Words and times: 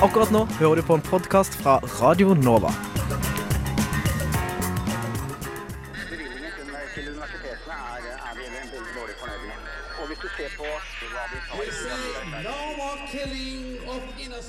Akkurat 0.00 0.30
nå 0.30 0.44
hører 0.60 0.76
du 0.80 0.82
på 0.86 0.94
en 0.94 1.02
podkast 1.02 1.54
fra 1.62 1.80
Radio 2.00 2.34
Nova. 2.34 2.70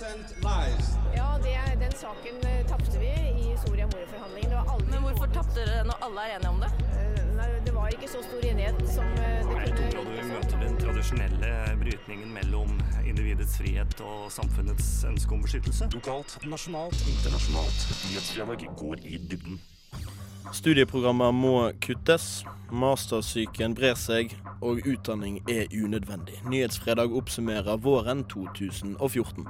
er, 0.01 0.15
er. 0.43 0.77
Ja, 1.15 1.37
det, 1.43 1.53
er- 1.53 1.79
den 1.79 1.91
saken 1.91 2.35
eh, 2.45 2.65
tapte 2.67 2.99
vi 2.99 3.07
i 3.07 3.57
Soria 3.65 3.85
Moria-forhandlingene. 3.85 4.49
Det 4.49 4.57
var 4.57 4.73
aldri 4.73 4.91
Men 4.91 5.01
hvorfor 5.01 5.25
tapte 5.33 5.65
dere 5.65 5.83
når 5.89 5.97
alle 6.05 6.21
er 6.27 6.35
enige 6.37 6.49
om 6.49 6.59
det? 6.63 6.71
Eh, 6.99 7.21
Nei, 7.35 7.49
det 7.65 7.73
var 7.75 7.87
ikke 7.95 8.07
så 8.07 8.21
stor 8.23 8.39
enighet 8.51 8.81
som 8.95 9.05
eh, 9.17 9.41
det 9.65 9.71
kunne 9.77 10.80
tradisjonelle 11.01 11.77
brytningen 11.79 12.33
mellom 12.33 12.69
individets 13.09 13.55
frihet 13.57 14.01
og 14.05 14.27
samfunnets 14.29 14.89
ønske 15.09 15.33
om 15.33 15.41
beskyttelse. 15.41 15.87
Lokalt, 15.95 16.35
nasjonalt, 16.45 16.99
internasjonalt. 17.09 17.85
Nyhetsfredag 18.05 18.67
går 18.77 19.01
i 19.09 19.17
dybden. 19.17 19.57
Studieprogrammer 20.53 21.33
må 21.33 21.71
kuttes, 21.81 22.43
mastersyken 22.69 23.73
brer 23.73 23.97
seg, 23.97 24.35
og 24.61 24.85
utdanning 24.85 25.41
er 25.49 25.73
unødvendig. 25.73 26.37
Nyhetsfredag 26.45 27.17
oppsummerer 27.17 27.81
våren 27.81 28.21
2014. 28.29 29.49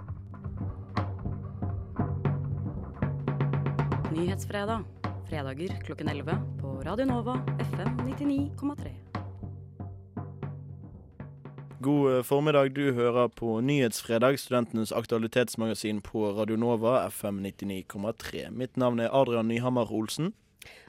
Nyhetsfredag. 4.16 4.88
Fredager 5.28 5.76
klokken 5.84 6.16
11 6.16 6.40
på 6.64 6.80
Radio 6.88 7.12
Nova 7.12 7.42
FM 7.60 8.06
99,3. 8.08 8.96
God 11.82 12.14
eh, 12.14 12.24
formiddag, 12.24 12.70
du 12.70 12.94
hører 12.94 13.28
på 13.28 13.56
Nyhetsfredag, 13.62 14.36
studentenes 14.40 14.92
aktualitetsmagasin 14.94 16.02
på 16.06 16.28
Radio 16.38 16.54
Nova 16.60 17.08
FM 17.10 17.40
99,3. 17.42 18.52
Mitt 18.54 18.76
navn 18.78 19.00
er 19.02 19.10
Adrian 19.10 19.48
Nyhammer 19.50 19.90
Olsen. 19.90 20.30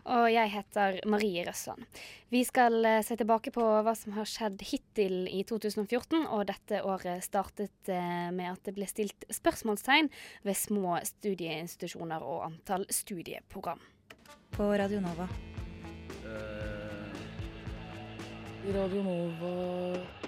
Og 0.05 0.27
jeg 0.29 0.51
heter 0.53 0.99
Marie 1.09 1.47
Røsland. 1.47 1.87
Vi 2.29 2.43
skal 2.45 2.85
eh, 2.85 3.01
se 3.07 3.17
tilbake 3.17 3.55
på 3.55 3.65
hva 3.65 3.95
som 3.97 4.13
har 4.19 4.29
skjedd 4.29 4.61
hittil 4.69 5.31
i 5.33 5.41
2014, 5.49 6.27
og 6.27 6.45
dette 6.51 6.83
året 6.85 7.25
startet 7.25 7.89
eh, 7.89 8.29
med 8.29 8.51
at 8.51 8.61
det 8.69 8.75
ble 8.77 8.89
stilt 8.91 9.25
spørsmålstegn 9.33 10.11
ved 10.45 10.59
små 10.61 10.99
studieinstitusjoner 11.09 12.21
og 12.21 12.51
antall 12.51 12.85
studieprogram. 12.93 13.81
På 14.53 14.69
Radio 14.77 15.01
Nova. 15.01 15.31
Radio 18.77 19.07
Nova 19.09 20.22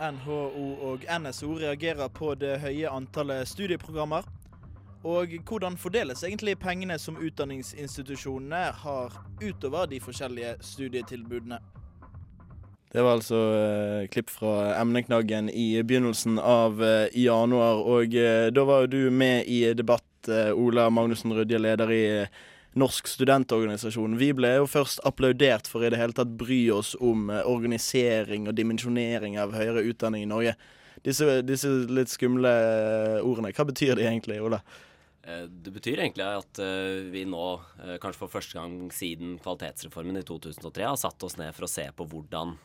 NHO 0.00 0.40
og 0.90 1.06
NSO 1.20 1.54
reagerer 1.58 2.08
på 2.08 2.34
det 2.38 2.58
høye 2.62 2.90
antallet 2.90 3.48
studieprogrammer. 3.48 4.26
Og 5.06 5.34
hvordan 5.46 5.76
fordeles 5.78 6.24
egentlig 6.26 6.58
pengene 6.58 6.98
som 6.98 7.18
utdanningsinstitusjonene 7.22 8.62
har 8.82 9.18
utover 9.42 9.86
de 9.86 10.00
forskjellige 10.02 10.56
studietilbudene? 10.60 11.60
Det 12.92 13.02
var 13.04 13.18
altså 13.18 13.38
eh, 13.54 14.08
klipp 14.08 14.30
fra 14.32 14.72
emneknaggen 14.80 15.50
i 15.52 15.82
begynnelsen 15.82 16.38
av 16.40 16.80
eh, 16.82 17.12
januar. 17.20 17.82
Og 17.84 18.14
eh, 18.16 18.48
da 18.48 18.64
var 18.64 18.86
jo 18.86 18.92
du 18.94 19.10
med 19.10 19.44
i 19.46 19.74
debatt, 19.76 20.08
eh, 20.28 20.54
Ola 20.56 20.88
Magnussen 20.90 21.34
Rødje, 21.36 21.60
leder 21.60 21.92
i 21.92 22.04
Norsk 22.76 23.08
studentorganisasjon. 23.08 24.18
Vi 24.20 24.32
ble 24.36 24.50
jo 24.58 24.66
først 24.68 25.00
applaudert 25.08 25.68
for 25.70 25.84
i 25.84 25.92
det 25.92 26.00
hele 26.00 26.16
tatt 26.16 26.34
bry 26.40 26.66
oss 26.74 26.94
om 27.00 27.30
eh, 27.32 27.46
organisering 27.48 28.48
og 28.48 28.58
dimensjonering 28.58 29.38
av 29.40 29.56
høyere 29.56 29.86
utdanning 29.88 30.26
i 30.26 30.28
Norge. 30.28 30.52
Disse, 31.06 31.40
disse 31.46 31.70
litt 31.88 32.12
skumle 32.12 32.50
eh, 32.50 33.16
ordene, 33.24 33.54
hva 33.56 33.66
betyr 33.70 33.96
de 33.96 34.04
egentlig, 34.04 34.36
Ola? 34.44 34.60
Eh, 35.24 35.46
Det 35.48 35.72
betyr 35.72 36.02
egentlig 36.04 36.26
at 36.28 36.60
vi 37.08 37.24
nå, 37.24 37.46
kanskje 38.02 38.20
for 38.20 38.34
første 38.36 38.58
gang 38.60 38.92
siden 38.92 39.38
kvalitetsreformen 39.40 40.20
i 40.20 40.26
2003, 40.28 40.84
har 40.84 41.00
satt 41.00 41.24
oss 41.24 41.38
ned 41.40 41.56
for 41.56 41.64
å 41.64 41.72
se 41.72 41.88
på 41.96 42.06
hvordan 42.10 42.58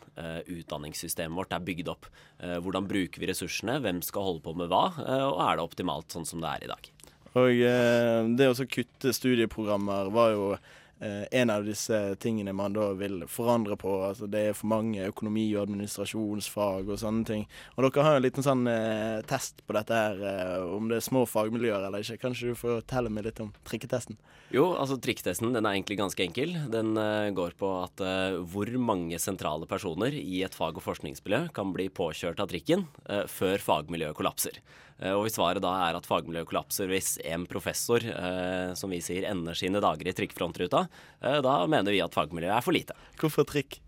utdanningssystemet 0.51 1.38
vårt 1.39 1.55
er 1.55 1.63
bygd 1.63 1.89
opp. 1.91 2.11
Hvordan 2.38 2.89
bruker 2.91 3.23
vi 3.23 3.31
ressursene, 3.31 3.79
hvem 3.81 4.03
skal 4.05 4.28
holde 4.28 4.44
på 4.45 4.53
med 4.57 4.69
hva, 4.72 4.89
og 5.31 5.41
er 5.47 5.57
det 5.57 5.66
optimalt 5.66 6.13
sånn 6.13 6.28
som 6.28 6.44
det 6.44 6.51
er 6.51 6.67
i 6.67 6.72
dag. 6.75 6.92
Og 7.39 7.49
eh, 7.66 8.21
det 8.38 8.49
å 8.51 8.69
kutte 8.69 9.13
studieprogrammer 9.16 10.11
var 10.13 10.33
jo 10.35 10.47
eh, 10.53 11.23
en 11.31 11.49
av 11.49 11.66
disse 11.66 11.97
tingene 12.21 12.53
man 12.53 12.75
da 12.75 12.91
vil 12.97 13.23
forandre 13.29 13.77
på. 13.79 13.95
Altså 14.09 14.27
det 14.29 14.44
er 14.49 14.57
for 14.57 14.69
mange 14.71 15.07
økonomi- 15.09 15.49
og 15.55 15.63
administrasjonsfag 15.66 16.91
og 16.93 17.01
sånne 17.01 17.25
ting. 17.27 17.47
Og 17.75 17.88
dere 17.88 18.05
har 18.05 18.16
jo 18.16 18.22
en 18.22 18.27
liten 18.27 18.45
sånn 18.45 18.69
eh, 18.69 19.23
test 19.29 19.63
på 19.66 19.75
dette 19.77 19.97
her, 19.97 20.22
eh, 20.29 20.67
om 20.75 20.91
det 20.91 20.99
er 20.99 21.07
små 21.07 21.25
fagmiljøer 21.29 21.88
eller 21.88 22.05
ikke. 22.05 22.22
Kanskje 22.22 22.53
du 22.53 22.59
får 22.59 22.83
fortelle 22.83 23.13
meg 23.13 23.27
litt 23.29 23.41
om 23.43 23.49
trikketesten? 23.67 24.19
Jo, 24.53 24.67
altså 24.77 24.99
trikketesten 25.01 25.55
den 25.55 25.66
er 25.66 25.73
egentlig 25.73 25.97
ganske 26.03 26.25
enkel. 26.27 26.53
Den 26.73 26.93
eh, 27.01 27.31
går 27.33 27.57
på 27.57 27.73
at 27.81 28.05
eh, 28.05 28.38
hvor 28.53 28.69
mange 28.77 29.17
sentrale 29.22 29.66
personer 29.69 30.13
i 30.13 30.43
et 30.45 30.53
fag- 30.53 30.77
og 30.77 30.85
forskningsmiljø 30.85 31.47
kan 31.55 31.73
bli 31.73 31.89
påkjørt 31.89 32.41
av 32.43 32.53
trikken 32.53 32.85
før 33.29 33.61
fagmiljøet 33.61 34.16
kollapser. 34.17 34.57
Eh, 34.99 35.13
og 35.13 35.25
hvis 35.25 35.37
svaret 35.37 35.63
da 35.63 35.73
er 35.87 35.97
at 35.97 36.07
fagmiljøet 36.09 36.49
kollapser 36.49 36.91
hvis 36.91 37.15
en 37.27 37.47
professor, 37.49 38.03
eh, 38.03 38.73
som 38.79 38.93
vi 38.93 39.01
sier, 39.03 39.27
ender 39.29 39.57
sine 39.57 39.81
dager 39.83 40.09
i 40.09 40.15
trikkfrontruta, 40.17 40.85
eh, 41.21 41.39
da 41.45 41.55
mener 41.69 41.95
vi 41.95 42.03
at 42.03 42.15
fagmiljøet 42.15 42.57
er 42.57 42.65
for 42.65 42.75
lite. 42.75 42.97
Hvorfor 43.19 43.47
trikk? 43.49 43.82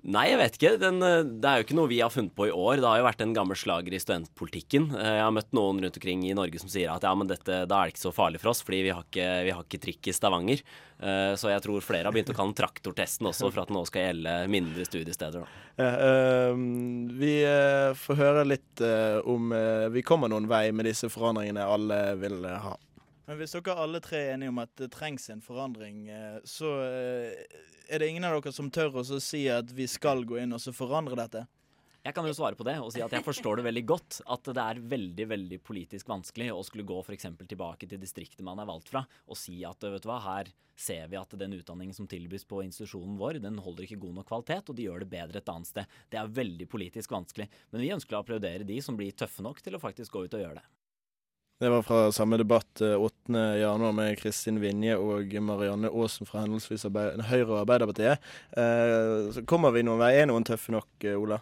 Nei, 0.00 0.30
jeg 0.30 0.38
vet 0.40 0.54
ikke. 0.56 0.70
Den, 0.80 1.02
eh, 1.04 1.22
det 1.28 1.44
er 1.44 1.58
jo 1.60 1.64
ikke 1.66 1.76
noe 1.76 1.90
vi 1.90 1.98
har 2.00 2.08
funnet 2.12 2.32
på 2.34 2.46
i 2.48 2.52
år. 2.54 2.80
Det 2.80 2.88
har 2.88 3.00
jo 3.02 3.04
vært 3.04 3.20
en 3.20 3.34
gammel 3.36 3.58
slager 3.58 3.92
i 3.92 4.00
studentpolitikken. 4.00 4.86
Eh, 4.96 5.08
Jeg 5.20 5.24
har 5.26 5.34
møtt 5.36 5.52
noen 5.52 5.82
rundt 5.84 5.98
omkring 5.98 6.22
i 6.24 6.32
Norge 6.32 6.58
som 6.58 6.70
sier 6.72 6.88
at 6.94 7.04
ja, 7.04 7.12
men 7.14 7.28
dette, 7.28 7.66
da 7.68 7.80
er 7.82 7.90
det 7.90 7.94
ikke 7.94 8.06
så 8.08 8.14
farlig 8.16 8.40
for 8.40 8.50
oss, 8.54 8.62
fordi 8.64 8.80
vi 8.86 8.94
har 8.96 9.04
ikke, 9.04 9.28
vi 9.44 9.50
har 9.52 9.62
ikke 9.66 9.82
trikk 9.84 10.08
i 10.08 10.14
Stavanger. 10.16 10.62
Eh, 11.02 11.34
Så 11.36 11.52
jeg 11.52 11.60
tror 11.62 11.84
flere 11.84 12.04
har 12.08 12.12
begynt 12.12 12.32
å 12.32 12.36
kalle 12.36 12.54
den 12.54 12.60
traktortesten 12.64 13.28
også, 13.28 13.52
for 13.52 13.60
at 13.62 13.68
den 13.68 13.76
nå 13.76 13.84
skal 13.86 14.08
gjelde 14.08 14.48
mindre 14.48 14.84
studiesteder. 14.88 15.44
Ja, 15.80 16.52
vi 17.20 17.34
får 17.96 18.16
høre 18.16 18.44
litt 18.48 18.80
om 19.24 19.48
vi 19.92 20.02
kommer 20.02 20.28
noen 20.28 20.48
vei 20.48 20.70
med 20.72 20.84
disse 20.84 21.08
forandringene 21.08 21.64
alle 21.64 22.16
vil 22.20 22.44
ha. 22.44 22.74
Men 23.30 23.38
hvis 23.38 23.52
dere 23.54 23.76
alle 23.78 24.00
tre 24.02 24.18
er 24.24 24.32
enige 24.34 24.50
om 24.50 24.58
at 24.58 24.72
det 24.74 24.88
trengs 24.90 25.28
en 25.30 25.38
forandring, 25.38 26.00
eh, 26.10 26.40
så 26.42 26.66
eh, 26.82 27.44
er 27.86 28.02
det 28.02 28.08
ingen 28.10 28.24
av 28.26 28.32
dere 28.34 28.50
som 28.50 28.66
tør 28.74 28.96
å 28.98 29.04
si 29.06 29.44
at 29.46 29.70
vi 29.70 29.86
skal 29.86 30.24
gå 30.26 30.40
inn 30.42 30.56
og 30.56 30.58
så 30.58 30.74
forandre 30.74 31.14
dette? 31.14 31.44
Jeg 32.02 32.16
kan 32.16 32.26
jo 32.26 32.34
svare 32.34 32.58
på 32.58 32.66
det 32.66 32.74
og 32.82 32.90
si 32.90 33.04
at 33.04 33.14
jeg 33.14 33.22
forstår 33.22 33.60
det 33.60 33.66
veldig 33.68 33.84
godt. 33.86 34.18
At 34.34 34.50
det 34.50 34.64
er 34.64 34.80
veldig 34.82 35.28
veldig 35.30 35.60
politisk 35.62 36.10
vanskelig 36.10 36.48
å 36.50 36.64
skulle 36.66 36.88
gå 36.88 36.96
f.eks. 37.04 37.28
tilbake 37.44 37.86
til 37.86 38.02
distriktet 38.02 38.42
man 38.42 38.58
er 38.58 38.66
valgt 38.66 38.90
fra, 38.90 39.04
og 39.30 39.38
si 39.38 39.60
at 39.68 39.78
vet 39.86 40.02
du 40.02 40.10
hva, 40.10 40.18
her 40.26 40.50
ser 40.74 41.06
vi 41.14 41.20
at 41.20 41.38
den 41.38 41.54
utdanningen 41.60 41.94
som 41.94 42.10
tilbys 42.10 42.48
på 42.50 42.64
institusjonen 42.66 43.14
vår, 43.20 43.38
den 43.46 43.62
holder 43.62 43.86
ikke 43.86 44.00
god 44.08 44.18
nok 44.18 44.30
kvalitet, 44.32 44.74
og 44.74 44.80
de 44.80 44.90
gjør 44.90 45.04
det 45.04 45.12
bedre 45.14 45.38
et 45.38 45.54
annet 45.54 45.70
sted. 45.70 45.96
Det 46.10 46.18
er 46.18 46.34
veldig 46.42 46.66
politisk 46.74 47.14
vanskelig. 47.14 47.46
Men 47.70 47.86
vi 47.86 47.94
ønsker 47.94 48.18
å 48.18 48.24
applaudere 48.24 48.66
de 48.66 48.82
som 48.82 48.98
blir 48.98 49.14
tøffe 49.14 49.46
nok 49.46 49.62
til 49.62 49.78
å 49.78 49.84
faktisk 49.86 50.18
gå 50.18 50.26
ut 50.26 50.40
og 50.40 50.48
gjøre 50.48 50.58
det. 50.58 50.68
Det 51.60 51.68
var 51.68 51.82
fra 51.84 52.06
samme 52.12 52.38
debatt 52.40 52.80
eh, 52.80 52.94
8. 52.96 53.32
januar 53.60 53.92
med 53.92 54.14
Kristin 54.18 54.56
Vinje 54.62 54.94
og 54.96 55.34
Marianne 55.44 55.90
Aasen 55.92 56.24
fra 56.28 56.40
henholdsvis 56.46 56.86
Høyre 56.88 57.50
og 57.50 57.58
Arbeiderpartiet. 57.66 58.22
Eh, 58.56 59.28
Så 59.36 59.42
kommer 59.44 59.74
vi 59.74 59.82
noen 59.84 60.00
vei. 60.00 60.14
Er 60.22 60.30
noen 60.30 60.46
tøffe 60.48 60.72
nok, 60.72 60.88
eh, 61.04 61.18
Ola? 61.20 61.36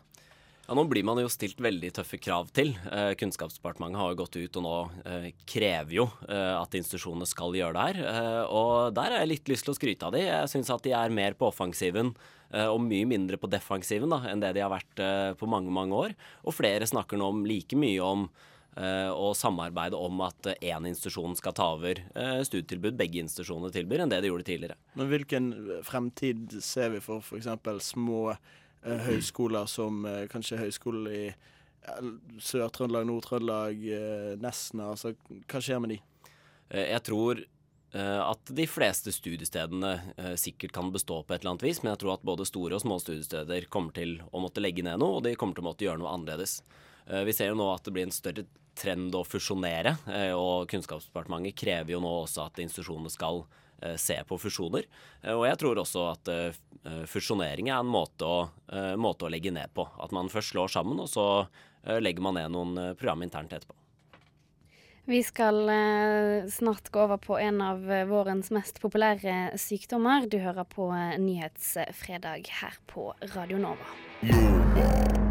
Ja, 0.66 0.74
Nå 0.74 0.82
blir 0.90 1.06
man 1.06 1.20
jo 1.22 1.30
stilt 1.30 1.62
veldig 1.62 1.92
tøffe 2.00 2.18
krav 2.18 2.50
til. 2.52 2.74
Eh, 2.90 3.12
Kunnskapsdepartementet 3.14 4.00
har 4.02 4.10
jo 4.10 4.18
gått 4.24 4.40
ut 4.42 4.58
og 4.58 4.66
nå 4.66 4.74
eh, 5.06 5.28
krever 5.48 5.94
jo 6.00 6.08
eh, 6.26 6.56
at 6.58 6.74
institusjonene 6.74 7.30
skal 7.30 7.54
gjøre 7.54 7.78
det 7.78 7.86
her. 7.86 8.02
Eh, 8.10 8.42
og 8.50 8.90
der 8.98 9.14
har 9.14 9.22
jeg 9.22 9.32
litt 9.36 9.54
lyst 9.54 9.68
til 9.70 9.76
å 9.76 9.78
skryte 9.78 10.10
av 10.10 10.18
de. 10.18 10.26
Jeg 10.26 10.50
syns 10.50 10.74
at 10.74 10.82
de 10.82 10.96
er 10.98 11.14
mer 11.14 11.38
på 11.38 11.46
offensiven 11.52 12.10
eh, 12.50 12.66
og 12.66 12.82
mye 12.90 13.06
mindre 13.06 13.38
på 13.38 13.46
defensiven 13.54 14.10
da, 14.10 14.24
enn 14.34 14.42
det 14.42 14.56
de 14.58 14.66
har 14.66 14.74
vært 14.74 14.98
eh, 14.98 15.30
på 15.38 15.46
mange, 15.46 15.70
mange 15.70 15.94
år. 15.94 16.18
Og 16.42 16.58
flere 16.58 16.90
snakker 16.90 17.22
nå 17.22 17.30
om 17.36 17.46
like 17.46 17.78
mye 17.78 18.02
om 18.02 18.26
eh, 18.78 19.10
å 19.10 19.32
samarbeide 19.36 19.98
om 19.98 20.22
at 20.26 20.48
én 20.54 20.86
institusjon 20.88 21.36
skal 21.38 21.54
ta 21.56 21.72
over 21.74 22.00
eh, 22.14 22.40
studietilbud 22.46 22.96
begge 22.98 23.22
institusjonene 23.24 23.72
tilbyr, 23.74 24.04
enn 24.04 24.12
det 24.12 24.22
de 24.22 24.30
gjorde 24.30 24.46
tidligere. 24.48 24.78
Men 24.98 25.10
hvilken 25.12 25.50
fremtid 25.86 26.56
ser 26.64 26.94
vi 26.94 27.02
for 27.04 27.24
f.eks. 27.24 27.50
små 27.90 28.22
eh, 28.32 29.04
høyskoler 29.08 29.68
som 29.70 30.06
kanskje 30.32 30.62
høyskolen 30.62 31.12
i 31.12 31.22
Sør-Trøndelag, 32.44 33.06
Nord-Trøndelag, 33.08 33.84
Nesna? 34.42 34.90
Altså, 34.92 35.14
hva 35.48 35.62
skjer 35.62 35.78
med 35.80 35.94
de? 35.94 36.02
Jeg 36.74 37.00
tror 37.06 37.40
at 37.96 38.50
de 38.52 38.66
fleste 38.68 39.08
studiestedene 39.14 39.94
sikkert 40.36 40.74
kan 40.76 40.90
bestå 40.92 41.22
på 41.24 41.32
et 41.32 41.40
eller 41.40 41.54
annet 41.54 41.64
vis, 41.64 41.78
men 41.80 41.94
jeg 41.94 42.02
tror 42.02 42.18
at 42.18 42.26
både 42.28 42.44
store 42.44 42.76
og 42.76 42.82
små 42.82 42.98
studiesteder 43.00 43.70
kommer 43.72 43.96
til 43.96 44.18
å 44.28 44.42
måtte 44.44 44.60
legge 44.60 44.84
ned 44.84 45.00
noe, 45.00 45.16
og 45.16 45.24
de 45.24 45.32
kommer 45.40 45.56
til 45.56 45.64
å 45.64 45.68
måtte 45.70 45.86
gjøre 45.86 46.02
noe 46.02 46.12
annerledes. 46.12 46.58
Vi 47.24 47.32
ser 47.32 47.54
jo 47.54 47.56
nå 47.56 47.70
at 47.72 47.88
det 47.88 47.94
blir 47.96 48.04
en 48.04 48.12
større 48.12 48.44
trend 48.78 49.14
å 49.16 49.24
fusjonere, 49.26 49.96
eh, 50.12 50.32
og 50.36 50.68
Kunnskapsdepartementet 50.70 51.56
krever 51.58 51.94
jo 51.94 52.02
nå 52.02 52.12
også 52.22 52.46
at 52.46 52.60
institusjonene 52.62 53.12
skal 53.12 53.42
eh, 53.82 53.96
se 54.00 54.18
på 54.28 54.38
fusjoner. 54.40 54.86
Eh, 55.22 55.34
og 55.34 55.46
jeg 55.48 55.60
tror 55.60 55.82
også 55.82 56.06
at 56.12 56.32
fusjonering 57.10 57.72
er 57.72 57.82
en 57.82 57.90
måte 57.90 58.24
å, 58.24 58.36
måte 58.96 59.26
å 59.26 59.32
legge 59.32 59.50
ned 59.52 59.74
på. 59.74 59.84
At 60.00 60.14
man 60.14 60.30
først 60.32 60.54
slår 60.54 60.70
sammen, 60.72 61.00
og 61.02 61.10
så 61.10 61.26
legger 62.00 62.24
man 62.24 62.38
ned 62.38 62.54
noen 62.54 62.94
program 62.96 63.26
internt 63.26 63.52
etterpå. 63.52 63.74
Vi 65.10 65.20
skal 65.26 65.58
snart 66.52 66.88
gå 66.94 67.02
over 67.02 67.20
på 67.20 67.36
en 67.42 67.60
av 67.64 67.84
vårens 68.08 68.48
mest 68.54 68.80
populære 68.80 69.58
sykdommer. 69.60 70.30
Du 70.30 70.38
hører 70.40 70.68
på 70.68 70.88
Nyhetsfredag 71.20 72.48
her 72.62 72.80
på 72.88 73.10
Radio 73.34 73.60
Nova. 73.66 75.26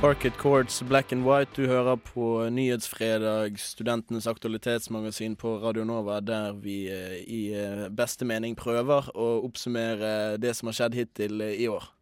Parket 0.00 0.36
Courts 0.36 0.82
Black 0.82 1.12
and 1.12 1.24
White. 1.24 1.50
Du 1.54 1.66
hører 1.66 1.96
på 1.96 2.50
Nyhetsfredag, 2.50 3.60
studentenes 3.60 4.26
aktualitetsmagasin 4.26 5.36
på 5.36 5.58
Radio 5.58 5.84
Nova, 5.84 6.20
der 6.20 6.52
vi 6.52 6.84
eh, 6.92 7.16
i 7.24 7.40
eh, 7.56 7.88
beste 7.88 8.28
mening 8.28 8.56
prøver 8.56 9.08
å 9.16 9.28
oppsummere 9.46 10.36
det 10.36 10.52
som 10.58 10.68
har 10.68 10.76
skjedd 10.76 10.98
hittil 11.00 11.40
eh, 11.40 11.56
i 11.64 11.68
år. 11.72 11.95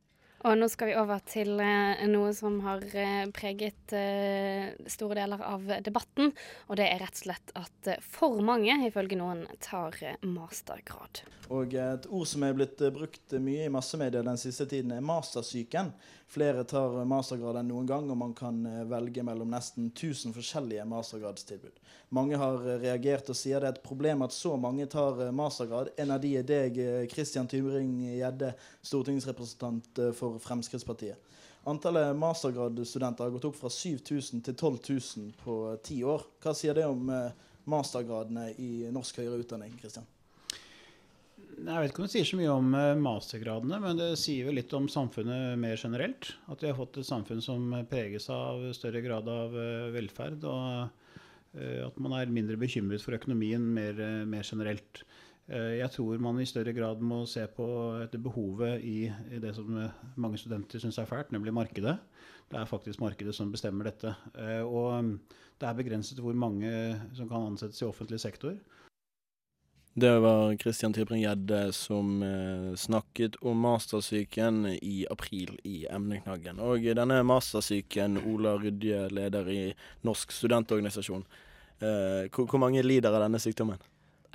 Og 0.44 0.58
nå 0.61 0.69
skal 0.69 0.91
vi 0.91 0.96
over 1.00 1.23
til 1.29 1.61
eh, 1.62 2.02
noe 2.11 2.32
som 2.37 2.58
har 2.64 2.82
eh, 2.96 3.26
preget 3.35 3.94
eh, 3.96 4.73
store 4.91 5.20
deler 5.23 5.44
av 5.44 5.62
debatten. 5.85 6.32
Og 6.69 6.81
det 6.81 6.88
er 6.88 7.00
rett 7.05 7.17
og 7.17 7.23
slett 7.26 7.55
at 7.56 7.93
for 8.00 8.43
mange, 8.44 8.76
ifølge 8.88 9.19
noen, 9.20 9.46
tar 9.64 9.96
mastergrad. 10.25 11.25
Og 11.52 11.75
et 11.76 12.06
ord 12.08 12.29
som 12.29 12.44
er 12.44 12.56
blitt 12.56 12.81
brukt 12.96 13.35
mye 13.37 13.67
i 13.67 13.73
massemedia 13.73 14.25
den 14.25 14.41
siste 14.41 14.64
tiden, 14.69 14.94
er 14.96 15.05
mastersyken. 15.05 15.93
Flere 16.35 16.64
tar 16.67 16.97
mastergrad 17.08 17.61
enn 17.61 17.69
noen 17.69 17.88
gang, 17.88 18.08
og 18.11 18.17
man 18.19 18.32
kan 18.37 18.62
velge 18.88 19.23
mellom 19.25 19.52
nesten 19.52 19.90
1000 19.90 20.32
forskjellige 20.35 20.87
mastergradstilbud. 20.88 21.76
Mange 22.17 22.40
har 22.40 22.64
reagert 22.81 23.29
og 23.31 23.37
sier 23.37 23.61
det 23.61 23.69
er 23.69 23.76
et 23.76 23.85
problem 23.85 24.25
at 24.25 24.35
så 24.35 24.56
mange 24.61 24.88
tar 24.90 25.20
mastergrad. 25.37 25.93
En 26.00 26.17
av 26.17 26.23
de 26.25 26.32
er 26.40 26.49
deg, 26.49 26.81
Kristian 27.12 27.44
Christian 27.44 27.49
Tybring-Gjedde, 27.49 28.52
stortingsrepresentant 28.82 29.99
eh, 29.99 30.12
for 30.35 30.45
Fremskrittspartiet. 30.45 31.35
Antallet 31.65 32.17
mastergradstudenter 32.17 33.25
har 33.25 33.31
gått 33.31 33.47
opp 33.49 33.57
fra 33.57 33.71
7000 33.73 34.43
til 34.45 34.55
12 34.55 34.75
000 34.89 35.31
på 35.41 35.55
eh, 35.71 35.79
ti 35.85 36.03
år. 36.05 36.27
Hva 36.45 36.53
sier 36.57 36.77
det 36.77 36.85
om 36.85 37.09
eh, 37.09 37.31
mastergradene 37.73 38.51
i 38.61 38.91
norsk 38.93 39.23
høyere 39.23 39.41
utdanning, 39.41 39.73
Kristian? 39.81 40.05
Jeg 41.55 41.79
vet 41.81 41.93
ikke 41.93 42.03
om 42.03 42.09
det 42.09 42.13
sier 42.13 42.29
så 42.29 42.37
mye 42.37 42.53
om 42.53 42.69
eh, 42.77 42.91
mastergradene, 43.01 43.79
men 43.81 44.03
det 44.03 44.11
sier 44.21 44.51
jo 44.51 44.57
litt 44.59 44.77
om 44.77 44.91
samfunnet 44.93 45.57
mer 45.63 45.81
generelt. 45.81 46.35
At 46.53 46.61
vi 46.61 46.69
har 46.69 46.77
fått 46.77 47.01
et 47.01 47.09
samfunn 47.09 47.41
som 47.45 47.73
preges 47.89 48.29
av 48.35 48.67
større 48.77 49.01
grad 49.07 49.31
av 49.33 49.57
velferd, 49.95 50.45
og 50.45 51.01
at 51.55 51.99
man 52.03 52.17
er 52.19 52.33
mindre 52.35 52.59
bekymret 52.59 52.99
for 53.01 53.15
økonomien 53.15 53.63
mer, 53.77 54.01
mer 54.27 54.43
generelt. 54.43 55.05
Eh, 55.49 55.79
Jeg 55.79 55.91
tror 55.93 56.19
man 56.19 56.41
i 56.41 56.46
større 56.49 56.73
grad 56.73 57.00
må 57.05 57.25
se 57.29 57.44
på 57.46 57.67
etter 58.00 58.20
behovet 58.23 58.81
i, 58.81 59.12
det 59.41 59.55
som 59.56 59.76
eh, 59.76 60.05
mange 60.17 60.41
studenter 60.41 60.81
syns 60.81 60.99
er 60.99 61.08
fælt, 61.08 61.32
nemlig 61.32 61.52
markedet. 61.52 61.99
Det 62.49 62.61
er 62.61 62.69
faktisk 62.69 63.00
markedet 63.00 63.35
som 63.35 63.52
bestemmer 63.52 63.91
dette. 63.91 64.14
Eh, 64.38 64.62
Og 64.64 65.05
mm, 65.05 65.19
det 65.61 65.69
er 65.69 65.76
begrenset 65.76 66.19
hvor 66.20 66.32
mange 66.32 66.70
som 67.14 67.29
kan 67.29 67.50
ansettes 67.50 67.82
i 67.82 67.85
offentlig 67.85 68.20
sektor. 68.20 68.56
Det 69.94 70.11
var 70.19 70.56
Christian 70.58 70.93
Tybring-Gjedde 70.93 71.70
som 71.70 72.19
snakket 72.75 73.37
om 73.47 73.61
mastersyken 73.62 74.67
i 74.82 75.06
april 75.06 75.55
i 75.62 75.85
emneknaggen. 75.87 76.58
Og 76.58 76.82
denne 76.82 77.20
mastersyken, 77.23 78.19
Ola 78.26 78.56
Rydje, 78.58 79.06
leder 79.14 79.47
i 79.55 79.61
Norsk 80.02 80.35
studentorganisasjon. 80.35 81.23
Hvor 81.79 82.58
mange 82.58 82.82
lider 82.82 83.14
av 83.14 83.23
denne 83.23 83.38
sykdommen? 83.38 83.79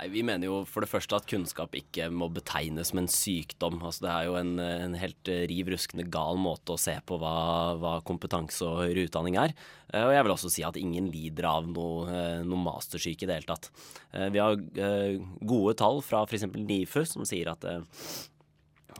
Nei, 0.00 0.08
Vi 0.08 0.22
mener 0.24 0.48
jo 0.48 0.62
for 0.64 0.80
det 0.80 0.88
første 0.88 1.18
at 1.18 1.26
kunnskap 1.28 1.74
ikke 1.76 2.06
må 2.12 2.30
betegnes 2.32 2.88
som 2.88 3.02
en 3.02 3.10
sykdom. 3.10 3.82
Altså, 3.84 4.06
det 4.06 4.12
er 4.14 4.28
jo 4.30 4.38
en, 4.38 4.54
en 4.62 4.96
helt 4.96 5.30
riv 5.50 5.68
ruskende 5.74 6.06
gal 6.08 6.40
måte 6.40 6.72
å 6.72 6.80
se 6.80 6.94
på 7.04 7.18
hva, 7.20 7.34
hva 7.76 7.92
kompetanse 8.08 8.64
og 8.64 8.80
høyere 8.80 9.04
utdanning 9.10 9.36
er. 9.42 9.52
Eh, 9.92 10.06
Og 10.06 10.14
jeg 10.14 10.24
vil 10.24 10.34
også 10.34 10.52
si 10.54 10.64
at 10.64 10.80
ingen 10.80 11.10
lider 11.12 11.50
av 11.50 11.68
noe, 11.68 12.08
eh, 12.08 12.40
noe 12.48 12.64
mastersyke 12.64 13.26
i 13.26 13.28
det 13.28 13.40
hele 13.42 13.50
tatt. 13.52 13.68
Eh, 14.14 14.30
Vi 14.32 14.40
har 14.40 14.56
gode 15.44 15.76
tall 15.76 16.00
fra 16.06 16.24
f.eks. 16.24 16.48
NIFU 16.56 17.04
som 17.04 17.28
sier 17.28 17.52
at 17.52 17.68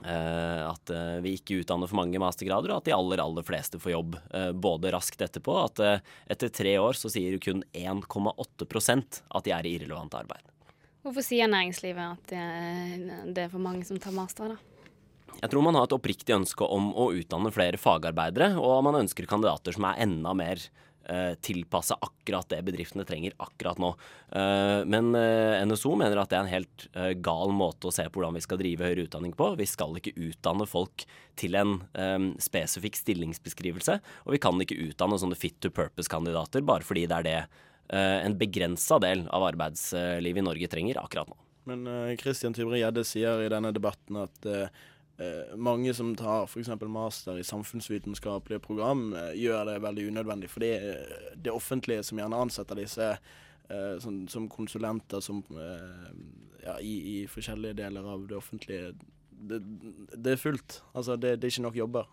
at 0.01 0.91
vi 1.21 1.33
ikke 1.37 1.59
utdanner 1.61 1.91
for 1.91 1.99
mange 1.99 2.17
mastergrader, 2.23 2.71
og 2.73 2.79
at 2.79 2.87
de 2.87 2.95
aller 2.95 3.21
aller 3.21 3.45
fleste 3.45 3.77
får 3.83 3.93
jobb 3.93 4.15
både 4.63 4.93
raskt 4.95 5.21
etterpå. 5.27 5.57
At 5.67 5.83
etter 6.31 6.49
tre 6.55 6.77
år 6.81 6.97
så 6.97 7.11
sier 7.13 7.37
kun 7.43 7.61
1,8% 7.77 9.21
at 9.29 9.45
de 9.45 9.53
er 9.53 9.69
i 9.69 9.75
irrelevant 9.77 10.17
arbeid. 10.17 10.50
Hvorfor 11.01 11.25
sier 11.25 11.49
næringslivet 11.49 12.19
at 12.19 12.33
det, 12.33 13.15
det 13.35 13.47
er 13.47 13.53
for 13.53 13.63
mange 13.63 13.87
som 13.89 14.01
tar 14.01 14.13
master, 14.13 14.53
da? 14.53 14.71
Jeg 15.41 15.53
tror 15.53 15.65
man 15.65 15.79
har 15.79 15.87
et 15.87 15.97
oppriktig 15.97 16.35
ønske 16.35 16.67
om 16.67 16.91
å 16.93 17.11
utdanne 17.17 17.53
flere 17.55 17.81
fagarbeidere, 17.81 18.53
og 18.61 18.83
man 18.85 18.99
ønsker 19.05 19.29
kandidater 19.31 19.77
som 19.77 19.87
er 19.89 20.03
enda 20.05 20.35
mer 20.37 20.61
eh, 21.09 21.33
akkurat 21.33 22.49
det 22.51 22.61
bedriftene 22.67 23.07
trenger 23.09 23.33
akkurat 23.39 23.79
nå. 23.81 23.95
Eh, 24.33 24.83
men 24.85 25.15
eh, 25.15 25.63
NSO 25.65 25.95
mener 25.97 26.21
at 26.21 26.31
det 26.31 26.37
er 26.37 26.45
en 26.45 26.53
helt 26.53 26.87
eh, 26.93 27.15
gal 27.17 27.55
måte 27.57 27.89
å 27.89 27.95
se 27.95 28.05
på 28.05 28.21
hvordan 28.21 28.37
vi 28.37 28.45
skal 28.45 28.61
drive 28.61 28.85
høyere 28.85 29.07
utdanning 29.09 29.33
på. 29.33 29.55
Vi 29.57 29.67
skal 29.71 29.97
ikke 29.97 30.17
utdanne 30.19 30.69
folk 30.69 31.07
til 31.41 31.57
en 31.57 31.79
spesifikk 32.43 32.99
stillingsbeskrivelse, 32.99 33.95
og 34.27 34.35
vi 34.35 34.41
kan 34.43 34.61
ikke 34.61 34.77
utdanne 34.91 35.17
sånne 35.17 35.39
fit 35.39 35.57
to 35.63 35.71
purpose-kandidater 35.73 36.61
bare 36.67 36.85
fordi 36.85 37.07
det 37.09 37.21
er 37.23 37.29
det 37.31 37.41
en 37.91 38.37
begrensa 38.39 39.01
del 39.03 39.25
av 39.35 39.43
arbeidslivet 39.49 40.39
i 40.39 40.45
Norge 40.47 40.69
trenger 40.71 41.01
akkurat 41.03 41.31
nå. 41.31 41.37
Men 41.71 41.85
Kristian 41.85 42.19
Christian 42.23 42.55
Tybring-Gjedde 42.57 43.05
sier 43.05 43.43
i 43.45 43.51
denne 43.53 43.73
debatten 43.75 44.17
at 44.23 44.47
eh, 44.49 44.69
eh, 45.21 45.53
mange 45.57 45.93
som 45.95 46.15
tar 46.17 46.49
f.eks. 46.49 46.71
master 46.89 47.39
i 47.39 47.45
samfunnsvitenskapelige 47.45 48.63
program, 48.65 49.13
eh, 49.15 49.35
gjør 49.39 49.65
det 49.69 49.83
veldig 49.85 50.09
unødvendig. 50.09 50.51
For 50.51 50.65
det 50.65 50.73
er 50.79 51.35
det 51.37 51.53
offentlige 51.53 52.05
som 52.07 52.21
gjerne 52.21 52.41
ansetter 52.47 52.81
disse 52.81 53.11
eh, 53.13 53.97
som, 54.01 54.23
som 54.29 54.49
konsulenter 54.49 55.21
som, 55.25 55.43
eh, 55.51 56.15
ja, 56.65 56.79
i, 56.81 56.97
i 57.15 57.17
forskjellige 57.31 57.79
deler 57.83 58.09
av 58.17 58.29
det 58.29 58.39
offentlige 58.39 58.95
Det, 59.41 59.57
det 60.21 60.35
er 60.35 60.37
fullt. 60.37 60.83
Altså, 60.93 61.15
det, 61.17 61.39
det 61.41 61.47
er 61.49 61.53
ikke 61.55 61.63
nok 61.65 61.77
jobber. 61.77 62.09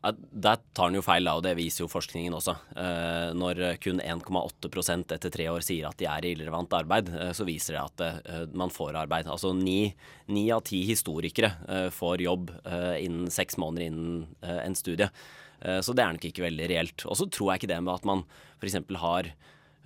Der 0.00 0.56
tar 0.72 0.88
han 0.88 0.96
jo 0.96 1.02
feil, 1.04 1.28
og 1.28 1.42
det 1.44 1.52
viser 1.58 1.84
jo 1.84 1.90
forskningen 1.92 2.32
også. 2.38 2.54
Eh, 2.72 3.32
når 3.36 3.58
kun 3.84 4.00
1,8% 4.00 5.12
etter 5.12 5.32
tre 5.34 5.48
år 5.52 5.64
sier 5.64 5.90
at 5.90 5.98
de 6.00 6.08
er 6.08 6.24
i 6.24 6.30
irrelevant 6.32 6.72
arbeid, 6.78 7.10
eh, 7.12 7.32
så 7.36 7.44
viser 7.44 7.76
det 7.76 7.82
at 7.82 8.04
eh, 8.06 8.46
man 8.56 8.72
får 8.72 8.96
arbeid. 9.02 9.28
Altså 9.28 9.52
ni, 9.52 9.92
av 10.54 10.64
ti 10.64 10.80
historikere 10.88 11.52
får 11.92 12.24
jobb 12.24 12.52
innen 13.02 13.28
seks 13.34 13.58
måneder 13.60 13.90
innen 13.90 14.24
en 14.40 14.76
studie. 14.78 15.10
Så 15.60 15.92
det 15.92 16.04
er 16.04 16.14
nok 16.16 16.24
ikke 16.30 16.44
veldig 16.46 16.68
reelt. 16.70 17.04
Og 17.10 17.18
så 17.18 17.26
tror 17.28 17.50
jeg 17.50 17.60
ikke 17.60 17.72
det 17.74 17.80
med 17.82 17.92
at 17.98 18.06
man 18.08 18.22
f.eks. 18.62 18.78
har 19.02 19.28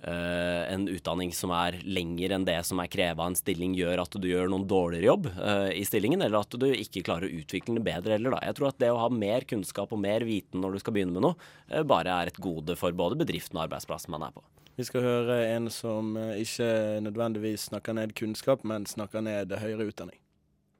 eh, 0.07 0.73
en 0.73 0.87
utdanning 0.91 1.33
som 1.35 1.51
er 1.55 1.79
lenger 1.83 2.35
enn 2.35 2.47
det 2.47 2.57
som 2.67 2.79
er 2.81 2.89
krevet 2.91 3.19
av 3.19 3.31
en 3.31 3.37
stilling, 3.37 3.75
gjør 3.77 4.03
at 4.05 4.17
du 4.21 4.27
gjør 4.29 4.51
noen 4.51 4.67
dårligere 4.69 5.09
jobb 5.09 5.29
uh, 5.35 5.69
i 5.73 5.83
stillingen, 5.87 6.23
eller 6.25 6.45
at 6.45 6.57
du 6.61 6.67
ikke 6.69 7.03
klarer 7.05 7.27
å 7.27 7.41
utvikle 7.41 7.77
den 7.77 7.85
bedre 7.85 8.17
heller. 8.17 8.37
Da. 8.37 8.41
Jeg 8.49 8.57
tror 8.59 8.69
at 8.71 8.81
det 8.81 8.91
å 8.93 8.99
ha 9.01 9.11
mer 9.11 9.47
kunnskap 9.49 9.93
og 9.95 10.01
mer 10.01 10.25
viten 10.27 10.63
når 10.63 10.75
du 10.75 10.83
skal 10.83 10.97
begynne 10.97 11.17
med 11.17 11.27
noe, 11.27 11.49
uh, 11.73 11.83
bare 11.87 12.19
er 12.21 12.33
et 12.33 12.41
gode 12.41 12.77
for 12.79 12.95
både 12.95 13.19
bedriften 13.19 13.59
og 13.59 13.67
arbeidsplassen 13.67 14.13
man 14.15 14.27
er 14.27 14.35
på. 14.35 14.45
Vi 14.75 14.83
skal 14.83 15.05
høre 15.07 15.39
en 15.53 15.69
som 15.71 16.17
ikke 16.19 16.99
nødvendigvis 17.05 17.69
snakker 17.69 17.95
ned 17.95 18.11
kunnskap, 18.17 18.65
men 18.67 18.87
snakker 18.89 19.23
ned 19.23 19.55
høyere 19.61 19.87
utdanning. 19.87 20.19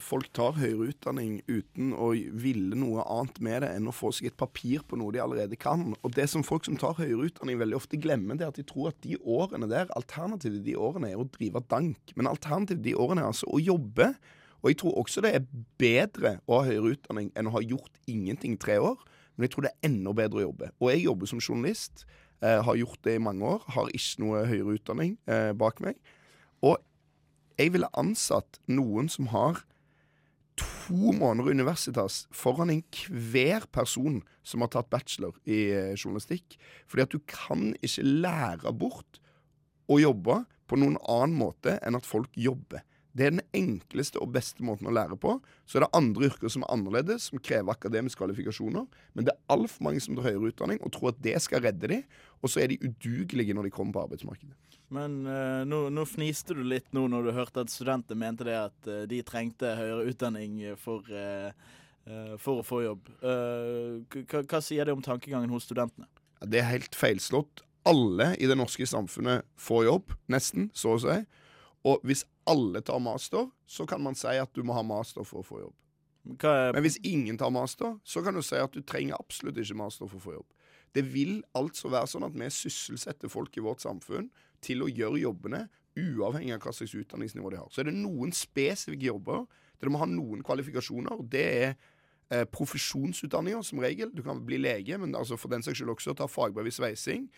Folk 0.05 0.27
tar 0.37 0.53
høyere 0.59 0.91
utdanning 0.91 1.39
uten 1.49 1.93
å 1.97 2.11
ville 2.13 2.77
noe 2.77 3.01
annet 3.09 3.39
med 3.41 3.63
det 3.63 3.71
enn 3.73 3.89
å 3.89 3.93
få 3.95 4.11
seg 4.13 4.29
et 4.29 4.37
papir 4.37 4.83
på 4.85 4.99
noe 5.01 5.13
de 5.15 5.21
allerede 5.23 5.57
kan. 5.57 5.95
Og 6.05 6.13
det 6.13 6.27
som 6.29 6.45
folk 6.45 6.67
som 6.67 6.77
tar 6.77 6.99
høyere 6.99 7.31
utdanning 7.31 7.57
veldig 7.57 7.79
ofte 7.79 7.97
glemmer, 8.01 8.37
det 8.37 8.45
er 8.45 8.53
at 8.53 8.59
de 8.59 8.67
tror 8.69 8.91
at 8.91 8.99
de 9.01 9.17
årene 9.17 9.69
der, 9.71 9.89
alternativet 9.97 10.61
de 10.67 10.77
årene 10.77 11.09
er 11.09 11.21
å 11.21 11.25
drive 11.33 11.63
dank. 11.73 12.13
Men 12.13 12.29
alternativet 12.29 12.85
de 12.85 12.93
årene 12.93 13.25
er 13.25 13.31
altså 13.31 13.49
å 13.49 13.61
jobbe. 13.63 14.11
Og 14.61 14.69
jeg 14.71 14.79
tror 14.83 15.01
også 15.01 15.25
det 15.25 15.33
er 15.39 15.49
bedre 15.81 16.37
å 16.45 16.59
ha 16.59 16.69
høyere 16.69 16.93
utdanning 16.99 17.33
enn 17.33 17.49
å 17.49 17.57
ha 17.57 17.65
gjort 17.65 17.97
ingenting 18.11 18.59
i 18.59 18.61
tre 18.61 18.77
år. 18.77 19.01
Men 19.35 19.47
jeg 19.47 19.55
tror 19.55 19.65
det 19.65 19.73
er 19.73 19.89
enda 19.89 20.13
bedre 20.21 20.43
å 20.43 20.47
jobbe. 20.47 20.73
Og 20.83 20.91
jeg 20.93 21.05
jobber 21.07 21.33
som 21.33 21.41
journalist. 21.41 22.05
Eh, 22.45 22.61
har 22.61 22.77
gjort 22.77 23.01
det 23.07 23.17
i 23.17 23.25
mange 23.25 23.47
år. 23.47 23.63
Har 23.73 23.89
ikke 23.89 24.21
noe 24.21 24.45
høyere 24.45 24.77
utdanning 24.77 25.17
eh, 25.25 25.53
bak 25.57 25.81
meg. 25.81 25.97
Og 26.61 26.77
jeg 27.57 27.71
ville 27.73 27.89
ansatt 27.97 28.59
noen 28.67 29.09
som 29.09 29.31
har 29.33 29.63
to 30.59 31.11
måneder 31.15 31.51
universitas 31.51 32.23
foran 32.33 32.71
enhver 32.73 33.67
person 33.73 34.21
som 34.43 34.63
har 34.63 34.71
tatt 34.73 34.89
bachelor 34.93 35.35
i 35.43 35.69
eh, 35.73 35.93
journalistikk. 35.97 36.57
Fordi 36.87 37.05
at 37.05 37.13
du 37.13 37.21
kan 37.29 37.73
ikke 37.83 38.05
lære 38.05 38.73
bort 38.77 39.19
å 39.91 39.99
jobbe 40.01 40.43
på 40.69 40.79
noen 40.81 40.97
annen 41.01 41.37
måte 41.37 41.77
enn 41.85 41.97
at 41.97 42.07
folk 42.07 42.31
jobber. 42.39 42.83
Det 43.15 43.23
er 43.23 43.31
den 43.31 43.45
enkleste 43.55 44.19
og 44.19 44.33
beste 44.35 44.63
måten 44.65 44.89
å 44.89 44.93
lære 44.93 45.15
på. 45.19 45.37
Så 45.63 45.77
er 45.77 45.85
det 45.85 45.95
andre 45.95 46.27
yrker 46.27 46.51
som 46.51 46.65
er 46.65 46.73
annerledes, 46.73 47.29
som 47.29 47.39
krever 47.39 47.71
akademiske 47.71 48.19
kvalifikasjoner. 48.19 48.89
Men 49.15 49.27
det 49.27 49.31
er 49.31 49.55
altfor 49.55 49.87
mange 49.87 50.03
som 50.03 50.17
tar 50.17 50.27
høyere 50.27 50.51
utdanning 50.51 50.81
og 50.83 50.91
tror 50.95 51.13
at 51.13 51.21
det 51.23 51.37
skal 51.45 51.63
redde 51.63 51.91
dem, 51.93 52.03
og 52.43 52.51
så 52.51 52.65
er 52.65 52.73
de 52.73 52.81
udugelige 52.83 53.55
når 53.55 53.69
de 53.69 53.75
kommer 53.77 53.95
på 53.95 54.03
arbeidsmarkedet. 54.03 54.74
Men 54.93 55.23
uh, 55.27 55.63
nå, 55.65 55.87
nå 55.89 56.05
fniste 56.05 56.53
du 56.57 56.61
litt 56.65 56.91
nå 56.93 57.07
når 57.09 57.27
du 57.27 57.31
hørte 57.35 57.63
at 57.65 57.73
studenter 57.73 58.17
mente 58.19 58.45
det 58.47 58.57
at 58.59 58.89
uh, 58.89 59.03
de 59.09 59.21
trengte 59.25 59.73
høyere 59.79 60.11
utdanning 60.11 60.59
for, 60.81 61.07
uh, 61.09 61.49
for 62.41 62.61
å 62.61 62.65
få 62.65 62.83
jobb. 62.85 63.09
Hva, 63.21 64.61
sier 64.61 64.85
det 64.85 64.93
om 64.93 65.01
tankegangen 65.05 65.49
hos 65.53 65.65
studentene? 65.65 66.05
Det 66.45 66.61
er 66.61 66.69
helt 66.69 66.97
feilslått. 66.97 67.63
Alle 67.85 68.33
i 68.41 68.49
det 68.49 68.57
norske 68.57 68.85
samfunnet 68.89 69.45
får 69.61 69.87
jobb, 69.87 70.13
nesten, 70.29 70.69
så 70.77 70.95
å 70.95 71.01
si. 71.01 71.17
Og 71.85 72.05
hvis 72.05 72.25
alle 72.49 72.81
tar 72.85 73.01
master, 73.01 73.49
så 73.65 73.85
kan 73.89 74.01
man 74.01 74.17
si 74.17 74.33
at 74.37 74.53
du 74.53 74.61
må 74.65 74.73
ha 74.77 74.85
master 74.85 75.25
for 75.25 75.41
å 75.41 75.45
få 75.45 75.63
jobb. 75.63 75.75
Men 76.25 76.81
hvis 76.81 76.97
ingen 77.05 77.37
tar 77.37 77.53
master, 77.53 77.99
så 78.03 78.23
kan 78.25 78.33
du 78.33 78.41
si 78.45 78.57
at 78.57 78.73
du 78.73 78.81
trenger 78.81 79.17
absolutt 79.19 79.59
ikke 79.61 79.77
master 79.77 80.09
for 80.09 80.17
å 80.17 80.23
få 80.23 80.37
jobb. 80.39 80.47
Det 80.93 81.03
vil 81.13 81.39
altså 81.57 81.89
være 81.91 82.11
sånn 82.11 82.27
at 82.27 82.35
vi 82.37 82.49
sysselsetter 82.53 83.31
folk 83.31 83.57
i 83.57 83.63
vårt 83.65 83.83
samfunn 83.83 84.29
til 84.63 84.83
å 84.83 84.91
gjøre 84.91 85.23
jobbene 85.23 85.65
uavhengig 85.95 86.55
av 86.55 86.63
hva 86.63 86.73
slags 86.75 86.95
utdanningsnivå 86.97 87.51
de 87.53 87.59
har. 87.59 87.71
Så 87.71 87.81
er 87.81 87.89
det 87.89 87.97
noen 87.97 88.33
spesifikke 88.35 89.09
jobber 89.09 89.45
der 89.79 89.87
du 89.87 89.93
må 89.93 90.01
ha 90.01 90.07
noen 90.09 90.43
kvalifikasjoner. 90.45 91.19
og 91.19 91.27
Det 91.31 91.45
er 91.45 91.75
eh, 92.31 92.45
profesjonsutdanninger 92.51 93.63
som 93.63 93.83
regel. 93.83 94.11
Du 94.15 94.23
kan 94.23 94.41
bli 94.45 94.59
lege, 94.61 94.97
men 94.99 95.15
altså 95.15 95.39
for 95.39 95.51
den 95.51 95.63
saks 95.63 95.79
skyld 95.79 95.93
også 95.95 96.15
ta 96.17 96.27
fagbrev 96.31 96.71
i 96.71 96.75
sveising. 96.75 97.29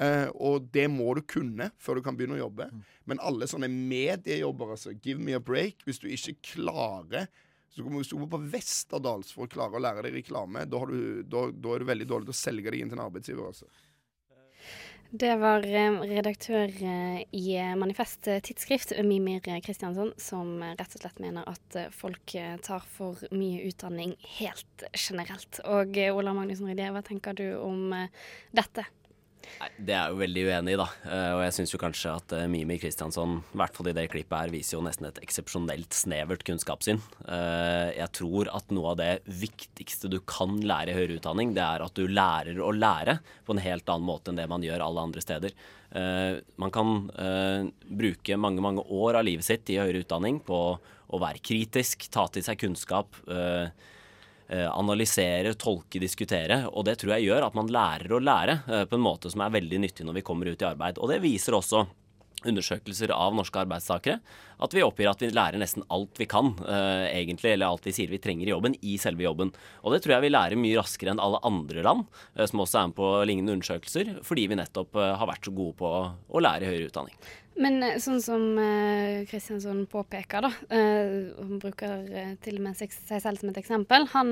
Uh, 0.00 0.30
og 0.40 0.70
det 0.72 0.86
må 0.88 1.12
du 1.12 1.20
kunne 1.28 1.66
før 1.76 1.98
du 1.98 2.06
kan 2.06 2.16
begynne 2.16 2.38
å 2.38 2.46
jobbe. 2.46 2.70
Men 3.10 3.20
alle 3.20 3.44
sånne 3.50 3.68
mediejobber, 3.68 4.72
altså 4.72 4.94
give 4.96 5.20
me 5.20 5.34
a 5.36 5.42
break, 5.44 5.82
hvis 5.84 6.00
du 6.00 6.06
ikke 6.08 6.38
klarer 6.54 7.26
så 7.70 7.84
du 7.84 7.92
Hvis 7.94 8.10
du 8.10 8.18
på 8.26 8.42
Westerdals 8.50 9.30
for 9.34 9.46
å 9.46 9.50
klare 9.50 9.78
å 9.78 9.82
lære 9.82 10.02
deg 10.08 10.16
reklame, 10.18 10.64
da, 10.66 10.80
du, 10.90 11.22
da, 11.22 11.46
da 11.54 11.76
er 11.76 11.82
du 11.82 11.86
veldig 11.92 12.08
dårlig 12.10 12.30
til 12.30 12.34
å 12.34 12.40
selge 12.40 12.72
deg 12.72 12.82
inn 12.82 12.90
til 12.90 12.98
en 12.98 13.06
arbeidsgiver. 13.06 13.46
altså. 13.46 13.70
Det 15.10 15.30
var 15.42 15.64
eh, 15.66 15.96
redaktør 16.06 16.70
eh, 16.70 17.22
i 17.34 17.56
eh, 17.58 17.72
Manifest 17.74 18.28
tidsskrift, 18.46 18.92
Mimir 19.02 19.42
Kristiansson, 19.42 20.12
som 20.22 20.62
rett 20.62 20.94
og 20.94 21.02
slett 21.02 21.18
mener 21.22 21.48
at 21.50 21.78
folk 21.94 22.36
tar 22.62 22.86
for 22.86 23.18
mye 23.34 23.64
utdanning 23.66 24.14
helt 24.38 24.86
generelt. 24.94 25.58
Og 25.66 25.98
Ola 26.14 26.34
Magnussen 26.36 26.70
Rydje, 26.70 26.92
hva 26.94 27.02
tenker 27.06 27.34
du 27.38 27.48
om 27.58 27.90
dette? 28.54 28.86
Nei, 29.60 29.68
Det 29.76 29.94
er 29.94 29.98
jeg 30.06 30.14
jo 30.14 30.20
veldig 30.20 30.42
uenig 30.48 30.74
i, 30.74 30.78
da. 30.80 30.86
Eh, 31.04 31.32
og 31.36 31.42
jeg 31.44 31.54
syns 31.56 31.74
jo 31.74 31.80
kanskje 31.80 32.12
at 32.16 32.34
uh, 32.36 32.44
Mimi 32.50 32.78
Kristiansson, 32.80 33.38
i 33.42 33.60
hvert 33.60 33.76
fall 33.76 33.90
i 33.90 33.94
det 33.96 34.06
klippet 34.12 34.36
her, 34.36 34.52
viser 34.52 34.76
jo 34.76 34.84
nesten 34.84 35.08
et 35.08 35.20
eksepsjonelt 35.24 35.96
snevert 35.96 36.44
kunnskapssyn. 36.48 37.00
Eh, 37.26 37.90
jeg 37.98 38.10
tror 38.16 38.50
at 38.56 38.72
noe 38.74 38.94
av 38.94 39.00
det 39.00 39.10
viktigste 39.26 40.10
du 40.12 40.18
kan 40.24 40.56
lære 40.64 40.94
i 40.94 40.96
høyere 40.98 41.18
utdanning, 41.20 41.52
det 41.56 41.64
er 41.66 41.84
at 41.84 41.98
du 41.98 42.08
lærer 42.08 42.62
å 42.64 42.72
lære 42.72 43.18
på 43.46 43.56
en 43.56 43.62
helt 43.64 43.92
annen 43.92 44.08
måte 44.08 44.32
enn 44.32 44.40
det 44.40 44.48
man 44.50 44.64
gjør 44.64 44.86
alle 44.86 45.06
andre 45.10 45.24
steder. 45.24 45.56
Eh, 45.90 46.40
man 46.60 46.74
kan 46.74 46.96
eh, 47.20 47.68
bruke 47.84 48.40
mange, 48.40 48.64
mange 48.64 48.84
år 48.86 49.20
av 49.20 49.28
livet 49.28 49.46
sitt 49.46 49.72
i 49.72 49.80
høyere 49.80 50.04
utdanning 50.04 50.40
på 50.46 50.60
å 51.10 51.18
være 51.20 51.42
kritisk, 51.42 52.06
ta 52.14 52.28
til 52.30 52.44
seg 52.46 52.60
kunnskap. 52.62 53.16
Eh, 54.50 54.66
analysere, 54.68 55.54
tolke, 55.54 56.00
diskutere. 56.02 56.64
Og 56.70 56.84
det 56.88 56.98
tror 57.00 57.16
jeg 57.16 57.30
gjør 57.30 57.48
at 57.48 57.56
man 57.58 57.70
lærer 57.72 58.12
å 58.12 58.22
lære 58.22 58.58
eh, 58.66 58.84
på 58.90 58.98
en 58.98 59.06
måte 59.06 59.32
som 59.32 59.44
er 59.44 59.54
veldig 59.56 59.80
nyttig 59.86 60.06
når 60.06 60.20
vi 60.20 60.26
kommer 60.26 60.50
ut 60.50 60.62
i 60.62 60.68
arbeid. 60.68 61.00
Og 61.00 61.10
det 61.12 61.22
viser 61.24 61.56
også 61.58 61.86
undersøkelser 62.48 63.12
av 63.14 63.34
norske 63.36 63.60
arbeidstakere 63.60 64.20
at 64.60 64.76
vi 64.76 64.84
oppgir 64.84 65.08
at 65.10 65.22
vi 65.22 65.30
lærer 65.32 65.60
nesten 65.60 65.84
alt 65.92 66.18
vi 66.20 66.28
kan, 66.30 66.52
uh, 66.66 67.06
egentlig, 67.08 67.54
eller 67.54 67.72
alt 67.72 67.86
vi 67.86 67.94
sier 67.96 68.12
vi 68.12 68.20
trenger 68.22 68.48
i 68.48 68.52
jobben, 68.52 68.76
i 68.84 68.96
selve 69.00 69.24
jobben. 69.24 69.52
Og 69.84 69.94
det 69.94 70.02
tror 70.04 70.16
jeg 70.16 70.26
vi 70.26 70.32
lærer 70.32 70.60
mye 70.60 70.78
raskere 70.78 71.14
enn 71.14 71.22
alle 71.22 71.40
andre 71.48 71.84
land, 71.86 72.06
uh, 72.36 72.44
som 72.44 72.64
også 72.64 72.80
er 72.80 72.90
med 72.90 72.98
på 72.98 73.12
lignende 73.28 73.56
undersøkelser, 73.56 74.18
fordi 74.26 74.48
vi 74.50 74.60
nettopp 74.60 75.00
uh, 75.00 75.14
har 75.20 75.30
vært 75.32 75.48
så 75.48 75.54
gode 75.56 75.78
på 75.80 75.90
å 75.90 76.44
lære 76.44 76.66
i 76.66 76.72
høyere 76.74 76.90
utdanning. 76.90 77.16
Men 77.60 77.82
sånn 78.00 78.20
som 78.24 78.44
Kristiansson 79.28 79.82
påpeker, 79.90 80.46
da, 80.46 80.50
han 80.70 81.58
bruker 81.60 82.06
til 82.40 82.56
og 82.56 82.62
med 82.64 82.78
seg, 82.78 82.94
selv 82.94 83.36
som 83.36 83.50
et 83.50 83.58
eksempel. 83.60 84.06
Han, 84.14 84.30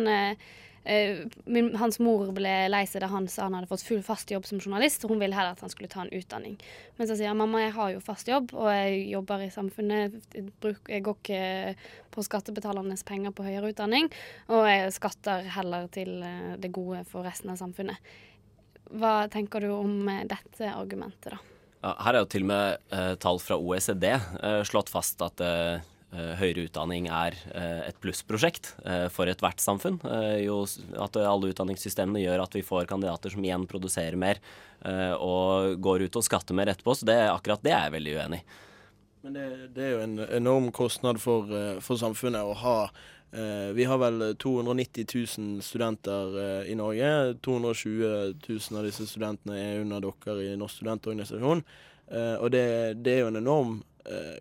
min, 1.44 1.70
hans 1.76 1.98
mor 2.00 2.30
ble 2.36 2.52
lei 2.70 2.82
seg 2.88 3.02
da 3.04 3.10
han 3.12 3.26
sa 3.28 3.46
han 3.46 3.58
hadde 3.58 3.68
fått 3.70 3.84
full 3.84 4.00
fast 4.06 4.30
jobb 4.32 4.46
som 4.48 4.60
journalist, 4.60 5.04
og 5.04 5.12
hun 5.12 5.20
ville 5.22 5.36
heller 5.36 5.56
at 5.56 5.64
han 5.64 5.72
skulle 5.72 5.90
ta 5.92 6.04
en 6.04 6.12
utdanning. 6.14 6.56
Men 6.96 7.10
så 7.10 7.16
sier 7.18 7.32
han 7.32 7.40
mamma, 7.40 7.60
jeg 7.66 7.74
har 7.76 7.92
jo 7.94 8.04
fast 8.04 8.30
jobb, 8.30 8.54
og 8.56 8.70
jeg 8.72 9.02
jobber 9.12 9.44
i 9.44 9.50
samfunnet, 9.52 10.16
jeg, 10.34 10.46
bruk, 10.62 10.88
jeg 10.88 11.04
går 11.06 11.18
ikke 11.20 11.74
på 12.14 12.24
skattebetalernes 12.24 13.04
penger 13.08 13.36
på 13.36 13.46
høyere 13.46 13.74
utdanning, 13.74 14.08
og 14.48 14.64
jeg 14.70 14.96
skatter 14.96 15.50
heller 15.58 15.90
til 15.94 16.16
eh, 16.24 16.56
det 16.60 16.72
gode 16.74 17.04
for 17.10 17.28
resten 17.28 17.52
av 17.52 17.60
samfunnet. 17.60 18.16
Hva 18.88 19.28
tenker 19.32 19.62
du 19.62 19.74
om 19.76 20.00
eh, 20.08 20.24
dette 20.28 20.72
argumentet, 20.72 21.36
da? 21.36 21.44
Her 21.78 22.16
er 22.16 22.24
jo 22.24 22.30
til 22.32 22.42
og 22.42 22.50
med 22.50 22.94
eh, 22.94 23.12
tall 23.22 23.38
fra 23.38 23.58
OECD 23.60 24.08
eh, 24.10 24.62
slått 24.66 24.90
fast 24.90 25.20
at 25.22 25.44
eh, 25.44 25.76
eh, 25.78 25.94
høyere 26.10 26.64
utdanning 26.64 27.10
er 27.12 27.34
eh, 27.52 27.82
et 27.90 27.98
plussprosjekt 28.00 28.70
eh, 28.84 29.06
for 29.12 29.28
ethvert 29.28 29.60
samfunn. 29.60 29.98
Eh, 30.08 30.44
jo, 30.46 30.62
at 30.96 31.18
alle 31.20 31.50
utdanningssystemene 31.52 32.22
gjør 32.22 32.46
at 32.46 32.56
vi 32.56 32.64
får 32.64 32.88
kandidater 32.88 33.34
som 33.34 33.44
igjen 33.44 33.66
produserer 33.68 34.16
mer 34.16 34.40
eh, 34.88 35.12
og 35.12 35.76
går 35.84 36.06
ut 36.06 36.16
og 36.16 36.24
skatter 36.24 36.56
mer 36.56 36.72
etterpå, 36.72 36.96
så 36.96 37.10
det, 37.10 37.18
akkurat 37.28 37.64
det 37.66 37.74
er 37.74 37.86
jeg 37.86 37.96
veldig 37.98 38.16
uenig 38.22 38.40
i. 38.40 38.46
Men 39.20 39.34
det, 39.34 39.46
det 39.74 39.84
er 39.84 39.92
jo 39.92 40.02
en 40.06 40.18
enorm 40.40 40.72
kostnad 40.72 41.20
for, 41.20 41.50
eh, 41.52 41.76
for 41.84 42.00
samfunnet 42.00 42.46
å 42.46 42.54
ha 42.62 42.76
eh, 43.34 43.74
Vi 43.76 43.84
har 43.90 43.98
vel 44.00 44.30
290 44.40 45.04
000 45.10 45.66
studenter 45.66 46.38
eh, 46.40 46.72
i 46.72 46.78
Norge. 46.78 47.34
220 47.44 48.38
000 48.46 48.78
av 48.78 48.86
disse 48.86 49.08
studentene 49.10 49.58
er 49.58 49.82
under 49.82 50.06
dere 50.06 50.46
i 50.46 50.56
Norsk 50.56 50.80
studentorganisasjon. 50.80 51.64
Eh, 52.08 52.36
og 52.38 52.52
det, 52.54 52.64
det 53.04 53.16
er 53.16 53.24
jo 53.24 53.32
en 53.32 53.42
enorm 53.42 53.74
eh, 53.82 53.87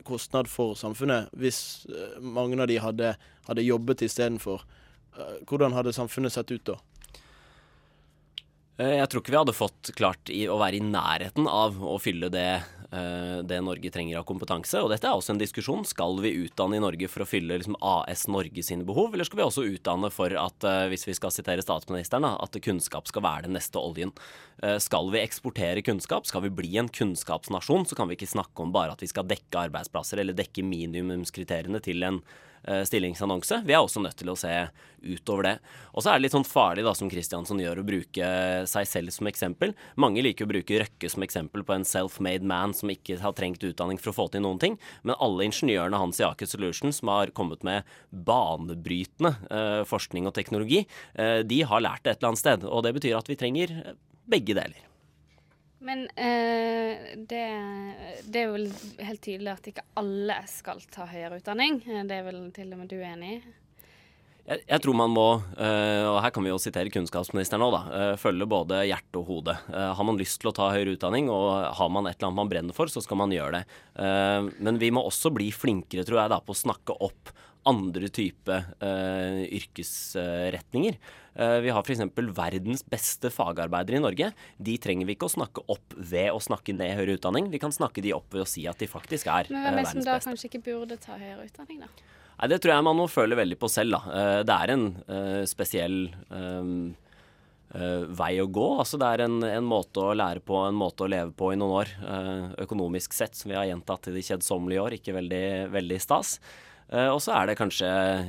kostnad 0.08 0.50
for 0.52 0.76
samfunnet 0.80 1.32
hvis 1.38 1.86
eh, 1.90 2.20
mange 2.22 2.60
av 2.62 2.70
de 2.70 2.78
hadde, 2.82 3.16
hadde 3.48 3.66
jobbet 3.66 4.04
istedenfor. 4.06 4.64
Uh, 5.18 5.40
hvordan 5.50 5.74
hadde 5.74 5.96
samfunnet 5.96 6.34
sett 6.36 6.52
ut 6.54 6.66
da? 6.70 6.78
Eh, 8.78 8.98
Jeg 9.00 9.10
tror 9.10 9.24
ikke 9.24 9.34
vi 9.34 9.40
hadde 9.42 9.58
fått 9.58 9.92
klart 9.98 10.30
å 10.30 10.60
være 10.62 10.78
i 10.78 10.86
nærheten 10.86 11.50
av 11.50 11.80
å 11.82 11.98
fylle 12.02 12.30
det, 12.34 12.48
eh, 12.62 12.77
det 12.90 13.58
Norge 13.62 13.90
trenger 13.92 14.20
av 14.20 14.26
kompetanse. 14.28 14.80
Og 14.80 14.92
dette 14.94 15.08
er 15.10 15.18
også 15.18 15.34
en 15.34 15.42
diskusjon. 15.42 15.84
Skal 15.88 16.20
vi 16.24 16.32
utdanne 16.46 16.78
i 16.78 16.84
Norge 16.84 17.10
for 17.12 17.26
å 17.26 17.28
fylle 17.28 17.58
liksom 17.60 17.76
AS 17.84 18.28
Norge 18.32 18.64
sine 18.64 18.88
behov, 18.88 19.14
eller 19.14 19.28
skal 19.28 19.42
vi 19.42 19.46
også 19.46 19.66
utdanne 19.68 20.12
for 20.14 20.34
at, 20.40 20.64
eh, 20.64 20.88
hvis 20.92 21.08
vi 21.08 21.16
skal 21.18 21.34
sitere 21.36 21.66
statsministeren, 21.66 22.26
at 22.26 22.62
kunnskap 22.64 23.08
skal 23.08 23.26
være 23.26 23.48
den 23.48 23.58
neste 23.58 23.76
oljen? 23.82 24.14
Eh, 24.64 24.78
Skal 24.80 25.12
vi 25.12 25.20
eksportere 25.20 25.84
kunnskap, 25.84 26.26
skal 26.26 26.42
vi 26.42 26.50
bli 26.50 26.78
en 26.78 26.90
kunnskapsnasjon, 26.90 27.86
så 27.86 27.96
kan 27.96 28.08
vi 28.08 28.16
ikke 28.16 28.32
snakke 28.32 28.64
om 28.64 28.72
bare 28.72 28.92
at 28.92 29.02
vi 29.02 29.08
skal 29.08 29.24
dekke 29.24 29.70
arbeidsplasser 29.70 30.20
eller 30.20 30.34
dekke 30.34 30.64
minimumskriteriene 30.64 31.82
til 31.82 32.04
en 32.04 32.22
eh, 32.22 32.47
stillingsannonse. 32.66 33.62
Vi 33.68 33.76
er 33.76 33.84
også 33.84 34.02
nødt 34.04 34.18
til 34.20 34.32
å 34.32 34.38
se 34.40 34.54
utover 35.04 35.44
det. 35.44 35.54
Og 35.94 36.04
så 36.04 36.12
er 36.12 36.18
det 36.18 36.26
litt 36.26 36.36
sånn 36.36 36.48
farlig, 36.48 36.84
da, 36.86 36.94
som 36.98 37.10
Kristiansson 37.12 37.62
gjør, 37.62 37.82
å 37.82 37.88
bruke 37.88 38.30
seg 38.70 38.90
selv 38.90 39.14
som 39.16 39.30
eksempel. 39.30 39.74
Mange 40.00 40.24
liker 40.26 40.48
å 40.48 40.52
bruke 40.52 40.82
Røkke 40.82 41.12
som 41.12 41.26
eksempel 41.26 41.64
på 41.68 41.76
en 41.76 41.88
self-made 41.88 42.48
man 42.48 42.76
som 42.78 42.92
ikke 42.94 43.20
har 43.22 43.36
trengt 43.38 43.64
utdanning 43.68 44.02
for 44.02 44.12
å 44.12 44.18
få 44.18 44.28
til 44.34 44.46
noen 44.46 44.62
ting. 44.62 44.78
Men 45.08 45.20
alle 45.24 45.48
ingeniørene 45.48 46.02
hans 46.02 46.22
i 46.22 46.28
Aker 46.28 46.50
Solutions 46.50 47.02
som 47.02 47.14
har 47.14 47.34
kommet 47.38 47.66
med 47.68 47.88
banebrytende 48.12 49.36
eh, 49.52 49.84
forskning 49.88 50.30
og 50.30 50.36
teknologi, 50.38 50.84
eh, 51.16 51.40
de 51.48 51.64
har 51.68 51.84
lært 51.84 52.06
det 52.06 52.16
et 52.16 52.22
eller 52.22 52.34
annet 52.34 52.46
sted. 52.46 52.68
Og 52.68 52.86
det 52.86 52.96
betyr 52.98 53.18
at 53.20 53.32
vi 53.32 53.40
trenger 53.40 53.80
begge 54.28 54.58
deler. 54.58 54.87
Men 55.80 56.08
eh, 56.18 57.14
det, 57.30 57.44
det 58.26 58.42
er 58.42 58.50
vel 58.50 58.68
helt 59.06 59.22
tydelig 59.22 59.52
at 59.54 59.68
ikke 59.70 59.86
alle 60.02 60.40
skal 60.50 60.82
ta 60.94 61.06
høyere 61.10 61.38
utdanning. 61.38 61.82
Eh, 61.86 62.04
Det 62.10 62.18
er 62.18 62.26
vel 62.26 62.52
til 62.56 62.74
og 62.74 62.82
med 62.82 62.90
du 62.90 62.98
enig 62.98 63.36
i? 63.36 63.40
Jeg, 64.48 64.62
jeg 64.64 64.80
tror 64.80 64.96
man 64.96 65.12
må, 65.12 65.26
eh, 65.60 66.06
og 66.08 66.22
her 66.24 66.32
kan 66.34 66.46
vi 66.46 66.50
jo 66.54 66.60
sitere 66.64 66.90
kunnskapsministeren 66.90 67.66
òg, 67.66 67.74
da, 67.76 67.82
eh, 68.00 68.14
følge 68.18 68.48
både 68.48 68.80
hjerte 68.88 69.20
og 69.20 69.28
hode. 69.28 69.58
Har 69.70 70.06
man 70.08 70.18
lyst 70.18 70.40
til 70.42 70.50
å 70.50 70.56
ta 70.56 70.70
høyere 70.72 70.96
utdanning, 70.96 71.28
og 71.30 71.68
har 71.78 71.90
man 71.92 72.08
et 72.08 72.16
eller 72.16 72.32
annet 72.32 72.42
man 72.42 72.52
brenner 72.54 72.78
for, 72.78 72.88
så 72.90 73.04
skal 73.04 73.20
man 73.20 73.36
gjøre 73.36 73.60
det. 73.60 73.66
Men 74.64 74.80
vi 74.80 74.90
må 74.96 75.04
også 75.04 75.34
bli 75.36 75.52
flinkere, 75.52 76.08
tror 76.08 76.24
jeg, 76.24 76.32
da, 76.32 76.40
på 76.40 76.56
å 76.56 76.62
snakke 76.64 76.96
opp 76.96 77.34
andre 77.68 78.08
type 78.08 78.56
yrkesretninger. 79.60 80.96
Eh, 81.38 81.60
vi 81.62 81.70
har 81.70 81.86
f.eks. 81.86 82.02
verdens 82.34 82.82
beste 82.90 83.30
fagarbeidere 83.34 84.00
i 84.00 84.04
Norge. 84.04 84.32
De 84.58 84.78
trenger 84.82 85.06
vi 85.06 85.14
ikke 85.18 85.30
å 85.30 85.36
snakke 85.36 85.64
opp 85.70 85.94
ved 85.98 86.32
å 86.34 86.42
snakke 86.42 86.74
ned 86.74 86.96
høyere 86.98 87.18
utdanning. 87.20 87.52
Vi 87.54 87.62
kan 87.62 87.74
snakke 87.74 88.02
de 88.02 88.16
opp 88.18 88.34
ved 88.34 88.46
å 88.46 88.50
si 88.50 88.66
at 88.70 88.82
de 88.82 88.90
faktisk 88.90 89.30
er 89.30 89.52
Men 89.54 89.62
eh, 89.62 89.68
hvem 89.70 89.82
er 89.84 89.86
det 89.86 89.92
som 89.94 90.06
da 90.08 90.20
kanskje 90.24 90.50
ikke 90.50 90.64
burde 90.66 90.98
ta 91.02 91.18
høyere 91.20 91.46
utdanning, 91.46 91.84
da? 91.86 91.92
Nei, 92.38 92.48
Det 92.54 92.62
tror 92.62 92.74
jeg 92.76 92.86
man 92.90 92.98
må 92.98 93.10
føle 93.10 93.38
veldig 93.38 93.58
på 93.62 93.70
selv. 93.70 94.00
da. 94.00 94.22
Eh, 94.22 94.40
Det 94.50 94.58
er 94.64 94.74
en 94.78 94.88
spesiell 95.50 96.00
vei 98.18 98.34
å 98.40 98.46
gå. 98.48 98.68
Altså 98.80 98.98
det 98.98 99.08
er 99.12 99.26
en, 99.26 99.42
en 99.44 99.66
måte 99.68 100.00
å 100.00 100.14
lære 100.16 100.40
på, 100.40 100.56
en 100.66 100.78
måte 100.78 101.04
å 101.04 101.10
leve 101.12 101.34
på 101.36 101.50
i 101.52 101.58
noen 101.60 101.82
år. 101.84 101.90
økonomisk 102.64 103.14
sett, 103.14 103.36
som 103.36 103.52
vi 103.52 103.58
har 103.60 103.68
gjentatt 103.68 104.08
i 104.08 104.14
de 104.16 104.24
kjedsommelige 104.24 104.86
år. 104.86 104.96
Ikke 104.98 105.14
veldig, 105.18 105.42
veldig 105.74 106.00
stas. 106.02 106.38
Eh, 106.90 107.10
og 107.12 107.20
så 107.24 107.34
er 107.36 107.50
det 107.50 107.58
kanskje 107.60 107.88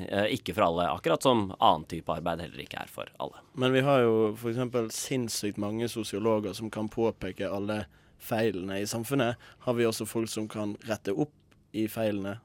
eh, 0.08 0.32
ikke 0.34 0.56
for 0.56 0.66
alle, 0.66 0.88
akkurat 0.90 1.22
som 1.22 1.48
annen 1.58 1.86
type 1.90 2.10
arbeid 2.10 2.42
heller 2.42 2.64
ikke 2.64 2.82
er 2.82 2.90
for 2.90 3.10
alle. 3.22 3.44
Men 3.54 3.74
vi 3.76 3.84
har 3.86 4.02
jo 4.02 4.32
f.eks. 4.34 4.94
sinnssykt 4.96 5.60
mange 5.62 5.88
sosiologer 5.90 6.56
som 6.58 6.70
kan 6.74 6.90
påpeke 6.90 7.50
alle 7.50 7.84
feilene 8.18 8.80
i 8.82 8.88
samfunnet. 8.90 9.38
Har 9.66 9.78
vi 9.78 9.86
også 9.86 10.08
folk 10.10 10.30
som 10.32 10.48
kan 10.50 10.74
rette 10.88 11.14
opp 11.14 11.34
i 11.72 11.86
feilene? 11.90 12.38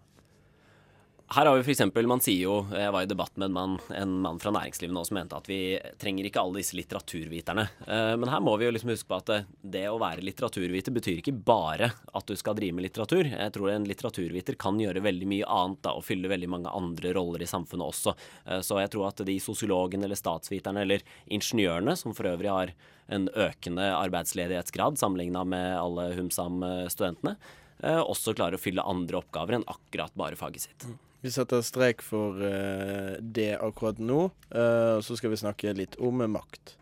Her 1.34 1.46
har 1.48 1.56
vi 1.58 1.64
for 1.64 1.72
eksempel, 1.72 2.06
man 2.06 2.20
sier 2.22 2.44
jo, 2.44 2.56
Jeg 2.70 2.92
var 2.94 3.06
i 3.06 3.08
debatt 3.10 3.38
med 3.40 3.48
en 3.48 3.54
mann, 3.56 3.78
en 3.96 4.12
mann 4.22 4.38
fra 4.44 4.52
næringslivet 4.54 4.94
nå 4.94 5.02
som 5.08 5.16
mente 5.18 5.38
at 5.38 5.48
vi 5.50 5.80
trenger 5.98 6.28
ikke 6.28 6.42
alle 6.44 6.60
disse 6.60 6.76
litteraturviterne. 6.78 7.64
Eh, 7.88 8.12
Men 8.20 8.30
her 8.30 8.42
må 8.44 8.54
vi 8.60 8.68
jo 8.68 8.74
liksom 8.76 8.92
huske 8.92 9.08
på 9.10 9.18
at 9.18 9.32
det, 9.32 9.38
det 9.76 9.86
å 9.90 9.98
være 10.02 10.22
litteraturviter 10.22 10.94
betyr 10.94 11.22
ikke 11.24 11.34
bare 11.48 11.90
at 12.14 12.28
du 12.30 12.36
skal 12.38 12.54
drive 12.60 12.76
med 12.78 12.86
litteratur. 12.86 13.26
Jeg 13.32 13.54
tror 13.56 13.72
en 13.72 13.88
litteraturviter 13.90 14.58
kan 14.62 14.78
gjøre 14.78 15.02
veldig 15.02 15.30
mye 15.32 15.48
annet 15.48 15.80
da, 15.88 15.96
og 15.98 16.06
fylle 16.06 16.30
veldig 16.30 16.50
mange 16.54 16.74
andre 16.76 17.14
roller 17.18 17.42
i 17.42 17.50
samfunnet 17.50 17.88
også. 17.88 18.14
Eh, 18.46 18.60
Så 18.62 18.78
jeg 18.84 18.92
tror 18.94 19.08
at 19.08 19.24
de 19.26 19.38
sosiologene 19.42 20.06
eller 20.06 20.20
statsviterne 20.20 20.84
eller 20.86 21.02
ingeniørene, 21.32 21.96
som 21.98 22.14
for 22.14 22.30
øvrig 22.30 22.52
har 22.52 22.76
en 23.10 23.26
økende 23.34 23.88
arbeidsledighetsgrad 23.96 25.00
sammenligna 25.02 25.42
med 25.48 25.80
alle 25.80 26.12
Humsam-studentene, 26.20 27.38
eh, 27.82 28.04
også 28.04 28.36
klarer 28.38 28.60
å 28.60 28.62
fylle 28.62 28.86
andre 28.86 29.18
oppgaver 29.24 29.58
enn 29.58 29.66
akkurat 29.72 30.14
bare 30.16 30.38
faget 30.38 30.68
sitt. 30.68 30.86
Vi 31.24 31.32
setter 31.32 31.62
strek 31.64 32.02
for 32.04 32.36
uh, 32.36 33.16
det 33.20 33.54
akkurat 33.56 34.00
nå, 34.00 34.26
eh, 34.52 34.96
og 34.98 35.04
så 35.08 35.16
skal 35.16 35.32
vi 35.32 35.40
snakke 35.40 35.72
litt 35.72 35.96
om 36.04 36.20
makt. 36.28 36.74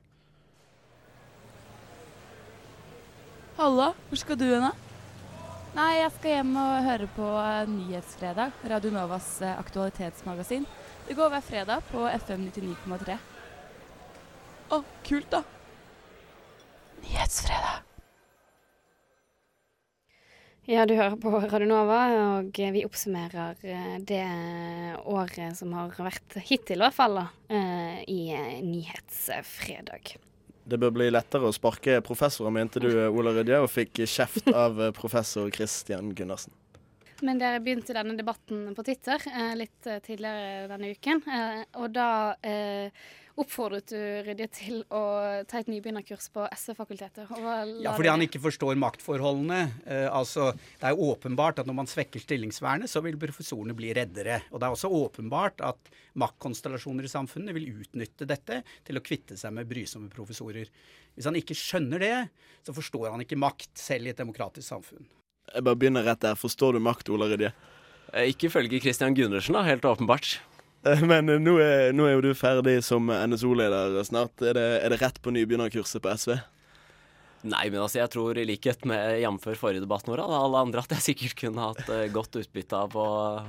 Halla, 3.59 3.91
hvor 4.09 4.17
skal 4.17 4.39
du 4.41 4.47
hen? 4.47 4.65
Nei, 5.77 5.91
jeg 5.99 6.09
skal 6.15 6.33
hjem 6.39 6.57
og 6.57 6.87
høre 6.87 7.11
på 7.13 7.27
eh, 7.43 7.69
Nyhetsfredag, 7.69 8.57
Radio 8.73 8.95
Novas 8.95 9.29
aktualitetsmagasin. 9.51 10.65
Det 11.05 11.19
går 11.21 11.35
hver 11.35 11.45
fredag 11.45 11.85
på 11.93 12.09
FM 12.09 12.49
99,3. 12.49 13.21
Å, 14.73 14.81
kult 15.05 15.29
da. 15.37 15.45
Nyhetsfredag. 17.05 17.90
Ja, 20.69 20.83
du 20.85 20.93
hører 20.93 21.15
på 21.17 21.31
Radio 21.33 21.65
Nova, 21.65 22.01
og 22.37 22.53
vi 22.53 22.83
oppsummerer 22.85 23.57
eh, 23.65 23.95
det 24.05 24.21
året 25.09 25.57
som 25.57 25.71
har 25.73 25.95
vært 25.97 26.35
hittil, 26.37 26.77
i 26.77 26.83
hvert 26.83 26.93
fall, 26.93 27.17
eh, 27.49 28.03
i 28.05 28.19
eh, 28.29 28.59
Nyhetsfredag. 28.61 30.13
Det 30.69 30.77
bør 30.77 30.93
bli 30.93 31.07
lettere 31.09 31.49
å 31.49 31.55
sparke 31.55 31.97
professorer, 32.05 32.53
mente 32.53 32.77
du, 32.83 32.91
Ola 33.09 33.33
Rydje, 33.39 33.57
og 33.57 33.71
fikk 33.73 34.03
kjeft 34.05 34.51
av 34.53 34.77
professor 34.93 35.49
Christian 35.49 36.13
Gundersen. 36.13 36.53
Men 37.21 37.41
dere 37.41 37.61
begynte 37.61 37.95
denne 37.95 38.17
debatten 38.17 38.71
på 38.75 38.85
Twitter 38.85 39.21
eh, 39.29 39.55
litt 39.59 39.89
eh, 39.89 40.01
tidligere 40.03 40.69
denne 40.71 40.93
uken. 40.95 41.21
Eh, 41.29 41.59
og 41.81 41.91
da 41.93 42.07
eh, 42.41 43.03
oppfordret 43.39 43.91
du 43.91 43.99
Rydje 44.25 44.47
til 44.53 44.81
å 44.93 45.01
ta 45.49 45.61
et 45.61 45.69
nybegynnerkurs 45.71 46.29
på 46.33 46.45
SV-fakultetet. 46.55 47.29
Ja, 47.81 47.93
fordi 47.93 48.11
han 48.11 48.25
ikke 48.25 48.41
forstår 48.43 48.79
maktforholdene. 48.81 49.61
Eh, 49.85 50.07
altså, 50.09 50.51
det 50.81 50.89
er 50.89 51.05
åpenbart 51.05 51.61
at 51.61 51.69
når 51.69 51.77
man 51.81 51.89
svekker 51.89 52.23
stillingsvernet, 52.23 52.91
så 52.91 53.03
vil 53.05 53.19
professorene 53.21 53.77
bli 53.77 53.93
reddere. 53.97 54.41
Og 54.51 54.59
det 54.61 54.67
er 54.67 54.75
også 54.75 54.91
åpenbart 55.01 55.63
at 55.67 55.93
maktkonstellasjoner 56.21 57.07
i 57.07 57.13
samfunnet 57.13 57.55
vil 57.57 57.71
utnytte 57.85 58.27
dette 58.29 58.61
til 58.87 58.99
å 58.99 59.05
kvitte 59.05 59.39
seg 59.39 59.55
med 59.55 59.69
brysomme 59.69 60.11
professorer. 60.11 60.69
Hvis 61.15 61.27
han 61.27 61.39
ikke 61.39 61.57
skjønner 61.57 62.03
det, 62.03 62.15
så 62.65 62.75
forstår 62.75 63.11
han 63.13 63.23
ikke 63.25 63.39
makt, 63.39 63.73
selv 63.79 64.07
i 64.07 64.15
et 64.15 64.21
demokratisk 64.21 64.67
samfunn. 64.73 65.09
Jeg 65.51 65.65
bare 65.67 65.79
begynner 65.79 66.05
rett 66.07 66.21
der. 66.23 66.37
Forstår 66.39 66.77
du 66.77 66.83
makt, 66.83 67.09
Ola 67.11 67.27
Rydje? 67.31 67.51
Eh, 68.13 68.29
Ikke 68.31 68.47
ifølge 68.49 68.79
Christian 68.83 69.15
Gundersen, 69.17 69.57
da, 69.57 69.65
helt 69.67 69.85
åpenbart. 69.87 70.37
Eh, 70.85 71.03
Men 71.03 71.29
eh, 71.29 71.41
nå 71.41 71.57
er, 71.63 71.91
nå 71.95 72.07
er 72.07 72.15
jo 72.17 72.23
du 72.29 72.31
ferdig 72.37 72.79
som 72.85 73.09
NSO-leder 73.11 73.99
snart. 74.07 74.33
Er 74.41 74.57
det, 74.57 74.65
er 74.85 74.93
det 74.95 75.01
rett 75.03 75.21
på 75.21 75.33
nybegynnerkurset 75.35 76.03
på 76.03 76.13
SV? 76.15 76.37
Nei, 77.41 77.63
men 77.73 77.81
altså, 77.81 77.97
jeg 77.97 78.11
tror 78.13 78.37
i 78.37 78.43
likhet 78.45 78.83
med 78.85 79.15
jf. 79.23 79.47
forrige 79.57 79.81
debatten 79.81 80.11
Nora, 80.13 80.27
alle 80.29 80.59
andre, 80.61 80.83
at 80.85 80.91
jeg 80.93 81.05
sikkert 81.07 81.39
kunne 81.39 81.71
hatt 81.71 81.87
godt 82.13 82.37
utbytte 82.37 82.77
av 82.77 82.93
å, 82.93 83.05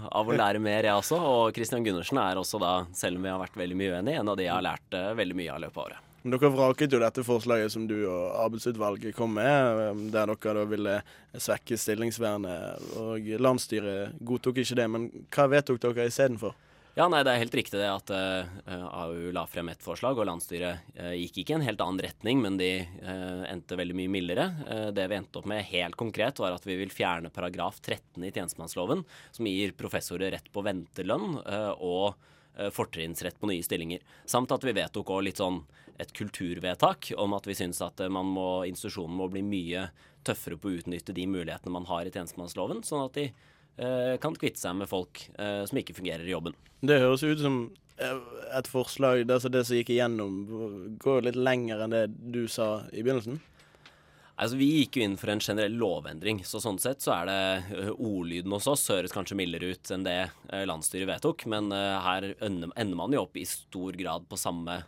av 0.08 0.30
å 0.32 0.36
lære 0.38 0.62
mer, 0.64 0.88
jeg 0.88 0.96
også. 0.96 1.18
Og 1.20 1.52
Christian 1.52 1.84
Gundersen 1.84 2.16
er 2.22 2.40
også 2.40 2.56
da, 2.62 2.70
selv 2.96 3.20
om 3.20 3.26
vi 3.28 3.34
har 3.34 3.42
vært 3.42 3.58
veldig 3.60 3.76
mye 3.76 3.98
uenige, 3.98 4.22
en 4.22 4.32
av 4.32 4.38
de 4.40 4.46
jeg 4.48 4.54
har 4.54 4.64
lært 4.64 4.96
veldig 5.20 5.36
mye 5.42 5.52
av 5.52 5.60
løpet 5.66 5.76
av 5.76 5.84
året. 5.90 6.08
Dere 6.22 6.50
vraket 6.54 6.92
jo 6.94 7.00
dette 7.02 7.24
forslaget 7.26 7.72
som 7.74 7.86
du 7.90 7.96
og 8.06 8.36
arbeidsutvalget 8.44 9.16
kom 9.16 9.34
med, 9.34 9.80
eh, 9.82 10.02
der 10.14 10.30
dere 10.30 10.58
da 10.60 10.66
ville 10.70 10.98
svekke 11.34 11.78
stillingsvernet. 11.78 12.92
Og 13.02 13.32
landsstyret 13.42 14.20
godtok 14.20 14.62
ikke 14.62 14.78
det. 14.78 14.90
Men 14.90 15.08
hva 15.34 15.48
vedtok 15.50 15.82
dere 15.82 16.06
istedenfor? 16.06 16.54
Ja, 16.92 17.06
nei, 17.08 17.22
det 17.24 17.32
er 17.32 17.40
helt 17.40 17.54
riktig 17.56 17.78
det 17.80 17.88
at 17.88 18.10
uh, 18.12 18.44
AU 18.68 19.30
la 19.32 19.46
frem 19.48 19.70
et 19.72 19.80
forslag, 19.80 20.18
og 20.20 20.26
landsstyret 20.28 20.90
uh, 20.98 21.14
gikk 21.16 21.38
ikke 21.40 21.54
i 21.54 21.56
en 21.56 21.64
helt 21.64 21.80
annen 21.80 22.02
retning, 22.04 22.42
men 22.44 22.58
de 22.60 22.68
uh, 22.84 23.46
endte 23.48 23.78
veldig 23.80 23.96
mye 23.96 24.12
mildere. 24.12 24.44
Eh, 24.68 24.90
det 24.92 25.06
vi 25.08 25.16
endte 25.16 25.40
opp 25.40 25.48
med 25.48 25.64
helt 25.70 25.96
konkret, 25.96 26.42
var 26.42 26.52
at 26.52 26.66
vi 26.68 26.76
vil 26.82 26.92
fjerne 26.92 27.32
paragraf 27.32 27.80
13 27.80 28.26
i 28.28 28.32
tjenestemannsloven, 28.34 29.06
som 29.32 29.48
gir 29.48 29.72
professorer 29.78 30.34
rett 30.36 30.52
på 30.52 30.64
ventelønn 30.66 31.38
eh, 31.40 31.72
og 31.80 32.12
eh, 32.12 32.28
fortrinnsrett 32.74 33.38
på 33.40 33.48
nye 33.48 33.64
stillinger. 33.64 34.02
Samt 34.28 34.52
at 34.52 34.64
vi 34.66 34.74
vedtok 34.76 35.08
også 35.10 35.24
litt 35.24 35.40
sånn 35.40 35.62
et 36.02 36.12
kulturvedtak 36.16 37.12
om 37.16 37.34
at 37.36 37.46
vi 37.46 37.56
syns 37.56 37.82
at 37.84 38.00
eh, 38.00 38.12
man 38.12 38.28
må, 38.34 38.64
institusjonen 38.68 39.16
må 39.18 39.28
bli 39.32 39.44
mye 39.46 39.86
tøffere 40.26 40.58
på 40.60 40.70
å 40.70 40.80
utnytte 40.80 41.14
de 41.16 41.26
mulighetene 41.30 41.74
man 41.74 41.88
har 41.90 42.06
i 42.06 42.14
tjenestemannsloven, 42.14 42.82
sånn 42.86 43.04
at 43.06 43.18
de 43.18 43.28
eh, 43.28 44.16
kan 44.22 44.36
kvitte 44.38 44.62
seg 44.62 44.76
med 44.78 44.90
folk 44.90 45.24
eh, 45.36 45.62
som 45.68 45.80
ikke 45.80 45.96
fungerer 45.98 46.26
i 46.26 46.34
jobben. 46.34 46.56
Det 46.82 47.00
høres 47.02 47.24
ut 47.26 47.42
som 47.42 47.62
eh, 47.98 48.18
et 48.58 48.70
forslag 48.70 49.24
altså 49.26 49.50
det 49.52 49.64
som 49.68 49.78
gikk 49.78 49.94
igjennom, 49.94 50.36
går 51.02 51.28
litt 51.28 51.40
lenger 51.40 51.84
enn 51.84 51.96
det 51.96 52.06
du 52.34 52.44
sa 52.50 52.84
i 52.92 53.02
begynnelsen. 53.02 53.40
Altså, 54.42 54.58
Vi 54.58 54.68
gikk 54.80 54.98
jo 54.98 55.04
inn 55.06 55.18
for 55.20 55.30
en 55.30 55.42
generell 55.42 55.76
lovendring, 55.78 56.40
så 56.46 56.58
sånn 56.62 56.80
sett 56.82 57.04
så 57.04 57.14
er 57.14 57.28
det 57.28 57.76
ø, 57.78 57.84
ordlyden 57.94 58.54
hos 58.56 58.66
oss 58.70 58.88
høres 58.90 59.14
kanskje 59.14 59.38
mildere 59.38 59.70
ut 59.70 59.92
enn 59.94 60.06
det 60.06 60.16
ø, 60.26 60.64
landsstyret 60.66 61.06
vedtok, 61.08 61.44
men 61.52 61.70
her 61.72 62.26
ender 62.42 62.98
man 62.98 63.14
jo 63.14 63.22
opp 63.22 63.38
i 63.38 63.46
stor 63.48 63.94
grad 63.98 64.26
på 64.30 64.40
samme, 64.40 64.82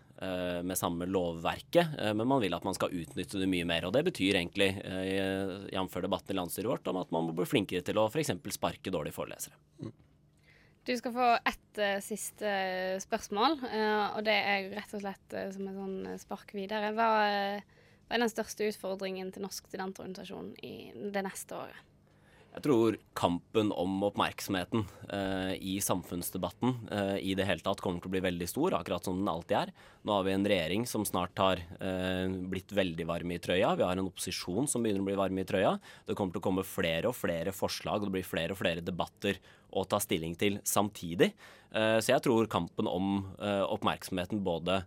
med 0.64 0.78
samme 0.78 1.04
lovverket, 1.10 1.98
men 2.16 2.28
man 2.30 2.40
vil 2.40 2.54
at 2.56 2.64
man 2.64 2.76
skal 2.76 2.94
utnytte 2.96 3.40
det 3.42 3.48
mye 3.50 3.66
mer. 3.68 3.84
Og 3.84 3.92
det 3.92 4.04
betyr 4.06 4.38
egentlig, 4.38 4.70
jf. 4.78 5.98
debatten 6.00 6.32
i 6.32 6.38
landsstyret 6.38 6.70
vårt, 6.70 6.88
om 6.88 7.00
at 7.02 7.10
man 7.12 7.26
må 7.26 7.34
bli 7.36 7.44
flinkere 7.50 7.84
til 7.84 7.98
å 8.00 8.06
f.eks. 8.08 8.30
sparke 8.54 8.94
dårlige 8.94 9.18
forelesere. 9.18 9.58
Du 10.84 10.92
skal 10.96 11.12
få 11.12 11.26
ett 11.48 11.78
eh, 11.80 12.00
siste 12.04 12.50
spørsmål, 13.00 13.54
eh, 13.70 14.16
og 14.18 14.24
det 14.26 14.34
er 14.36 14.66
rett 14.74 14.90
og 14.92 15.00
slett 15.00 15.32
eh, 15.32 15.48
som 15.54 15.68
en 15.70 15.78
sånn 15.78 15.94
eh, 16.10 16.18
spark 16.20 16.52
videre. 16.52 16.90
Hva, 16.92 17.06
hva 18.04 18.18
er 18.18 18.24
den 18.24 18.32
største 18.32 18.68
utfordringen 18.68 19.32
til 19.32 19.44
Norsk 19.46 19.66
studentorganisasjon 19.70 20.54
i 20.62 20.76
det 20.94 21.24
neste 21.24 21.56
året? 21.56 21.90
Jeg 22.54 22.62
tror 22.62 22.96
kampen 23.18 23.72
om 23.74 23.96
oppmerksomheten 24.06 24.84
eh, 25.10 25.54
i 25.58 25.72
samfunnsdebatten 25.82 26.76
eh, 26.86 27.16
i 27.18 27.32
det 27.34 27.48
hele 27.48 27.64
tatt 27.66 27.80
kommer 27.82 27.98
til 27.98 28.12
å 28.12 28.14
bli 28.14 28.22
veldig 28.22 28.46
stor, 28.46 28.76
akkurat 28.78 29.08
som 29.08 29.16
den 29.18 29.30
alltid 29.32 29.56
er. 29.58 29.72
Nå 30.06 30.14
har 30.14 30.28
vi 30.28 30.34
en 30.36 30.46
regjering 30.52 30.86
som 30.86 31.02
snart 31.08 31.42
har 31.42 31.64
eh, 31.80 32.30
blitt 32.30 32.70
veldig 32.78 33.08
varm 33.10 33.34
i 33.34 33.40
trøya. 33.42 33.72
Vi 33.74 33.82
har 33.82 33.98
en 33.98 34.06
opposisjon 34.06 34.70
som 34.70 34.86
begynner 34.86 35.02
å 35.02 35.08
bli 35.08 35.18
varm 35.18 35.42
i 35.42 35.46
trøya. 35.50 35.74
Det 36.06 36.14
kommer 36.14 36.36
til 36.36 36.44
å 36.44 36.46
komme 36.46 36.66
flere 36.68 37.10
og 37.10 37.18
flere 37.18 37.56
forslag, 37.56 38.06
det 38.06 38.14
blir 38.20 38.28
flere 38.28 38.54
og 38.54 38.62
flere 38.62 38.86
debatter 38.86 39.42
å 39.74 39.82
ta 39.90 39.98
stilling 39.98 40.38
til 40.38 40.62
samtidig. 40.62 41.32
Eh, 41.74 41.98
så 41.98 42.14
jeg 42.14 42.22
tror 42.22 42.46
kampen 42.54 42.86
om 42.86 43.16
eh, 43.42 43.64
oppmerksomheten 43.66 44.46
både 44.46 44.84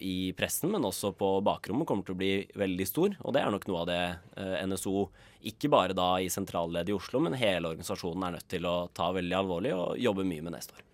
i 0.00 0.32
pressen, 0.38 0.70
men 0.72 0.84
også 0.86 1.12
på 1.18 1.30
bakrommet 1.46 1.88
kommer 1.88 2.06
til 2.06 2.14
å 2.14 2.20
bli 2.20 2.32
veldig 2.54 2.86
stor. 2.86 3.16
Og 3.24 3.34
det 3.34 3.42
er 3.42 3.54
nok 3.54 3.66
noe 3.66 3.82
av 3.82 3.88
det 3.90 4.02
eh, 4.38 4.60
NSO, 4.66 5.06
ikke 5.50 5.70
bare 5.72 5.96
da 5.96 6.10
i 6.22 6.30
sentralleddet 6.32 6.92
i 6.92 6.96
Oslo, 6.96 7.22
men 7.24 7.38
hele 7.38 7.72
organisasjonen 7.72 8.28
er 8.28 8.36
nødt 8.38 8.48
til 8.50 8.68
å 8.68 8.76
ta 8.94 9.10
veldig 9.16 9.38
alvorlig 9.40 9.74
og 9.76 9.98
jobbe 10.00 10.26
mye 10.26 10.46
med 10.46 10.56
neste 10.58 10.78
år. 10.78 10.84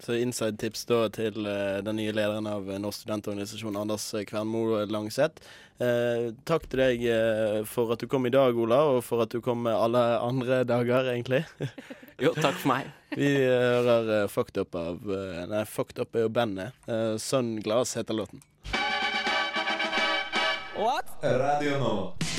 Så 0.00 0.16
inside 0.16 0.56
tips 0.60 0.86
da 0.88 1.02
til 1.12 1.42
uh, 1.44 1.80
den 1.84 1.98
nye 2.00 2.14
lederen 2.16 2.48
av 2.48 2.70
eh, 2.70 2.80
Norsk 2.80 3.02
studentorganisasjon, 3.02 3.76
Anders 3.76 4.06
Kvernmo 4.28 4.80
Langseth. 4.88 5.44
Uh, 5.80 6.32
takk 6.48 6.64
til 6.68 6.80
deg 6.80 7.04
uh, 7.08 7.60
for 7.68 7.92
at 7.92 8.00
du 8.00 8.08
kom 8.08 8.24
i 8.28 8.32
dag, 8.32 8.56
Ola, 8.56 8.80
og 8.96 9.02
for 9.04 9.24
at 9.24 9.32
du 9.32 9.42
kom 9.44 9.68
alle 9.68 10.04
andre 10.24 10.64
dager, 10.68 11.12
egentlig. 11.12 11.44
Jo, 12.20 12.34
takk 12.36 12.58
for 12.60 12.68
meg. 12.68 12.88
Vi 13.16 13.30
eh, 13.32 13.48
hører 13.48 14.10
eh, 14.18 14.28
Fucked 14.28 14.60
Up 14.60 14.76
av 14.76 15.00
eh, 15.08 15.42
Nei, 15.48 15.64
Fucked 15.64 16.02
Up 16.02 16.16
er 16.16 16.26
jo 16.26 16.32
bandet. 16.32 16.76
Uh, 16.84 17.16
Sunglass 17.16 17.96
heter 17.96 18.14
låten. 18.14 18.44
What? 20.76 21.16
Radio 21.22 21.78
Nova. 21.80 22.29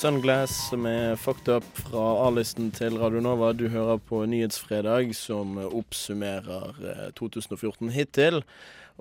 Sunglass 0.00 0.72
med 0.72 1.18
Fucked 1.18 1.48
Up 1.48 1.64
fra 1.76 2.02
A-listen 2.26 2.70
til 2.72 2.94
Radio 2.96 3.20
Nova. 3.20 3.50
Du 3.52 3.66
hører 3.68 3.98
på 4.00 4.22
Nyhetsfredag, 4.24 5.10
som 5.12 5.58
oppsummerer 5.60 6.78
eh, 6.88 7.10
2014 7.18 7.90
hittil. 7.92 8.40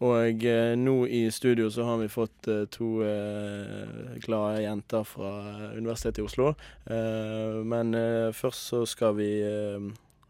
Og 0.03 0.43
eh, 0.43 0.73
nå 0.75 0.97
i 1.07 1.21
studio 1.31 1.69
så 1.71 1.87
har 1.87 2.01
vi 2.01 2.09
fått 2.11 2.51
eh, 2.51 2.65
to 2.75 2.89
eh, 3.07 4.19
glade 4.25 4.65
jenter 4.65 5.07
fra 5.07 5.31
Universitetet 5.77 6.19
i 6.19 6.27
Oslo. 6.27 6.51
Eh, 6.91 7.63
men 7.63 7.95
eh, 7.95 8.35
først 8.35 8.67
så 8.73 8.83
skal 8.83 9.15
vi 9.21 9.29
eh, 9.39 9.79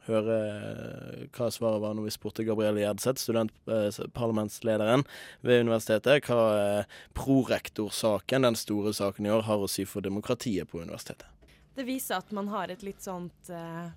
høre 0.10 0.38
eh, 0.50 1.24
hva 1.36 1.50
svaret 1.54 1.84
var 1.84 1.96
når 1.98 2.10
vi 2.10 2.14
spurte 2.16 2.46
Gabrielle 2.48 2.84
Gjedseth, 2.84 3.24
studentparlamentslederen 3.24 5.06
ved 5.46 5.66
universitetet, 5.66 6.28
hva 6.28 6.44
eh, 6.58 7.00
prorektorsaken, 7.18 8.48
den 8.48 8.60
store 8.60 8.94
saken 8.98 9.30
i 9.30 9.34
år, 9.34 9.48
har 9.50 9.64
å 9.64 9.72
si 9.72 9.88
for 9.90 10.06
demokratiet 10.06 10.70
på 10.70 10.84
universitetet. 10.84 11.28
Det 11.76 11.86
viser 11.88 12.20
at 12.20 12.32
man 12.36 12.50
har 12.52 12.72
et 12.74 12.84
litt 12.84 13.02
sånt 13.06 13.52
eh, 13.54 13.90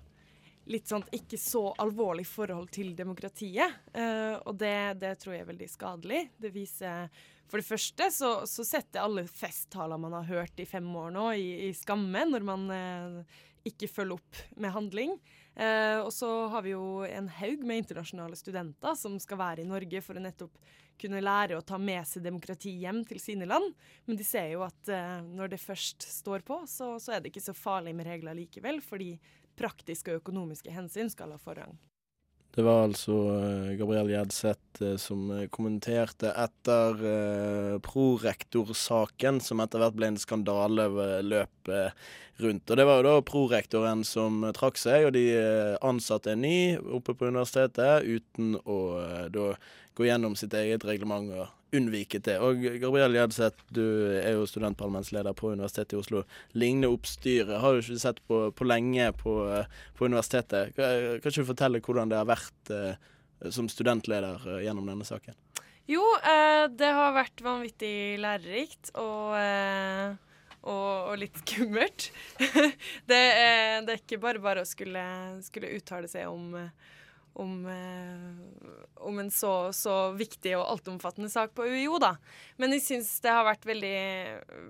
litt 0.71 0.87
sånt 0.87 1.09
ikke 1.11 1.37
så 1.39 1.65
alvorlig 1.83 2.25
forhold 2.27 2.71
til 2.73 2.93
demokratiet. 2.95 3.79
Eh, 3.93 4.35
og 4.47 4.55
det, 4.59 4.99
det, 5.01 5.15
tror 5.19 5.35
jeg 5.35 5.43
er 5.43 5.51
veldig 5.51 5.69
skadelig. 5.71 6.21
Det 6.39 6.53
viser 6.53 7.09
For 7.51 7.61
det 7.61 7.67
første 7.67 8.09
så, 8.13 8.33
så 8.49 8.65
setter 8.65 9.03
alle 9.03 9.25
festtaler 9.29 9.99
man 10.01 10.15
har 10.17 10.29
hørt 10.29 10.59
i 10.59 10.67
fem 10.67 10.87
år 10.97 11.11
nå, 11.13 11.25
i, 11.37 11.49
i 11.69 11.73
skamme 11.77 12.23
når 12.29 12.45
man 12.47 12.69
eh, 12.73 13.41
ikke 13.69 13.89
følger 13.91 14.17
opp 14.17 14.39
med 14.59 14.73
handling. 14.73 15.17
Eh, 15.55 15.99
og 16.01 16.09
så 16.13 16.29
har 16.49 16.63
vi 16.65 16.73
jo 16.73 17.03
en 17.05 17.29
haug 17.39 17.61
med 17.67 17.83
internasjonale 17.83 18.37
studenter 18.39 18.97
som 18.97 19.19
skal 19.21 19.39
være 19.39 19.63
i 19.63 19.69
Norge 19.69 20.01
for 20.01 20.17
å 20.17 20.23
nettopp 20.23 20.57
kunne 20.99 21.21
lære 21.23 21.57
å 21.57 21.65
ta 21.65 21.79
med 21.81 22.05
seg 22.07 22.25
demokrati 22.25 22.73
hjem 22.83 23.03
til 23.07 23.21
sine 23.21 23.47
land. 23.49 23.73
Men 24.05 24.19
de 24.19 24.25
ser 24.27 24.51
jo 24.53 24.65
at 24.65 24.91
eh, 24.91 25.21
når 25.23 25.53
det 25.53 25.63
først 25.63 26.05
står 26.09 26.45
på, 26.47 26.63
så, 26.69 26.95
så, 26.99 27.15
er 27.15 27.23
det 27.23 27.33
ikke 27.33 27.47
så 27.47 27.57
farlig 27.57 27.95
med 27.97 28.09
regler 28.09 28.37
likevel. 28.37 28.81
Fordi 28.83 29.15
praktiske 29.59 30.13
og 30.13 30.23
økonomiske 30.23 30.73
hensyn 30.73 31.11
skal 31.13 31.35
ha 31.35 31.41
forrang. 31.41 31.77
Det 32.53 32.61
var 32.61 32.83
altså 32.85 33.15
uh, 33.33 33.71
Gabriel 33.79 34.11
Gjedseth 34.13 34.83
uh, 34.85 34.97
som 35.01 35.25
uh, 35.33 35.45
kommenterte 35.49 36.29
etter 36.37 36.99
prorektorsaken, 37.81 39.39
som 39.41 39.63
etter 39.63 39.81
hvert 39.81 39.97
ble 39.97 40.11
en 40.11 40.19
skandale 40.21 40.85
løpet 41.25 42.05
rundt. 42.43 42.69
Og 42.69 42.77
Det 42.77 42.85
var 42.85 43.01
jo 43.01 43.07
da 43.07 43.25
prorektoren 43.25 44.05
som 44.05 44.45
trakk 44.53 44.77
seg, 44.77 45.07
og 45.07 45.15
de 45.17 45.25
ansatte 45.81 46.33
en 46.33 46.45
ny 46.45 46.77
oppe 46.77 47.17
på 47.17 47.31
universitetet 47.31 48.05
uten 48.05 48.55
å 48.65 48.79
da 49.33 49.49
gå 49.97 50.07
gjennom 50.09 50.37
sitt 50.37 50.53
eget 50.57 50.85
reglement 50.85 51.33
og 51.33 51.49
unnvike 51.73 52.21
det. 52.23 52.35
Og 52.43 52.61
Gabriel 52.81 53.15
Gjedseth, 53.17 53.65
du 53.73 53.83
er 54.19 54.35
jo 54.35 54.47
studentparlamentsleder 54.49 55.35
på 55.37 55.53
Universitetet 55.53 55.95
i 55.95 56.01
Oslo. 56.01 56.23
Lignende 56.57 56.91
oppstyret 56.93 57.61
har 57.61 57.73
du 57.73 57.83
ikke 57.83 58.01
sett 58.01 58.21
på, 58.29 58.45
på 58.55 58.67
lenge 58.67 59.09
på, 59.19 59.37
på, 59.97 60.05
universitetet. 60.05 60.75
Kan, 60.77 61.17
ikke 61.17 61.33
du 61.33 61.49
fortelle 61.49 61.83
hvordan 61.83 62.13
det 62.13 62.19
har 62.21 62.29
vært 62.29 62.73
eh, 62.73 63.09
som 63.51 63.69
studentleder 63.69 64.47
eh, 64.49 64.61
gjennom 64.67 64.87
denne 64.87 65.07
saken? 65.07 65.35
Jo, 65.89 66.03
eh, 66.23 66.65
det 66.71 66.91
har 66.95 67.15
vært 67.15 67.43
vanvittig 67.43 68.19
lærerikt 68.23 68.93
og, 68.95 69.33
eh, 69.35 70.13
og, 70.63 71.11
og 71.11 71.17
litt 71.19 71.41
skummelt. 71.43 72.09
det, 73.09 73.19
er, 73.19 73.81
det, 73.83 73.97
er, 73.97 73.99
ikke 73.99 74.21
bare 74.23 74.43
bare 74.43 74.63
å 74.63 74.69
skulle, 74.69 75.03
skulle 75.43 75.73
uttale 75.75 76.11
seg 76.11 76.29
om 76.31 76.53
om, 77.33 77.65
eh, 77.65 79.03
om, 79.03 79.19
en 79.19 79.31
så, 79.31 79.73
så, 79.73 80.11
viktig 80.11 80.53
og 80.57 80.67
altomfattende 80.75 81.29
sak 81.29 81.55
på 81.55 81.65
UiO, 81.65 81.97
da. 82.01 82.13
Men 82.61 82.75
jeg 82.75 82.85
syns 82.85 83.09
det 83.23 83.33
har 83.33 83.47
vært 83.47 83.65
veldig, 83.65 83.97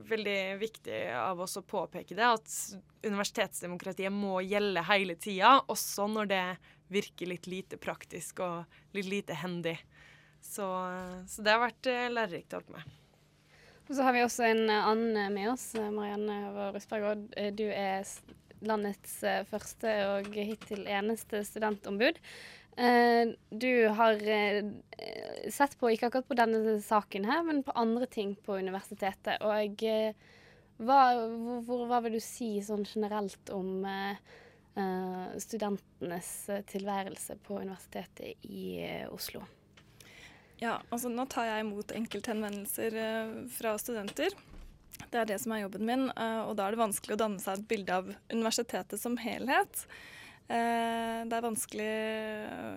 veldig 0.10 0.40
viktig 0.62 1.02
av 1.20 1.44
oss 1.44 1.58
å 1.60 1.66
påpeke 1.68 2.16
det, 2.16 2.30
at 2.38 2.56
universitetsdemokratiet 3.04 4.14
må 4.16 4.40
gjelde 4.46 4.86
hele 4.88 5.18
tida, 5.20 5.58
også 5.68 6.08
når 6.12 6.32
det 6.32 6.46
virker 6.94 7.32
litt 7.34 7.50
lite 7.52 7.80
praktisk 7.82 8.44
og 8.46 8.96
litt 8.96 9.12
lite 9.12 9.38
hendig. 9.44 9.78
Så, 10.44 10.68
så 11.28 11.44
det 11.44 11.56
har 11.56 11.64
vært 11.64 11.92
eh, 11.92 12.12
lærerikt 12.12 12.56
å 12.56 12.62
holde 12.62 12.78
med. 12.78 13.00
Og 13.84 13.98
så 13.98 14.06
har 14.06 14.16
vi 14.16 14.24
også 14.24 14.46
en 14.48 14.70
annen 14.72 15.34
med 15.36 15.50
oss, 15.52 15.74
Marianne 15.76 16.72
Rusberg. 16.72 17.26
Du 17.60 17.66
er 17.68 18.08
landets 18.68 19.16
eh, 19.28 19.44
første 19.50 19.94
og 20.10 20.30
hittil 20.34 20.86
eneste 20.90 21.44
studentombud. 21.48 22.20
Eh, 22.78 23.34
du 23.50 23.72
har 23.98 24.22
eh, 24.22 24.62
sett 25.54 25.78
på, 25.80 25.92
ikke 25.94 26.10
akkurat 26.10 26.30
på 26.30 26.38
denne 26.40 26.78
saken 26.84 27.28
her, 27.30 27.44
men 27.48 27.64
på 27.66 27.76
andre 27.80 28.10
ting 28.12 28.36
på 28.46 28.60
universitetet. 28.62 29.44
Og 29.46 29.84
hva, 30.84 31.02
hvor, 31.68 31.84
hva 31.90 32.02
vil 32.06 32.18
du 32.18 32.24
si 32.24 32.56
sånn 32.66 32.88
generelt 32.88 33.52
om 33.54 33.86
studentenes 35.38 36.30
tilværelse 36.66 37.36
på 37.46 37.60
Universitetet 37.62 38.48
i 38.50 38.80
Oslo? 39.14 39.44
Ja, 40.58 40.80
altså 40.90 41.12
nå 41.14 41.28
tar 41.30 41.46
jeg 41.46 41.62
imot 41.62 41.94
enkelthenvendelser 41.94 42.98
fra 43.54 43.76
studenter. 43.78 44.34
Det 45.14 45.20
er 45.22 45.30
det 45.30 45.40
som 45.42 45.54
er 45.54 45.64
jobben 45.64 45.86
min, 45.88 46.08
eh, 46.10 46.42
og 46.48 46.56
da 46.58 46.68
er 46.68 46.76
det 46.76 46.84
vanskelig 46.84 47.16
å 47.16 47.22
danne 47.22 47.42
seg 47.42 47.60
et 47.60 47.70
bilde 47.70 48.00
av 48.02 48.10
universitetet 48.34 49.02
som 49.02 49.18
helhet. 49.22 49.86
Eh, 50.48 51.20
det 51.30 51.38
er 51.38 51.46
vanskelig 51.46 51.92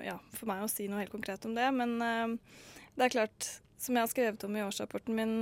ja, 0.06 0.18
for 0.36 0.50
meg 0.50 0.64
å 0.64 0.70
si 0.70 0.88
noe 0.88 1.02
helt 1.02 1.14
konkret 1.14 1.44
om 1.48 1.56
det, 1.56 1.66
men 1.76 1.96
eh, 2.04 2.60
det 2.96 3.08
er 3.08 3.16
klart, 3.16 3.50
som 3.80 3.96
jeg 3.96 4.06
har 4.06 4.12
skrevet 4.12 4.46
om 4.46 4.56
i 4.56 4.64
årsrapporten 4.64 5.16
min 5.16 5.34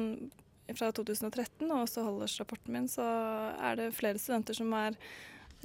fra 0.73 0.89
2013, 0.97 1.69
og 1.69 1.83
også 1.83 2.07
halvårsrapporten 2.07 2.73
min, 2.73 2.89
så 2.89 3.05
er 3.61 3.79
det 3.79 3.95
flere 3.97 4.21
studenter 4.21 4.57
som 4.57 4.73
er 4.79 4.97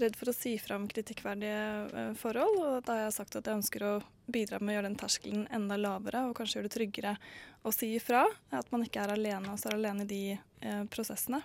redd 0.02 0.16
for 0.20 0.32
å 0.32 0.36
si 0.36 0.56
fra 0.62 0.78
om 0.80 0.88
kritikkverdige 0.90 1.60
eh, 2.02 2.10
forhold. 2.20 2.58
Og 2.64 2.88
da 2.88 2.96
har 2.96 3.06
jeg 3.08 3.18
sagt 3.20 3.38
at 3.40 3.48
jeg 3.48 3.60
ønsker 3.60 3.86
å 3.86 3.94
bidra 4.30 4.60
med 4.62 4.74
å 4.74 4.78
gjøre 4.78 4.90
den 4.90 4.98
terskelen 5.00 5.46
enda 5.56 5.78
lavere, 5.80 6.26
og 6.30 6.36
kanskje 6.38 6.60
gjøre 6.60 6.70
det 6.70 6.76
tryggere 6.76 7.14
å 7.66 7.74
si 7.76 7.94
ifra. 7.98 8.26
At 8.56 8.72
man 8.74 8.86
ikke 8.86 9.04
er 9.04 9.16
alene 9.16 9.54
og 9.54 9.62
står 9.62 9.78
alene 9.78 10.08
i 10.08 10.12
de 10.12 10.24
eh, 10.36 10.84
prosessene. 10.92 11.42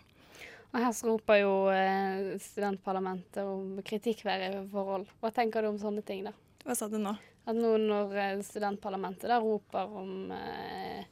Og 0.75 0.81
her 0.83 0.97
roper 1.07 1.43
jo 1.43 1.53
eh, 1.71 2.33
studentparlamentet 2.43 3.45
om 3.47 3.79
kritikkverdige 3.87 4.65
forhold. 4.73 5.07
Hva 5.23 5.31
tenker 5.35 5.63
du 5.63 5.71
om 5.71 5.79
sånne 5.79 6.03
ting, 6.07 6.25
da? 6.27 6.35
Hva 6.65 6.75
sa 6.79 6.91
du 6.91 6.99
nå? 6.99 7.15
At 7.45 7.57
nå 7.59 7.77
når 7.79 8.41
studentparlamentet 8.47 9.29
da 9.29 9.37
roper 9.43 9.91
om 10.01 10.33
Eh, 10.33 11.05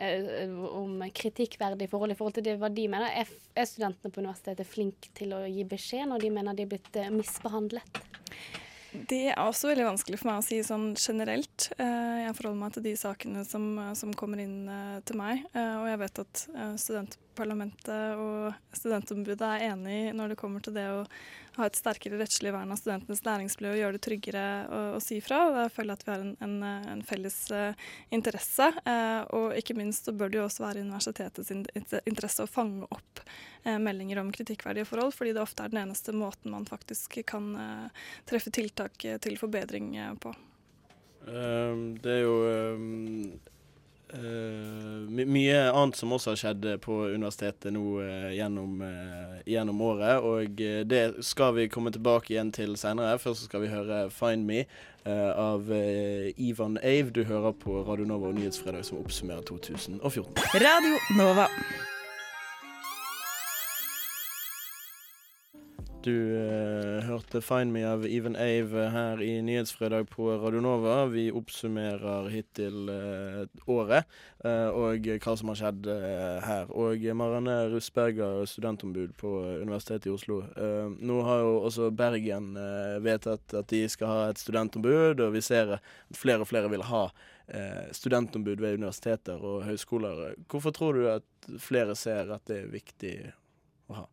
om 0.00 1.02
kritikkverdige 1.14 1.90
forhold 1.90 2.14
i 2.14 2.18
forhold 2.18 2.38
til 2.38 2.46
det, 2.46 2.56
hva 2.60 2.70
de 2.72 2.86
mener. 2.90 3.12
Er, 3.22 3.66
studentene 3.68 4.12
på 4.12 4.22
universitetet 4.22 4.68
flinke 4.68 5.12
til 5.16 5.34
å 5.36 5.42
gi 5.44 5.66
beskjed 5.68 6.08
når 6.10 6.24
de 6.24 6.32
mener 6.34 6.56
de 6.56 6.64
er 6.64 6.72
blitt 6.72 6.96
eh, 6.96 7.12
misbehandlet? 7.12 8.00
Det 8.90 9.22
er 9.30 9.38
også 9.38 9.70
veldig 9.70 9.86
vanskelig 9.86 10.18
for 10.18 10.32
meg 10.32 10.40
å 10.40 10.46
si 10.46 10.58
sånn 10.66 10.88
generelt. 10.98 11.68
Eh, 11.76 12.24
jeg 12.24 12.36
forholder 12.38 12.62
meg 12.64 12.74
til 12.74 12.86
de 12.88 12.94
sakene 12.98 13.44
som, 13.46 13.68
som 13.98 14.14
kommer 14.18 14.42
inn 14.42 14.64
til 15.06 15.20
meg. 15.20 15.44
Og 15.54 15.86
jeg 15.92 16.00
vet 16.02 16.22
at 16.24 16.46
studentparlamentet 17.40 18.18
og 18.20 18.76
studentombudet 18.76 19.46
er 19.46 19.70
enig 19.72 20.12
når 20.14 20.32
det 20.32 20.38
kommer 20.38 20.60
til 20.60 20.74
det 20.74 20.86
å 20.92 21.04
ha 21.56 21.66
et 21.66 21.76
sterkere 21.76 22.18
rettslig 22.20 22.52
vern 22.52 22.70
av 22.70 22.78
studentenes 22.78 23.24
læringsmiljø 23.24 23.72
og 23.72 23.80
gjøre 23.80 23.96
det 23.96 24.02
tryggere 24.04 24.44
å, 24.68 24.80
å 24.96 25.00
si 25.02 25.20
fra. 25.24 25.68
Føler 25.72 25.94
jeg 25.94 25.98
at 25.98 26.04
vi 26.06 26.12
har 26.12 26.24
en, 26.24 26.34
en, 26.44 26.56
en 26.92 27.02
felles 27.02 27.38
uh, 27.52 27.72
interesse. 28.12 28.68
Uh, 28.84 29.24
og 29.36 29.56
ikke 29.58 29.76
minst 29.78 30.06
så 30.06 30.14
bør 30.14 30.30
det 30.30 30.40
jo 30.40 30.46
også 30.46 30.66
være 30.66 30.84
universitetets 30.84 31.50
interesse 32.04 32.44
å 32.44 32.50
fange 32.50 32.86
opp 32.88 33.22
uh, 33.24 33.78
meldinger 33.80 34.22
om 34.22 34.32
kritikkverdige 34.34 34.88
forhold, 34.88 35.14
fordi 35.16 35.34
det 35.36 35.42
ofte 35.42 35.64
er 35.64 35.72
den 35.72 35.82
eneste 35.86 36.14
måten 36.16 36.52
man 36.54 36.68
faktisk 36.68 37.18
kan 37.26 37.52
treffe 38.28 38.52
tiltak 38.54 38.94
til 39.00 39.38
forbedring 39.40 39.96
på. 40.22 40.32
Um, 41.26 41.96
det 42.00 42.20
er 42.20 42.22
jo 42.22 42.36
um 42.76 43.56
Uh, 44.14 45.06
my 45.10 45.24
mye 45.24 45.58
annet 45.70 45.96
som 45.96 46.12
også 46.12 46.32
har 46.32 46.40
skjedd 46.40 46.66
på 46.82 46.96
universitetet 47.12 47.70
nå 47.74 47.84
uh, 48.02 48.30
gjennom, 48.34 48.80
uh, 48.82 49.36
gjennom, 49.46 49.82
året. 49.86 50.26
Og 50.26 50.62
det 50.90 51.04
skal 51.26 51.54
vi 51.58 51.68
komme 51.70 51.92
tilbake 51.94 52.34
igjen 52.34 52.50
til 52.54 52.74
senere. 52.80 53.18
Først 53.22 53.46
skal 53.46 53.66
vi 53.66 53.72
høre 53.74 54.08
'Find 54.10 54.46
Me' 54.46 54.66
av 55.06 55.70
Ivan 56.36 56.76
Ave. 56.82 57.10
Du 57.10 57.24
hører 57.24 57.52
på 57.52 57.82
Radio 57.88 58.04
Nova 58.04 58.28
og 58.28 58.34
Nyhetsfredag 58.34 58.84
som 58.84 58.98
oppsummerer 58.98 59.40
2014. 59.48 60.36
Radio 60.60 60.98
Nova. 61.16 61.48
Du 66.00 66.32
uh, 66.32 67.02
hørte 67.04 67.42
'Find 67.44 67.72
Me' 67.72 67.84
av 67.84 68.06
Even 68.08 68.36
Ave 68.36 68.86
her 68.88 69.20
i 69.20 69.42
Nyhetsfredag 69.44 70.06
på 70.08 70.30
Radio 70.40 70.60
Nova. 70.64 71.04
Vi 71.12 71.26
oppsummerer 71.28 72.30
hittil 72.32 72.88
uh, 72.88 73.42
året 73.68 74.06
uh, 74.40 74.72
og 74.72 75.04
hva 75.20 75.34
som 75.36 75.50
har 75.52 75.58
skjedd 75.60 75.88
her. 76.46 76.70
Og 76.72 77.04
Marianne 77.20 77.56
Russberger, 77.74 78.46
studentombud 78.48 79.12
på 79.20 79.32
Universitetet 79.60 80.08
i 80.08 80.14
Oslo. 80.14 80.38
nå 80.96 81.18
har 81.26 81.42
jo 81.44 81.50
også 81.68 81.90
Bergen 81.92 82.54
vedtatt 83.04 83.52
at 83.60 83.68
de 83.68 83.82
skal 83.88 84.08
ha 84.08 84.22
et 84.30 84.40
studentombud, 84.40 85.20
og 85.20 85.34
vi 85.34 85.42
ser 85.44 85.74
at 85.76 86.16
flere 86.16 86.46
og 86.46 86.48
flere 86.48 86.70
vil 86.72 86.86
ha 86.88 87.02
studentombud 87.92 88.56
ved 88.56 88.78
universiteter 88.80 89.36
og 89.36 89.66
høyskoler. 89.68 90.32
Hvorfor 90.48 90.72
tror 90.72 90.96
du 90.96 91.04
at 91.12 91.52
flere 91.58 91.96
ser 91.96 92.32
at 92.32 92.48
det 92.48 92.62
er 92.62 92.72
viktig 92.72 93.14
å 93.90 94.00
ha? 94.00 94.06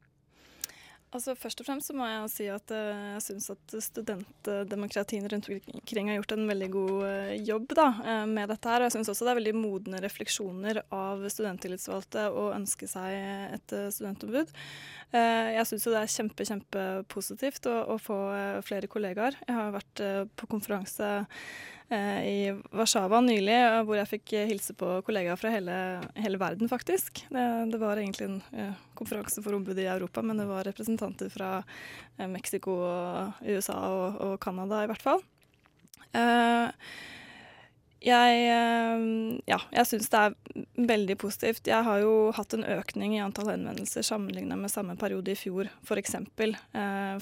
Altså 1.16 1.38
Først 1.40 1.62
og 1.64 1.68
fremst 1.70 1.88
så 1.88 1.94
må 1.96 2.04
jeg 2.10 2.32
si 2.34 2.46
at 2.52 2.72
eh, 2.76 3.04
jeg 3.14 3.24
syns 3.24 3.46
at 3.54 3.76
studentdemokratiene 3.86 5.30
rundt 5.32 5.48
omkring 5.48 6.10
har 6.12 6.18
gjort 6.18 6.34
en 6.36 6.50
veldig 6.50 6.68
god 6.74 7.06
eh, 7.08 7.36
jobb 7.48 7.72
da, 7.80 7.86
eh, 8.04 8.26
med 8.28 8.52
dette 8.52 8.68
her. 8.68 8.84
Og 8.84 8.90
jeg 8.90 8.98
syns 8.98 9.12
også 9.14 9.28
det 9.28 9.32
er 9.32 9.40
veldig 9.40 9.56
modne 9.56 10.02
refleksjoner 10.04 10.82
av 10.92 11.24
studenttillitsvalgte 11.32 12.28
å 12.28 12.50
ønske 12.58 12.90
seg 12.92 13.16
et 13.56 13.78
studentombud. 13.96 14.52
Jeg 15.16 15.64
syns 15.70 15.88
det 15.88 15.96
er 15.96 16.12
kjempe, 16.12 16.46
kjempepositivt 16.50 17.70
å, 17.72 17.78
å 17.96 17.98
få 18.02 18.18
flere 18.68 18.92
kollegaer. 18.92 19.40
Jeg 19.48 19.56
har 19.56 19.72
vært 19.78 20.04
på 20.36 20.50
konferanse 20.52 21.14
i 21.96 22.52
Warszawa 22.76 23.22
nylig, 23.24 23.54
eh, 23.56 23.82
hvor 23.88 23.96
jeg 23.96 24.10
fikk 24.12 24.34
eh, 24.36 24.50
hilse 24.50 24.74
på 24.76 24.98
kollegaer 25.08 25.40
fra 25.40 25.54
hele, 25.54 25.76
hele 26.20 26.40
verden, 26.42 26.68
faktisk. 26.68 27.22
Det, 27.32 27.46
det 27.72 27.80
var 27.80 28.02
egentlig 28.02 28.28
en 28.28 28.42
eh, 28.52 28.82
konferanse 28.98 29.44
for 29.44 29.56
ombudet 29.56 29.86
i 29.86 29.88
Europa, 29.88 30.22
men 30.22 30.42
det 30.42 30.50
var 30.50 30.68
representanter 30.68 31.32
fra 31.32 31.52
eh, 31.62 32.28
Mexico 32.28 32.76
og 32.84 33.40
USA 33.48 33.78
og, 33.88 34.20
og 34.26 34.36
Canada, 34.44 34.84
i 34.84 34.92
hvert 34.92 35.06
fall. 35.06 35.24
Eh, 36.12 36.68
jeg 38.04 38.42
eh, 38.52 39.06
ja, 39.50 39.58
jeg 39.74 39.90
syns 39.90 40.10
det 40.14 40.20
er 40.22 40.36
veldig 40.92 41.18
positivt. 41.22 41.68
Jeg 41.70 41.86
har 41.88 42.02
jo 42.04 42.32
hatt 42.38 42.54
en 42.54 42.66
økning 42.78 43.16
i 43.18 43.22
antall 43.24 43.52
henvendelser 43.54 44.06
sammenligna 44.06 44.58
med 44.60 44.72
samme 44.74 44.96
periode 45.00 45.34
i 45.34 45.38
fjor, 45.40 45.70
f.eks. 45.82 45.98
eksempel. 46.04 46.56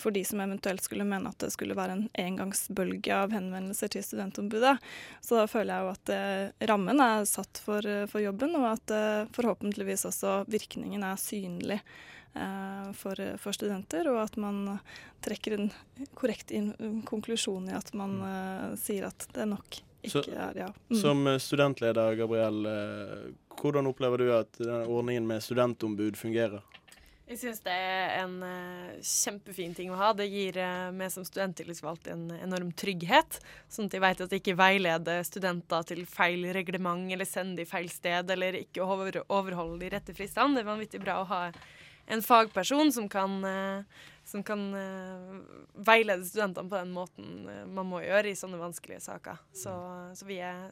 for 0.02 0.12
de 0.12 0.24
som 0.28 0.42
eventuelt 0.44 0.84
skulle 0.84 1.08
mene 1.08 1.32
at 1.32 1.40
det 1.40 1.52
skulle 1.54 1.78
være 1.78 1.96
en 1.96 2.10
engangsbølge 2.20 3.16
av 3.16 3.34
henvendelser 3.36 3.92
til 3.94 4.04
studentombudet. 4.06 4.76
Så 5.22 5.40
da 5.40 5.48
føler 5.50 5.74
jeg 5.74 5.86
jo 5.86 5.94
at 5.94 6.12
eh, 6.16 6.68
rammen 6.70 7.02
er 7.04 7.26
satt 7.30 7.62
for, 7.64 7.86
eh, 7.86 8.06
for 8.12 8.24
jobben, 8.24 8.56
og 8.60 8.68
at 8.74 8.94
eh, 8.96 9.32
forhåpentligvis 9.36 10.06
også 10.12 10.44
virkningen 10.52 11.04
er 11.08 11.22
synlig. 11.22 11.80
eh, 12.36 12.92
For, 13.00 13.16
for 13.40 13.56
studenter, 13.56 14.08
og 14.12 14.22
at 14.26 14.38
man 14.38 14.80
trekker 15.26 15.56
en 15.56 15.72
korrekt 16.14 16.52
konklusjon 17.08 17.70
i 17.70 17.78
at 17.78 17.94
man 17.94 18.20
eh, 18.22 18.76
sier 18.78 19.08
at 19.08 19.28
det 19.34 19.46
er 19.46 19.54
nok 19.56 19.82
ikke 20.08 20.38
er 20.48 20.62
ja. 20.65 20.70
Mm. 20.89 21.00
Som 21.02 21.28
eh, 21.28 21.41
studentleder, 21.41 22.15
Gabriel, 22.20 22.65
eh, 22.70 23.28
hvordan 23.56 23.89
opplever 23.91 24.22
du 24.22 24.32
at 24.36 24.58
denne 24.62 24.86
ordningen 24.88 25.28
med 25.28 25.44
studentombud 25.44 26.18
fungerer? 26.20 26.63
Jeg 27.26 27.39
syns 27.41 27.63
det 27.65 27.74
er 27.74 28.12
en 28.20 28.36
uh, 28.46 28.98
kjempefin 29.02 29.72
ting 29.74 29.89
å 29.89 29.96
ha. 29.98 30.12
Det 30.13 30.28
gir 30.30 30.60
uh, 30.62 30.91
meg 30.94 31.10
som 31.10 31.26
studenttillitsvalgt 31.26 32.12
en 32.13 32.28
enorm 32.36 32.70
trygghet. 32.78 33.39
Sånn 33.65 33.89
at 33.89 33.96
jeg 33.98 34.04
vet 34.04 34.22
at 34.22 34.36
jeg 34.36 34.44
ikke 34.44 34.58
veileder 34.60 35.26
studenter 35.26 35.88
til 35.89 36.04
feil 36.06 36.46
reglement 36.54 37.10
eller 37.10 37.26
sender 37.26 37.63
de 37.63 37.65
feil 37.65 37.89
sted 37.89 38.30
eller 38.36 38.60
ikke 38.60 38.86
over 38.86 39.24
overholder 39.26 39.82
de 39.82 39.89
rette 39.96 40.13
fristene. 40.13 40.54
Det 40.54 40.62
er 40.62 40.70
vanvittig 40.70 41.02
bra 41.02 41.18
å 41.24 41.26
ha 41.32 41.41
en 42.06 42.22
fagperson 42.22 42.91
som 42.91 43.10
kan, 43.10 43.44
eh, 43.46 43.84
som 44.26 44.44
kan 44.44 44.74
eh, 44.74 45.36
veilede 45.86 46.26
studentene 46.26 46.70
på 46.70 46.80
den 46.80 46.94
måten 46.96 47.50
eh, 47.50 47.64
man 47.70 47.90
må 47.90 48.02
gjøre 48.02 48.32
i 48.32 48.38
sånne 48.38 48.60
vanskelige 48.62 49.04
saker. 49.06 49.42
Så, 49.54 49.74
så 50.18 50.28
vi 50.28 50.40
er 50.42 50.72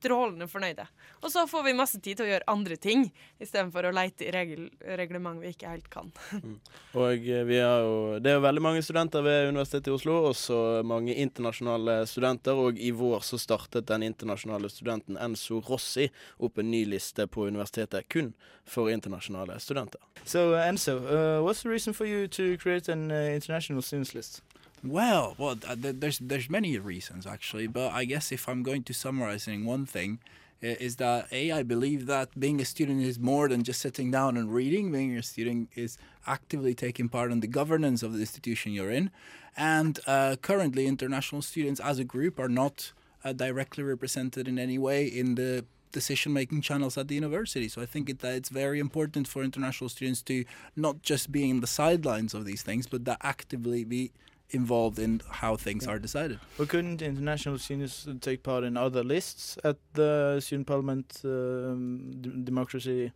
strålende 0.00 0.48
fornøyde. 0.50 0.86
Og 1.20 1.32
så 1.32 1.44
får 1.48 1.64
vi 1.66 1.76
masse 1.76 2.00
tid 2.00 2.18
til 2.18 2.26
å 2.26 2.30
gjøre 2.30 2.48
andre 2.50 2.76
ting, 2.80 3.06
istedenfor 3.40 3.88
å 3.88 3.94
leite 3.94 4.26
i 4.26 4.32
regel, 4.34 4.68
reglement 4.98 5.42
vi 5.42 5.52
ikke 5.52 5.72
helt 5.72 5.90
kan. 5.92 6.10
Og 7.00 7.26
eh, 7.28 7.44
vi 7.48 7.60
har 7.60 7.84
jo, 7.84 8.18
Det 8.20 8.32
er 8.32 8.38
jo 8.38 8.44
veldig 8.46 8.64
mange 8.64 8.84
studenter 8.84 9.24
ved 9.24 9.50
Universitetet 9.50 9.90
i 9.90 9.96
Oslo, 9.96 10.16
også 10.30 10.60
mange 10.86 11.14
internasjonale 11.14 12.00
studenter. 12.10 12.58
Og 12.58 12.80
i 12.80 12.92
vår 12.96 13.24
så 13.26 13.40
startet 13.40 13.88
den 13.90 14.06
internasjonale 14.06 14.70
studenten 14.72 15.18
Enzo 15.20 15.60
Rossi 15.68 16.08
opp 16.38 16.58
en 16.58 16.70
ny 16.72 16.84
liste 16.88 17.26
på 17.30 17.48
universitetet 17.50 18.08
kun 18.10 18.32
for 18.64 18.90
internasjonale 18.90 19.58
studenter. 19.60 20.00
So, 20.24 20.54
uh, 20.54 20.68
Enzo, 20.68 20.98
uh, 20.98 21.42
what's 21.44 21.62
the 21.62 21.68
reason 21.68 21.94
for 21.94 22.06
you 22.06 22.28
to 22.28 22.56
create 22.58 22.88
an 22.88 23.10
uh, 23.10 23.34
international 23.34 23.82
students 23.82 24.14
list? 24.14 24.42
Well, 24.82 25.34
well, 25.36 25.56
th- 25.56 25.82
th- 25.82 25.96
there's 25.98 26.18
there's 26.18 26.48
many 26.48 26.78
reasons 26.78 27.26
actually, 27.26 27.66
but 27.66 27.92
I 27.92 28.04
guess 28.06 28.32
if 28.32 28.48
I'm 28.48 28.62
going 28.62 28.82
to 28.84 28.94
summarize 28.94 29.46
in 29.46 29.66
one 29.66 29.84
thing, 29.84 30.20
is 30.62 30.96
that 30.96 31.28
a 31.30 31.52
I 31.52 31.62
believe 31.62 32.06
that 32.06 32.38
being 32.38 32.60
a 32.60 32.64
student 32.64 33.02
is 33.02 33.18
more 33.18 33.48
than 33.48 33.62
just 33.62 33.80
sitting 33.80 34.10
down 34.10 34.38
and 34.38 34.52
reading. 34.52 34.90
Being 34.90 35.16
a 35.18 35.22
student 35.22 35.68
is 35.74 35.98
actively 36.26 36.74
taking 36.74 37.08
part 37.10 37.30
in 37.30 37.40
the 37.40 37.46
governance 37.46 38.02
of 38.02 38.14
the 38.14 38.20
institution 38.20 38.72
you're 38.72 38.90
in, 38.90 39.10
and 39.56 40.00
uh, 40.06 40.36
currently 40.40 40.86
international 40.86 41.42
students 41.42 41.80
as 41.80 41.98
a 41.98 42.04
group 42.04 42.38
are 42.38 42.48
not 42.48 42.92
uh, 43.22 43.34
directly 43.34 43.84
represented 43.84 44.48
in 44.48 44.58
any 44.58 44.78
way 44.78 45.04
in 45.06 45.34
the 45.34 45.66
decision 45.92 46.32
making 46.32 46.62
channels 46.62 46.96
at 46.96 47.08
the 47.08 47.16
university. 47.16 47.68
So 47.68 47.82
I 47.82 47.86
think 47.86 48.08
it, 48.08 48.20
that 48.20 48.34
it's 48.34 48.48
very 48.48 48.78
important 48.78 49.28
for 49.28 49.42
international 49.42 49.90
students 49.90 50.22
to 50.22 50.44
not 50.74 51.02
just 51.02 51.30
be 51.32 51.50
in 51.50 51.60
the 51.60 51.66
sidelines 51.66 52.32
of 52.32 52.44
these 52.46 52.62
things, 52.62 52.86
but 52.86 53.04
that 53.04 53.18
actively 53.22 53.84
be 53.84 54.12
involved 54.50 54.98
in 54.98 55.20
how 55.30 55.56
things 55.56 55.86
are 55.86 55.98
decided. 55.98 56.38
But 56.58 56.68
couldn't 56.68 57.02
international 57.02 57.58
students 57.58 58.06
take 58.20 58.42
part 58.42 58.64
in 58.64 58.76
other 58.76 59.02
lists 59.02 59.58
at 59.64 59.76
the 59.94 60.40
student 60.40 60.66
parliament 60.66 61.20
um, 61.24 62.12
democracy? 62.44 63.12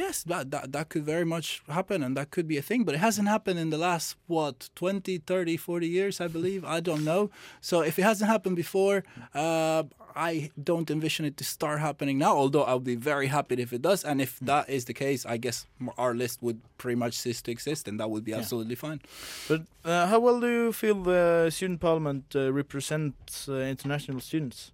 Yes, 0.00 0.24
that, 0.24 0.50
that 0.50 0.72
that 0.72 0.86
could 0.90 1.04
very 1.14 1.24
much 1.34 1.46
happen 1.68 2.02
and 2.04 2.16
that 2.16 2.28
could 2.34 2.48
be 2.48 2.58
a 2.58 2.62
thing, 2.70 2.80
but 2.86 2.94
it 2.96 3.02
hasn't 3.08 3.28
happened 3.28 3.58
in 3.64 3.70
the 3.70 3.78
last 3.78 4.16
what 4.26 4.56
20, 4.74 5.18
30, 5.18 5.56
40 5.56 5.86
years, 5.98 6.20
I 6.20 6.28
believe. 6.36 6.64
I 6.76 6.80
don't 6.88 7.04
know. 7.04 7.30
So 7.60 7.82
if 7.90 7.94
it 7.98 8.02
hasn't 8.02 8.28
happened 8.34 8.56
before, 8.56 8.96
uh, 9.34 9.82
I 10.16 10.50
don't 10.70 10.90
envision 10.90 11.24
it 11.26 11.36
to 11.36 11.44
start 11.44 11.78
happening 11.80 12.18
now, 12.18 12.34
although 12.42 12.64
I'll 12.70 12.86
be 12.94 12.96
very 13.12 13.28
happy 13.28 13.54
if 13.62 13.72
it 13.72 13.82
does. 13.82 14.04
And 14.04 14.20
if 14.20 14.38
that 14.50 14.68
is 14.68 14.84
the 14.84 14.94
case, 14.94 15.20
I 15.34 15.36
guess 15.44 15.66
our 15.98 16.14
list 16.14 16.42
would 16.42 16.58
pretty 16.78 16.96
much 17.04 17.14
cease 17.22 17.42
to 17.42 17.50
exist 17.50 17.88
and 17.88 17.98
that 18.00 18.08
would 18.10 18.24
be 18.24 18.30
Yeah. 18.32 18.38
absolutely 18.42 18.76
fine. 18.76 19.00
But 19.48 19.60
uh, 19.84 20.06
how 20.10 20.18
well 20.20 20.40
do 20.40 20.48
you 20.48 20.72
feel 20.72 20.96
the 21.02 21.50
student 21.50 21.80
parliament 21.80 22.24
uh, 22.34 22.52
represents 22.52 23.48
uh, 23.48 23.54
international 23.74 24.20
students? 24.20 24.72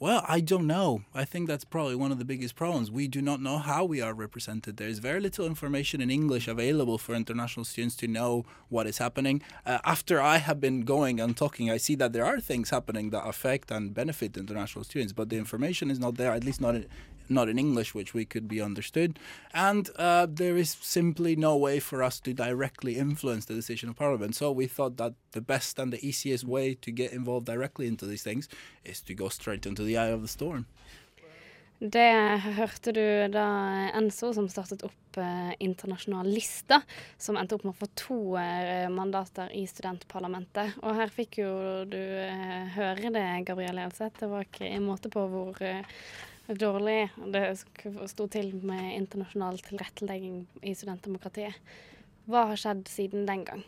Well, 0.00 0.24
I 0.26 0.40
don't 0.40 0.66
know. 0.66 1.02
I 1.14 1.26
think 1.26 1.46
that's 1.46 1.66
probably 1.66 1.94
one 1.94 2.10
of 2.10 2.18
the 2.18 2.24
biggest 2.24 2.56
problems. 2.56 2.90
We 2.90 3.06
do 3.06 3.20
not 3.20 3.42
know 3.42 3.58
how 3.58 3.84
we 3.84 4.00
are 4.00 4.14
represented. 4.14 4.78
There 4.78 4.88
is 4.88 4.98
very 4.98 5.20
little 5.20 5.44
information 5.44 6.00
in 6.00 6.10
English 6.10 6.48
available 6.48 6.96
for 6.96 7.14
international 7.14 7.66
students 7.66 7.96
to 7.96 8.08
know 8.08 8.46
what 8.70 8.86
is 8.86 8.96
happening. 8.96 9.42
Uh, 9.66 9.78
after 9.84 10.18
I 10.18 10.38
have 10.38 10.58
been 10.58 10.86
going 10.86 11.20
and 11.20 11.36
talking, 11.36 11.70
I 11.70 11.76
see 11.76 11.96
that 11.96 12.14
there 12.14 12.24
are 12.24 12.40
things 12.40 12.70
happening 12.70 13.10
that 13.10 13.26
affect 13.26 13.70
and 13.70 13.92
benefit 13.92 14.38
international 14.38 14.84
students, 14.84 15.12
but 15.12 15.28
the 15.28 15.36
information 15.36 15.90
is 15.90 15.98
not 15.98 16.14
there, 16.14 16.32
at 16.32 16.44
least 16.44 16.62
not 16.62 16.76
in, 16.76 16.86
not 17.30 17.48
in 17.48 17.58
English, 17.58 17.94
which 17.94 18.14
we 18.14 18.24
could 18.24 18.48
be 18.48 18.60
understood. 18.60 19.18
And 19.54 19.88
uh, 19.96 20.26
there 20.28 20.56
is 20.56 20.76
simply 20.80 21.36
no 21.36 21.56
way 21.56 21.80
for 21.80 22.02
us 22.02 22.20
to 22.20 22.32
directly 22.32 22.96
influence 22.96 23.46
the 23.46 23.54
decision 23.54 23.88
of 23.88 23.96
Parliament. 23.96 24.34
So 24.34 24.52
we 24.52 24.66
thought 24.66 24.96
that 24.96 25.14
the 25.32 25.40
best 25.40 25.78
and 25.78 25.92
the 25.92 26.04
easiest 26.06 26.44
way 26.44 26.74
to 26.74 26.90
get 26.90 27.12
involved 27.12 27.46
directly 27.46 27.86
into 27.86 28.06
these 28.06 28.22
things 28.22 28.48
is 28.84 29.00
to 29.02 29.14
go 29.14 29.28
straight 29.28 29.66
into 29.66 29.82
the 29.84 29.96
eye 29.96 30.08
of 30.08 30.22
the 30.22 30.28
storm. 30.28 30.66
Det 31.80 32.40
hørte 32.44 32.92
du 32.92 33.28
da 33.32 33.44
Enso, 33.96 34.34
som 34.36 34.50
startet 34.52 34.82
opp 34.84 35.16
eh, 35.16 35.52
internasjonal 35.64 36.28
som 37.16 37.38
endte 37.40 37.56
opp 37.56 37.64
med 37.64 37.72
å 37.72 37.78
få 37.78 37.86
to 37.96 38.18
eh, 38.36 38.84
mandater 38.92 39.48
i 39.56 39.64
studentparlamentet. 39.64 40.76
Og 40.84 40.98
her 40.98 41.08
fikk 41.08 41.38
jo 41.40 41.48
du 41.88 41.96
eh, 41.96 42.68
høre 42.76 43.14
det, 43.14 43.24
Gabrielle 43.48 43.86
Elseth. 43.88 44.20
Det 44.20 44.28
var 44.28 44.44
ikke 44.44 44.68
en 44.68 44.84
måte 44.90 45.08
på 45.08 45.24
hvor 45.32 45.56
eh, 45.64 45.80
dårlig 46.58 47.10
det 47.32 47.44
sto 48.10 48.26
til 48.32 48.52
med 48.66 48.96
internasjonal 48.96 49.60
tilrettelegging 49.66 50.42
i 50.62 50.74
studentdemokratiet. 50.74 51.56
Hva 52.30 52.46
har 52.50 52.60
skjedd 52.60 52.86
siden 52.90 53.26
den 53.28 53.46
gang? 53.46 53.64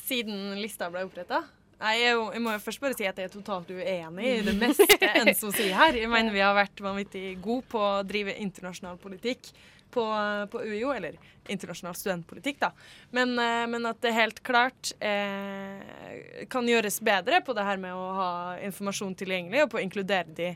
Siden 0.00 0.56
lista 0.60 0.90
ble 0.90 1.04
oppretta? 1.06 1.44
Nei, 1.80 1.94
jeg 2.02 2.42
må 2.44 2.52
jo 2.52 2.60
først 2.60 2.82
bare 2.82 2.96
si 2.96 3.06
at 3.08 3.16
jeg 3.16 3.30
er 3.30 3.32
totalt 3.32 3.70
uenig 3.72 4.26
i 4.28 4.40
det 4.44 4.56
meste 4.62 4.86
Enso 5.22 5.52
sier 5.54 5.72
her. 5.78 5.96
Jeg 5.96 6.10
mener 6.12 6.34
vi 6.34 6.42
har 6.44 6.56
vært 6.56 6.82
vanvittig 6.84 7.38
gode 7.40 7.64
på 7.72 7.80
å 7.80 8.00
drive 8.06 8.36
internasjonal 8.42 9.00
politikk 9.00 9.52
på, 9.90 10.04
på 10.52 10.60
UiO, 10.62 10.92
eller 10.94 11.16
internasjonal 11.50 11.96
studentpolitikk, 11.98 12.60
da. 12.60 12.70
Men, 13.10 13.32
eh, 13.38 13.64
men 13.66 13.88
at 13.88 13.98
det 14.04 14.12
helt 14.14 14.42
klart 14.46 14.92
eh, 15.02 16.44
kan 16.52 16.68
gjøres 16.68 17.00
bedre 17.02 17.40
på 17.42 17.56
det 17.56 17.64
her 17.66 17.80
med 17.82 17.96
å 17.96 18.04
ha 18.14 18.30
informasjon 18.68 19.16
tilgjengelig, 19.18 19.64
og 19.64 19.72
på 19.72 19.80
å 19.80 19.84
inkludere 19.84 20.36
de 20.36 20.52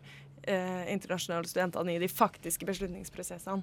eh, 0.46 0.86
internasjonale 0.92 1.48
studentene 1.50 1.94
i 1.96 2.00
de 2.02 2.08
faktiske 2.10 2.66
beslutningsprosessene. 2.68 3.62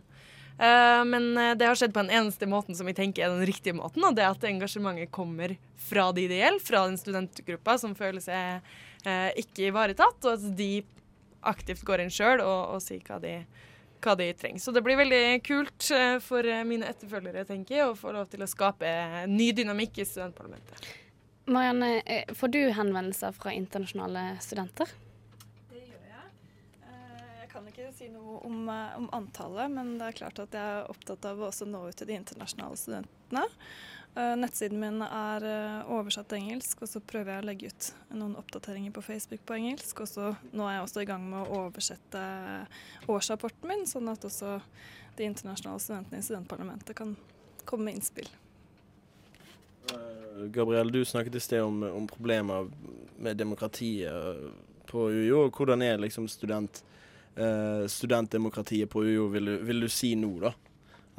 Eh, 0.61 1.01
men 1.07 1.31
eh, 1.37 1.53
det 1.57 1.67
har 1.69 1.79
skjedd 1.79 1.93
på 1.95 2.03
den 2.03 2.13
eneste 2.19 2.47
måten 2.49 2.75
som 2.77 2.89
vi 2.89 2.93
tenker 2.97 3.25
er 3.25 3.33
den 3.33 3.45
riktige 3.47 3.77
måten, 3.77 4.03
og 4.05 4.15
det 4.17 4.25
er 4.25 4.33
at 4.35 4.47
engasjementet 4.49 5.11
kommer 5.15 5.55
fra 5.89 6.09
de 6.15 6.27
det 6.29 6.41
gjelder, 6.41 6.65
fra 6.65 6.85
den 6.89 6.99
studentgruppa 7.01 7.77
som 7.81 7.95
føler 7.97 8.21
seg 8.23 8.71
eh, 9.07 9.29
ikke 9.41 9.69
ivaretatt, 9.71 10.19
og 10.27 10.35
at 10.35 10.47
de 10.59 10.71
aktivt 11.49 11.81
går 11.87 12.03
inn 12.03 12.11
sjøl 12.13 12.43
og, 12.43 12.75
og 12.75 12.81
sier 12.85 13.01
hva 13.07 13.17
de, 13.23 13.31
hva 14.03 14.13
de 14.19 14.27
trenger. 14.37 14.61
Så 14.61 14.73
det 14.75 14.83
blir 14.85 14.99
veldig 14.99 15.23
kult 15.47 15.87
eh, 15.95 16.17
for 16.21 16.45
eh, 16.45 16.61
mine 16.67 16.89
etterfølgere, 16.91 17.47
tenker 17.49 17.79
jeg, 17.79 17.87
å 17.89 17.97
få 17.97 18.13
lov 18.13 18.27
til 18.29 18.43
å 18.45 18.49
skape 18.51 18.91
ny 19.31 19.47
dynamikk 19.57 20.03
i 20.03 20.05
studentparlamentet. 20.05 20.91
Marianne, 21.51 22.03
får 22.37 22.51
du 22.53 22.59
henvendelser 22.77 23.33
fra 23.33 23.51
internasjonale 23.57 24.35
studenter? 24.45 24.91
Det 25.71 25.81
gjør 25.81 26.03
jeg. 26.11 26.27
Eh, 26.85 27.31
Jeg 27.41 27.49
kan 27.49 27.65
ikke 27.65 27.81
vanskelig 27.81 27.89
å 27.89 27.90
si 28.01 28.09
noe 28.09 28.39
om, 28.47 28.69
eh, 28.69 28.97
om 28.97 29.09
antallet, 29.11 29.71
men 29.71 29.97
det 29.99 30.07
er 30.07 30.19
klart 30.23 30.39
at 30.41 30.55
jeg 30.57 30.75
er 30.77 30.89
opptatt 30.89 31.25
av 31.29 31.41
å 31.41 31.49
også 31.51 31.67
nå 31.69 31.83
ut 31.89 31.97
til 31.97 32.09
de 32.09 32.17
internasjonale 32.17 32.79
studentene. 32.79 33.43
Eh, 34.17 34.33
nettsiden 34.41 34.81
min 34.81 35.03
er 35.05 35.45
eh, 35.45 35.91
oversatt 35.93 36.31
til 36.31 36.41
engelsk, 36.41 36.81
og 36.81 36.89
så 36.89 37.03
prøver 37.11 37.35
jeg 37.35 37.43
å 37.43 37.47
legge 37.47 37.69
ut 37.69 37.89
noen 38.17 38.33
oppdateringer 38.41 38.95
på 38.95 39.05
Facebook 39.05 39.45
på 39.45 39.59
engelsk. 39.59 40.01
Og 40.01 40.09
så 40.09 40.31
nå 40.49 40.65
er 40.65 40.79
jeg 40.79 40.87
også 40.87 41.03
i 41.03 41.09
gang 41.11 41.29
med 41.29 41.45
å 41.45 41.61
oversette 41.67 42.25
årsrapporten 43.11 43.69
min, 43.69 43.85
sånn 43.87 44.09
at 44.11 44.25
også 44.27 44.57
de 45.19 45.27
internasjonale 45.29 45.83
studentene 45.83 46.19
i 46.23 46.25
studentparlamentet 46.25 46.97
kan 46.97 47.15
komme 47.69 47.87
med 47.87 47.99
innspill. 47.99 48.29
Gabriel, 50.51 50.89
du 50.89 51.03
snakket 51.05 51.37
i 51.37 51.43
sted 51.43 51.61
om, 51.61 51.83
om 51.85 52.07
problemer 52.09 52.69
med 53.21 53.37
demokratiet 53.37 54.49
på 54.89 55.09
UiO. 55.11 55.45
Hvordan 55.53 55.83
er 55.85 56.01
liksom 56.01 56.29
student, 56.31 56.81
eh, 57.35 57.85
studentdemokratiet 57.91 58.89
på 58.91 59.03
UiO, 59.05 59.27
vil, 59.33 59.55
vil 59.67 59.85
du 59.85 59.89
si 59.91 60.13
nå, 60.19 60.31
da? 60.43 60.53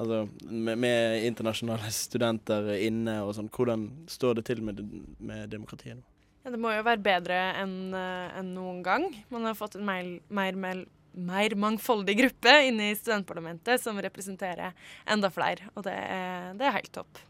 Altså, 0.01 0.22
med, 0.48 0.81
med 0.81 1.27
internasjonale 1.29 1.90
studenter 2.05 2.72
inne 2.79 3.20
og 3.27 3.35
sånn, 3.37 3.51
hvordan 3.53 3.88
står 4.11 4.40
det 4.40 4.48
til 4.48 4.64
med, 4.64 4.83
med 5.22 5.53
demokratiet 5.53 6.01
nå? 6.01 6.07
Ja, 6.42 6.51
det 6.51 6.59
må 6.59 6.72
jo 6.75 6.83
være 6.83 6.98
bedre 7.05 7.37
enn 7.61 7.92
en 7.94 8.48
noen 8.51 8.81
gang. 8.83 9.05
Man 9.31 9.44
har 9.46 9.55
fått 9.55 9.77
en 9.79 9.87
mer, 9.87 10.09
mer, 10.27 10.57
mer, 10.59 10.81
mer 11.14 11.55
mangfoldig 11.55 12.16
gruppe 12.18 12.55
inne 12.66 12.88
i 12.90 12.96
studentparlamentet 12.98 13.79
som 13.79 14.01
representerer 14.03 14.75
enda 15.07 15.31
flere, 15.31 15.70
og 15.77 15.87
det 15.87 15.94
er, 15.94 16.48
det 16.59 16.66
er 16.66 16.75
helt 16.81 16.90
topp. 16.96 17.20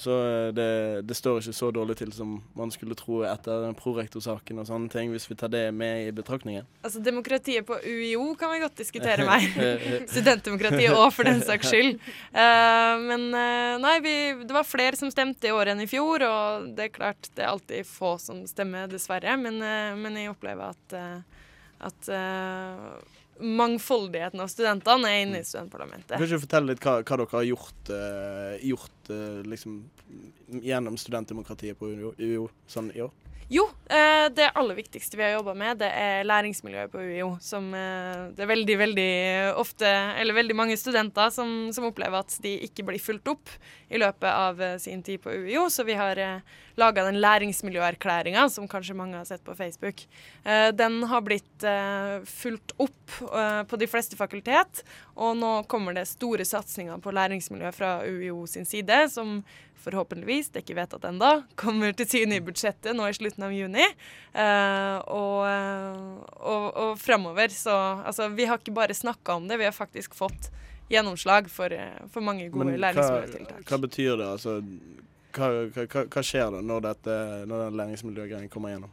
Så 0.00 0.14
eh, 0.24 0.48
det, 0.56 0.68
det 1.04 1.16
står 1.16 1.42
ikke 1.42 1.52
så 1.56 1.68
dårlig 1.74 1.98
til 2.00 2.12
som 2.16 2.38
man 2.56 2.72
skulle 2.72 2.96
tro 2.96 3.20
etter 3.28 3.66
prorektorsaken 3.76 4.62
og 4.62 4.68
sånne 4.70 4.88
ting, 4.92 5.10
hvis 5.12 5.28
vi 5.28 5.36
tar 5.36 5.52
det 5.52 5.66
med 5.76 6.06
i 6.06 6.14
betraktningen. 6.16 6.64
Altså, 6.80 7.02
Demokratiet 7.04 7.66
på 7.68 7.76
UiO 7.84 8.30
kan 8.40 8.52
vi 8.54 8.62
godt 8.62 8.80
diskutere 8.80 9.26
mer. 9.28 9.44
Studentdemokratiet 10.14 10.96
òg, 10.96 11.10
for 11.12 11.28
den 11.28 11.44
saks 11.44 11.68
skyld. 11.68 12.00
Uh, 12.32 12.96
men 13.10 13.28
uh, 13.34 13.76
nei, 13.82 13.98
vi, 14.04 14.16
det 14.40 14.56
var 14.56 14.68
flere 14.68 14.96
som 14.96 15.12
stemte 15.12 15.50
i 15.50 15.54
år 15.54 15.74
enn 15.74 15.84
i 15.84 15.90
fjor, 15.90 16.24
og 16.24 16.70
det 16.78 16.88
er 16.88 16.96
klart 16.96 17.28
det 17.36 17.44
er 17.44 17.52
alltid 17.52 17.88
få 17.88 18.16
som 18.22 18.40
stemmer, 18.48 18.88
dessverre. 18.88 19.36
Men, 19.40 19.60
uh, 19.60 19.92
men 20.00 20.16
jeg 20.16 20.32
opplever 20.32 20.72
at, 20.72 21.00
at 21.90 22.12
mangfoldigheten 23.40 24.42
av 24.42 24.50
studentene 24.52 25.10
er 25.10 25.24
inne 25.24 25.40
i 25.40 25.46
studentparlamentet. 25.46 26.16
Kan 26.16 26.26
ikke 26.26 26.42
fortelle 26.44 26.74
litt 26.74 26.84
hva, 26.84 26.98
hva 27.00 27.18
dere 27.20 27.32
har 27.32 27.46
gjort, 27.48 27.92
uh, 27.92 28.54
gjort 28.70 29.10
uh, 29.12 29.40
liksom, 29.48 29.80
gjennom 30.60 30.98
studentdemokratiet 31.00 31.78
på 31.80 31.92
UiO 32.18 32.48
sånn 32.70 32.92
i 32.94 33.04
år? 33.06 33.14
Jo, 33.50 33.64
eh, 33.90 34.28
det 34.30 34.52
aller 34.54 34.76
viktigste 34.78 35.16
vi 35.18 35.24
har 35.24 35.32
jobba 35.32 35.56
med, 35.58 35.80
det 35.80 35.88
er 35.90 36.22
læringsmiljøet 36.22 36.92
på 36.92 37.00
UiO. 37.02 37.32
Som 37.42 37.72
eh, 37.74 38.28
det 38.36 38.44
er 38.44 38.50
veldig, 38.52 38.76
veldig 38.78 39.06
ofte, 39.58 39.88
eller 40.22 40.36
veldig 40.36 40.54
mange 40.54 40.76
studenter 40.78 41.32
som, 41.34 41.72
som 41.74 41.88
opplever 41.88 42.22
at 42.22 42.36
de 42.44 42.52
ikke 42.68 42.84
blir 42.86 43.02
fulgt 43.02 43.26
opp 43.32 43.50
i 43.90 43.98
løpet 43.98 44.28
av 44.30 44.62
eh, 44.62 44.76
sin 44.78 45.02
tid 45.02 45.18
på 45.24 45.34
UiO. 45.34 45.64
Så 45.66 45.82
vi 45.88 45.96
har 45.98 46.20
laga 46.78 47.08
den 47.08 47.18
læringsmiljøerklæringa, 47.18 48.44
som 48.54 48.68
kanskje 48.70 48.94
mange 48.94 49.18
har 49.18 49.26
sett 49.26 49.42
på 49.44 49.56
Facebook. 49.58 49.98
Den 50.78 51.02
har 51.10 51.20
blitt 51.26 51.64
fulgt 52.30 52.72
opp 52.80 53.16
på 53.68 53.80
de 53.82 53.88
fleste 53.90 54.16
fakultet, 54.16 54.80
og 55.12 55.34
nå 55.36 55.50
kommer 55.68 55.98
det 55.98 56.06
store 56.08 56.46
satsinger 56.48 57.02
på 57.02 57.12
læringsmiljø 57.12 57.74
fra 57.76 57.90
UiO 58.06 58.46
sin 58.48 58.64
side, 58.64 59.02
som 59.12 59.42
forhåpentligvis, 59.84 60.50
det 60.52 60.60
er 60.60 60.64
ikke 60.66 60.76
vedtatt 60.78 61.04
ennå, 61.10 61.30
kommer 61.56 61.92
til 61.96 62.06
syne 62.10 62.36
i 62.38 62.44
budsjettet 62.44 62.94
nå 62.96 63.08
i 63.08 63.16
slutten 63.16 63.46
av 63.48 63.52
juni. 63.56 63.86
Eh, 64.34 64.96
og 65.08 65.46
og, 66.40 66.64
og 66.76 66.98
framover 67.00 67.48
så 67.54 67.74
Altså, 68.06 68.28
vi 68.34 68.46
har 68.48 68.58
ikke 68.60 68.74
bare 68.76 68.94
snakka 68.96 69.34
om 69.40 69.48
det, 69.48 69.58
vi 69.58 69.64
har 69.68 69.72
faktisk 69.76 70.14
fått 70.14 70.50
gjennomslag 70.90 71.48
for, 71.50 71.70
eh, 71.72 72.00
for 72.10 72.20
mange 72.20 72.48
gode 72.50 72.76
læringsmiljøtiltak. 72.78 73.64
hva 73.68 73.78
betyr 73.78 74.16
det? 74.18 74.26
Altså, 74.36 74.56
hva, 75.32 75.50
hva- 75.70 76.06
hva 76.10 76.22
skjer 76.26 76.50
da 76.56 76.60
når, 76.60 76.80
dette, 76.88 77.18
når 77.46 77.66
den 77.68 77.76
læringsmiljøgreien 77.80 78.48
kommer 78.50 78.72
gjennom? 78.74 78.90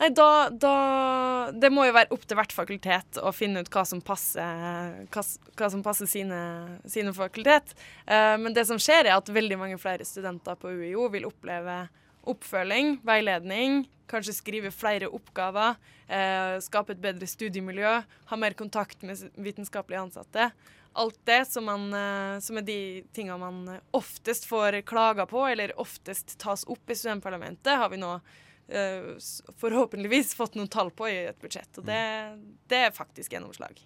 Nei, 0.00 0.08
da, 0.16 0.48
da 0.48 1.50
Det 1.52 1.68
må 1.72 1.84
jo 1.84 1.92
være 1.92 2.14
opp 2.14 2.24
til 2.24 2.38
hvert 2.38 2.54
fakultet 2.56 3.18
å 3.20 3.32
finne 3.36 3.60
ut 3.60 3.70
hva 3.72 3.84
som 3.84 4.00
passer, 4.00 5.04
hva, 5.12 5.24
hva 5.60 5.68
som 5.72 5.84
passer 5.84 6.08
sine, 6.08 6.40
sine 6.88 7.12
fakultet. 7.16 7.74
Eh, 8.06 8.36
men 8.40 8.56
det 8.56 8.64
som 8.70 8.80
skjer, 8.80 9.10
er 9.10 9.18
at 9.18 9.28
veldig 9.28 9.60
mange 9.60 9.80
flere 9.82 10.06
studenter 10.08 10.56
på 10.56 10.72
UiO 10.72 11.10
vil 11.12 11.28
oppleve 11.28 11.82
oppfølging, 12.30 12.98
veiledning, 13.04 13.84
kanskje 14.10 14.38
skrive 14.38 14.72
flere 14.72 15.08
oppgaver, 15.12 15.76
eh, 16.08 16.56
skape 16.64 16.96
et 16.96 17.04
bedre 17.04 17.28
studiemiljø, 17.28 17.94
ha 18.32 18.40
mer 18.40 18.56
kontakt 18.56 19.04
med 19.04 19.20
vitenskapelige 19.36 20.04
ansatte. 20.06 20.50
Alt 21.00 21.20
det 21.28 21.42
som, 21.52 21.68
man, 21.68 21.90
eh, 21.94 22.40
som 22.40 22.56
er 22.56 22.64
de 22.66 22.82
tingene 23.12 23.38
man 23.38 23.80
oftest 23.96 24.48
får 24.48 24.80
klager 24.88 25.28
på, 25.28 25.44
eller 25.46 25.76
oftest 25.80 26.38
tas 26.40 26.64
opp 26.64 26.88
i 26.88 26.96
studentparlamentet, 26.96 27.76
har 27.76 27.92
vi 27.92 28.00
nå 28.00 28.16
forhåpentligvis 29.60 30.34
fått 30.38 30.54
noen 30.58 30.70
tall 30.70 30.92
på 30.94 31.08
i 31.10 31.16
et 31.30 31.40
budsjett. 31.42 31.70
Og 31.80 31.86
det, 31.88 32.02
det 32.70 32.84
er 32.86 32.94
faktisk 32.96 33.34
gjennomslag. 33.34 33.80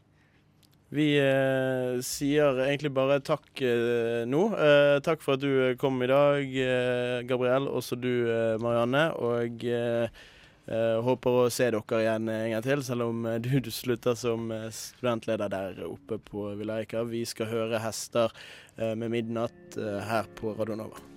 Vi 0.94 1.08
eh, 1.18 1.96
sier 2.06 2.60
egentlig 2.68 2.92
bare 2.94 3.18
takk 3.24 3.62
eh, 3.66 4.22
nå. 4.30 4.42
Eh, 4.54 4.98
takk 5.02 5.24
for 5.24 5.34
at 5.34 5.42
du 5.42 5.74
kom 5.80 5.96
i 6.04 6.10
dag, 6.10 6.44
eh, 6.44 7.24
Gabriel. 7.26 7.66
Også 7.66 7.98
du, 7.98 8.12
eh, 8.30 8.54
Marianne. 8.62 9.08
Og 9.18 9.64
eh, 9.66 10.20
eh, 10.68 10.98
håper 11.08 11.38
å 11.40 11.48
se 11.50 11.70
dere 11.74 12.02
igjen 12.02 12.30
en 12.30 12.52
gang 12.52 12.66
til, 12.66 12.84
selv 12.86 13.08
om 13.08 13.24
eh, 13.26 13.40
du, 13.42 13.50
du 13.66 13.72
slutter 13.74 14.14
som 14.18 14.52
eh, 14.54 14.68
studentleder 14.74 15.50
der 15.56 15.82
oppe 15.88 16.20
på 16.30 16.52
Villa 16.60 16.78
Eika. 16.84 17.02
Vi 17.08 17.24
skal 17.26 17.50
høre 17.50 17.82
'Hester' 17.82 18.30
eh, 18.76 18.94
med 18.94 19.10
midnatt 19.16 19.80
eh, 19.80 19.98
her 20.04 20.30
på 20.38 20.54
Radio 20.60 20.78
Nova. 20.84 21.13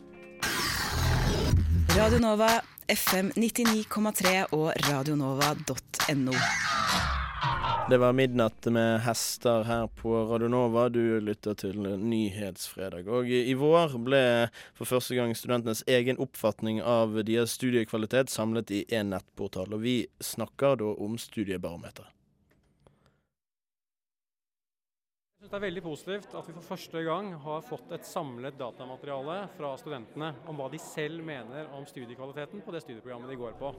Radio 1.98 2.20
Nova, 2.20 2.62
FM 2.88 3.32
99,3 3.36 4.44
og 4.54 4.68
radionova.no. 4.86 6.34
Det 7.90 7.98
var 7.98 8.14
midnatt 8.14 8.68
med 8.70 9.00
hester 9.02 9.64
her 9.66 9.88
på 9.98 10.12
Radionova. 10.30 10.90
Du 10.94 11.18
lytter 11.20 11.58
til 11.58 11.80
Nyhetsfredag. 11.98 13.10
Og 13.10 13.32
i 13.34 13.56
vår 13.58 13.98
ble 14.06 14.22
for 14.78 14.86
første 14.86 15.18
gang 15.18 15.34
studentenes 15.34 15.82
egen 15.90 16.22
oppfatning 16.22 16.84
av 16.86 17.18
deres 17.26 17.58
studiekvalitet 17.58 18.30
samlet 18.30 18.76
i 18.78 18.84
én 18.94 19.10
nettportal. 19.16 19.74
Og 19.74 19.82
vi 19.82 19.98
snakker 20.22 20.78
da 20.78 20.94
om 21.02 21.18
Studiebarometeret. 21.18 22.14
Jeg 25.37 25.37
synes 25.37 25.37
det 25.48 25.56
er 25.56 25.64
veldig 25.64 25.84
positivt 25.86 26.34
at 26.36 26.48
vi 26.50 26.54
for 26.58 26.66
første 26.74 27.02
gang 27.06 27.30
har 27.44 27.62
fått 27.64 27.92
et 27.96 28.08
samlet 28.08 28.58
datamateriale 28.60 29.38
fra 29.56 29.70
studentene 29.80 30.34
om 30.50 30.60
hva 30.60 30.68
de 30.74 30.80
selv 30.82 31.24
mener 31.24 31.70
om 31.78 31.86
studiekvaliteten 31.88 32.64
på 32.66 32.74
det 32.76 32.82
studieprogrammet 32.84 33.32
de 33.32 33.40
går 33.40 33.56
på. 33.62 33.72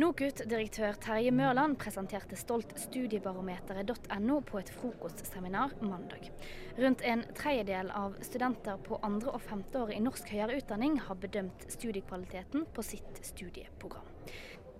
NOKUT-direktør 0.00 0.94
Terje 1.02 1.32
Mørland 1.34 1.74
presenterte 1.82 2.38
stolt 2.38 2.72
studiebarometeret.no 2.78 4.38
på 4.46 4.60
et 4.62 4.70
frokostseminar 4.78 5.74
mandag. 5.82 6.30
Rundt 6.78 7.02
en 7.02 7.26
tredjedel 7.34 7.90
av 7.90 8.14
studenter 8.24 8.78
på 8.86 9.00
andre- 9.02 9.34
og 9.34 9.42
femteåret 9.44 9.98
i 9.98 10.04
norsk 10.04 10.30
høyere 10.30 10.62
utdanning 10.62 10.96
har 11.08 11.18
bedømt 11.20 11.66
studiekvaliteten 11.74 12.64
på 12.70 12.86
sitt 12.86 13.20
studieprogram. 13.26 14.06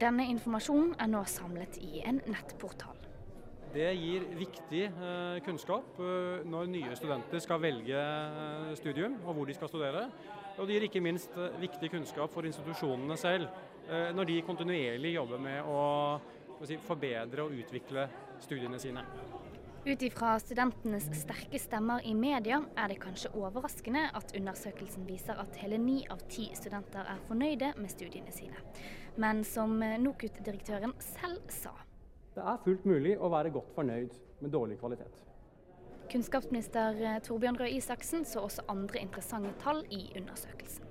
Denne 0.00 0.30
informasjonen 0.30 0.94
er 0.96 1.10
nå 1.12 1.26
samlet 1.28 1.76
i 1.82 2.00
en 2.06 2.22
nettportal. 2.30 3.09
Det 3.70 3.86
gir 3.94 4.24
viktig 4.34 4.82
eh, 4.88 5.36
kunnskap 5.46 5.98
eh, 6.02 6.42
når 6.50 6.70
nye 6.72 6.96
studenter 6.98 7.38
skal 7.42 7.60
velge 7.62 7.94
eh, 7.94 8.72
studium 8.80 9.14
og 9.22 9.36
hvor 9.36 9.46
de 9.46 9.54
skal 9.54 9.70
studere. 9.70 10.08
Og 10.58 10.66
det 10.66 10.74
gir 10.74 10.86
ikke 10.88 11.02
minst 11.04 11.36
viktig 11.60 11.92
kunnskap 11.92 12.32
for 12.34 12.44
institusjonene 12.44 13.16
selv 13.16 13.46
når 14.14 14.26
de 14.28 14.34
kontinuerlig 14.46 15.14
jobber 15.16 15.40
med 15.42 15.66
å 15.66 15.80
forbedre 16.84 17.46
og 17.46 17.56
utvikle 17.58 18.04
studiene 18.44 18.78
sine. 18.78 19.02
Ut 19.86 20.04
ifra 20.04 20.36
studentenes 20.38 21.08
sterke 21.16 21.58
stemmer 21.58 22.04
i 22.06 22.12
media 22.14 22.60
er 22.78 22.92
det 22.92 23.00
kanskje 23.02 23.32
overraskende 23.40 24.04
at 24.20 24.36
undersøkelsen 24.36 25.08
viser 25.08 25.40
at 25.42 25.58
hele 25.62 25.80
ni 25.80 26.02
av 26.12 26.22
ti 26.30 26.50
studenter 26.54 27.08
er 27.08 27.24
fornøyde 27.26 27.72
med 27.80 27.90
studiene 27.90 28.34
sine. 28.36 28.60
Men 29.16 29.42
som 29.48 29.80
NOKUT-direktøren 29.80 30.94
selv 31.16 31.40
sa. 31.50 31.72
Det 32.40 32.48
er 32.48 32.60
fullt 32.64 32.84
mulig 32.88 33.10
å 33.20 33.28
være 33.28 33.50
godt 33.52 33.74
fornøyd 33.76 34.14
med 34.40 34.52
dårlig 34.54 34.78
kvalitet. 34.80 35.18
Kunnskapsminister 36.10 36.96
eh, 37.04 37.18
Torbjørn 37.26 37.58
Røe 37.60 37.74
Isaksen 37.76 38.24
så 38.24 38.46
også 38.46 38.64
andre 38.72 39.02
interessante 39.04 39.52
tall 39.60 39.82
i 39.92 40.06
undersøkelsen. 40.16 40.86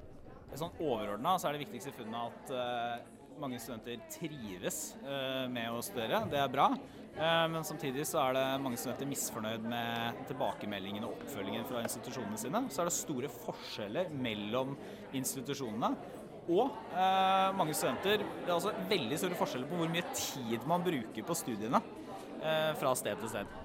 Sånn 0.53 0.77
Overordna 0.77 1.33
så 1.41 1.49
er 1.49 1.57
det 1.57 1.63
viktigste 1.63 1.95
funnet 1.97 2.29
at 2.29 2.53
eh, 2.53 3.09
mange 3.41 3.57
studenter 3.61 3.97
trives 4.13 4.77
eh, 5.01 5.47
med 5.49 5.73
å 5.73 5.81
studere. 5.81 6.21
Det 6.29 6.37
er 6.37 6.53
bra. 6.53 6.69
Men 7.19 7.65
samtidig 7.67 8.05
så 8.07 8.19
er 8.21 8.35
det 8.37 8.43
mange 8.63 8.77
studenter 8.79 9.07
misfornøyd 9.09 9.63
med 9.67 10.19
tilbakemeldingen 10.29 11.03
og 11.03 11.17
oppfølgingen 11.17 11.65
fra 11.67 11.81
institusjonene 11.83 12.37
sine. 12.39 12.61
Så 12.71 12.79
er 12.79 12.87
det 12.87 12.93
store 12.95 13.31
forskjeller 13.33 14.13
mellom 14.13 14.77
institusjonene. 15.17 15.89
Og 16.49 16.73
eh, 16.97 17.47
mange 17.57 17.75
studenter 17.77 18.23
Det 18.23 18.49
er 18.49 18.55
altså 18.55 18.73
veldig 18.89 19.17
store 19.21 19.37
forskjeller 19.37 19.69
på 19.69 19.79
hvor 19.79 19.91
mye 19.93 20.05
tid 20.17 20.67
man 20.69 20.85
bruker 20.85 21.25
på 21.25 21.37
studiene 21.37 21.81
eh, 22.41 22.71
fra 22.79 22.95
sted 22.97 23.19
til 23.21 23.33
sted. 23.35 23.57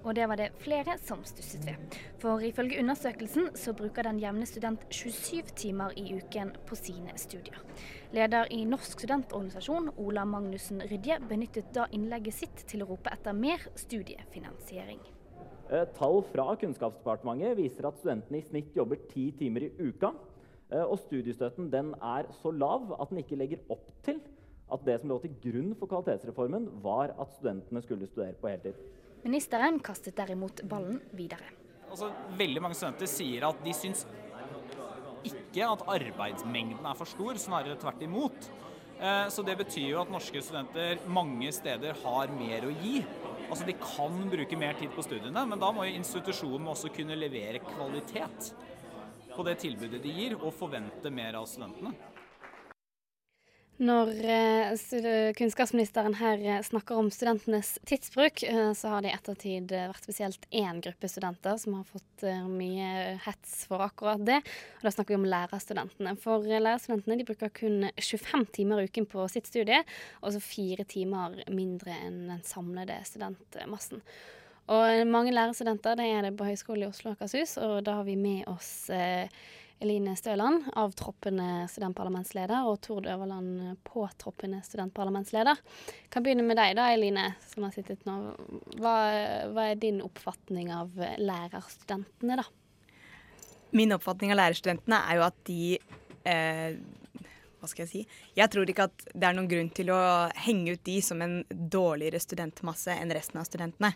Og 0.00 0.14
det 0.16 0.24
var 0.30 0.38
det 0.40 0.46
flere 0.62 0.94
som 1.04 1.20
stusset 1.28 1.66
ved. 1.68 1.96
For 2.22 2.40
ifølge 2.40 2.78
undersøkelsen 2.80 3.50
så 3.60 3.74
bruker 3.76 4.06
den 4.08 4.20
jevne 4.22 4.46
student 4.48 4.86
27 4.88 5.52
timer 5.60 5.92
i 6.00 6.14
uken 6.16 6.54
på 6.66 6.78
sine 6.78 7.12
studier. 7.20 7.60
Leder 8.16 8.48
i 8.50 8.62
Norsk 8.64 8.96
studentorganisasjon, 8.96 9.92
Ola 10.00 10.24
Magnussen 10.24 10.80
Rydje, 10.88 11.20
benyttet 11.28 11.68
da 11.76 11.84
innlegget 11.92 12.38
sitt 12.38 12.64
til 12.70 12.84
å 12.84 12.88
rope 12.94 13.12
etter 13.12 13.36
mer 13.36 13.68
studiefinansiering. 13.76 15.04
Eh, 15.70 15.84
Tall 15.98 16.24
fra 16.32 16.48
Kunnskapsdepartementet 16.58 17.58
viser 17.60 17.86
at 17.90 18.00
studentene 18.00 18.40
i 18.40 18.46
snitt 18.48 18.74
jobber 18.74 19.04
ti 19.12 19.28
timer 19.36 19.68
i 19.68 19.72
uka. 19.78 20.14
Eh, 20.70 20.84
Og 20.86 20.98
studiestøtten 21.02 21.70
den 21.72 21.94
er 21.98 22.28
så 22.42 22.52
lav 22.54 22.92
at 23.00 23.10
den 23.10 23.22
ikke 23.24 23.38
legger 23.38 23.62
opp 23.70 23.88
til 24.06 24.20
at 24.70 24.84
det 24.86 25.00
som 25.00 25.10
lå 25.10 25.18
til 25.18 25.32
grunn 25.42 25.72
for 25.74 25.90
kvalitetsreformen, 25.90 26.68
var 26.82 27.10
at 27.18 27.32
studentene 27.34 27.82
skulle 27.82 28.06
studere 28.06 28.36
på 28.38 28.52
heltid. 28.52 28.76
Ministeren 29.24 29.80
kastet 29.82 30.14
derimot 30.16 30.62
ballen 30.70 31.00
videre. 31.12 31.48
Altså, 31.90 32.12
veldig 32.38 32.62
mange 32.62 32.78
studenter 32.78 33.10
sier 33.10 33.48
at 33.48 33.64
de 33.64 33.74
syns 33.74 34.04
ikke 35.26 35.66
at 35.66 35.82
arbeidsmengden 35.90 36.86
er 36.86 36.96
for 36.96 37.10
stor, 37.10 37.34
snarere 37.34 37.76
tvert 37.82 38.06
imot. 38.06 38.50
Eh, 39.00 39.26
Så 39.28 39.42
det 39.42 39.58
betyr 39.58 39.90
jo 39.90 40.00
at 40.04 40.10
norske 40.12 40.40
studenter 40.40 41.02
mange 41.08 41.50
steder 41.52 41.98
har 42.04 42.30
mer 42.30 42.68
å 42.68 42.70
gi. 42.70 43.04
Altså 43.50 43.66
De 43.66 43.72
kan 43.74 44.30
bruke 44.30 44.56
mer 44.56 44.74
tid 44.78 44.94
på 44.94 45.02
studiene, 45.02 45.46
men 45.48 45.58
da 45.58 45.72
må 45.72 45.84
jo 45.84 45.98
institusjonen 45.98 46.68
også 46.68 46.94
kunne 46.94 47.18
levere 47.18 47.58
kvalitet 47.58 48.54
på 49.36 49.46
det 49.46 49.58
tilbudet 49.62 50.02
de 50.02 50.14
gir, 50.14 50.38
og 50.40 50.54
forvente 50.56 51.12
mer 51.14 51.38
av 51.40 51.48
studentene. 51.50 51.94
Når 53.80 54.10
eh, 54.28 55.30
kunnskapsministeren 55.32 56.18
her 56.20 56.42
eh, 56.44 56.58
snakker 56.60 56.98
om 57.00 57.06
studentenes 57.08 57.78
tidsbruk, 57.88 58.42
eh, 58.44 58.72
så 58.76 58.90
har 58.92 59.00
det 59.00 59.08
i 59.08 59.14
ettertid 59.16 59.72
eh, 59.72 59.86
vært 59.88 60.04
spesielt 60.04 60.42
én 60.52 60.82
gruppe 60.84 61.08
studenter 61.08 61.56
som 61.56 61.78
har 61.78 61.86
fått 61.88 62.26
eh, 62.28 62.42
mye 62.44 63.14
hets 63.24 63.54
for 63.70 63.80
akkurat 63.80 64.20
det. 64.26 64.36
Og 64.82 64.84
da 64.84 64.92
snakker 64.92 65.14
vi 65.14 65.20
om 65.22 65.24
lærerstudentene. 65.32 66.12
For 66.20 66.44
eh, 66.44 66.60
lærerstudentene 66.60 67.16
de 67.22 67.26
bruker 67.30 67.54
kun 67.56 67.88
25 67.96 68.44
timer 68.58 68.82
i 68.82 68.90
uken 68.90 69.08
på 69.08 69.24
sitt 69.32 69.48
studie, 69.48 69.80
og 70.20 70.36
så 70.36 70.44
fire 70.44 70.84
timer 70.84 71.40
mindre 71.48 71.96
enn 72.04 72.26
den 72.34 72.44
samlede 72.44 73.00
studentmassen. 73.08 74.04
Og 74.68 74.84
eh, 74.90 75.06
mange 75.08 75.32
lærerstudenter 75.34 75.96
det 75.98 76.10
er 76.10 76.28
det 76.28 76.36
på 76.38 76.46
Høgskolen 76.48 76.84
i 76.84 76.90
Oslo 76.90 77.12
og 77.12 77.16
Akershus, 77.16 77.56
og 77.62 77.80
da 77.86 77.96
har 78.00 78.06
vi 78.06 78.18
med 78.20 78.44
oss 78.50 78.90
eh, 78.94 79.30
Eline 79.80 80.12
Støland, 80.18 80.66
avtroppende 80.76 81.64
studentparlamentsleder, 81.72 82.66
og 82.68 82.82
Tord 82.84 83.08
Øverland, 83.08 83.78
påtroppende 83.88 84.60
studentparlamentsleder. 84.66 85.62
Kan 86.12 86.26
begynne 86.26 86.44
med 86.44 86.60
deg 86.60 86.76
da, 86.76 86.90
Eline, 86.92 87.30
som 87.48 87.64
har 87.64 87.72
sittet 87.72 88.04
nå. 88.04 88.18
Hva, 88.76 88.94
hva 89.54 89.70
er 89.70 89.80
din 89.80 90.02
oppfatning 90.04 90.68
av 90.76 90.92
lærerstudentene, 91.16 92.42
da? 92.42 92.44
Min 93.72 93.96
oppfatning 93.96 94.34
av 94.34 94.42
lærerstudentene 94.42 95.00
er 95.00 95.16
jo 95.16 95.26
at 95.30 95.40
de 95.48 95.62
eh, 96.28 96.76
Hva 97.60 97.68
skal 97.68 97.84
jeg 97.84 97.90
si? 97.90 98.02
Jeg 98.38 98.52
tror 98.52 98.70
ikke 98.72 98.88
at 98.88 99.06
det 99.12 99.28
er 99.28 99.36
noen 99.36 99.48
grunn 99.50 99.70
til 99.76 99.92
å 99.92 100.00
henge 100.46 100.76
ut 100.76 100.84
de 100.86 100.98
som 101.04 101.20
en 101.24 101.40
dårligere 101.50 102.20
studentmasse 102.22 102.94
enn 102.96 103.12
resten 103.12 103.40
av 103.40 103.48
studentene. 103.48 103.92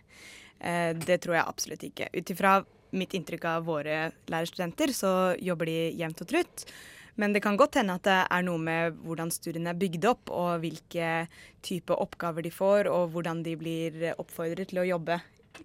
Eh, 0.61 0.93
det 0.97 1.23
tror 1.25 1.39
jeg 1.39 1.49
absolutt 1.49 1.87
ikke. 1.89 2.11
Ut 2.13 2.35
ifra 2.35 2.59
mitt 2.95 3.15
inntrykk 3.17 3.47
av 3.51 3.65
våre 3.67 4.11
lærerstudenter, 4.31 4.93
så 4.95 5.35
jobber 5.43 5.71
de 5.71 5.79
jevnt 5.99 6.23
og 6.23 6.31
trutt. 6.31 6.67
Men 7.15 7.33
det 7.33 7.45
kan 7.45 7.57
godt 7.57 7.79
hende 7.79 7.95
at 7.95 8.07
det 8.07 8.17
er 8.27 8.45
noe 8.47 8.59
med 8.59 8.99
hvordan 9.07 9.31
studiene 9.35 9.71
er 9.71 9.79
bygd 9.79 10.07
opp, 10.11 10.33
og 10.35 10.65
hvilke 10.65 11.27
type 11.65 11.95
oppgaver 11.95 12.45
de 12.47 12.51
får, 12.55 12.91
og 12.91 13.15
hvordan 13.15 13.45
de 13.47 13.55
blir 13.59 14.07
oppfordret 14.17 14.73
til 14.73 14.83
å 14.83 14.89
jobbe 14.89 15.21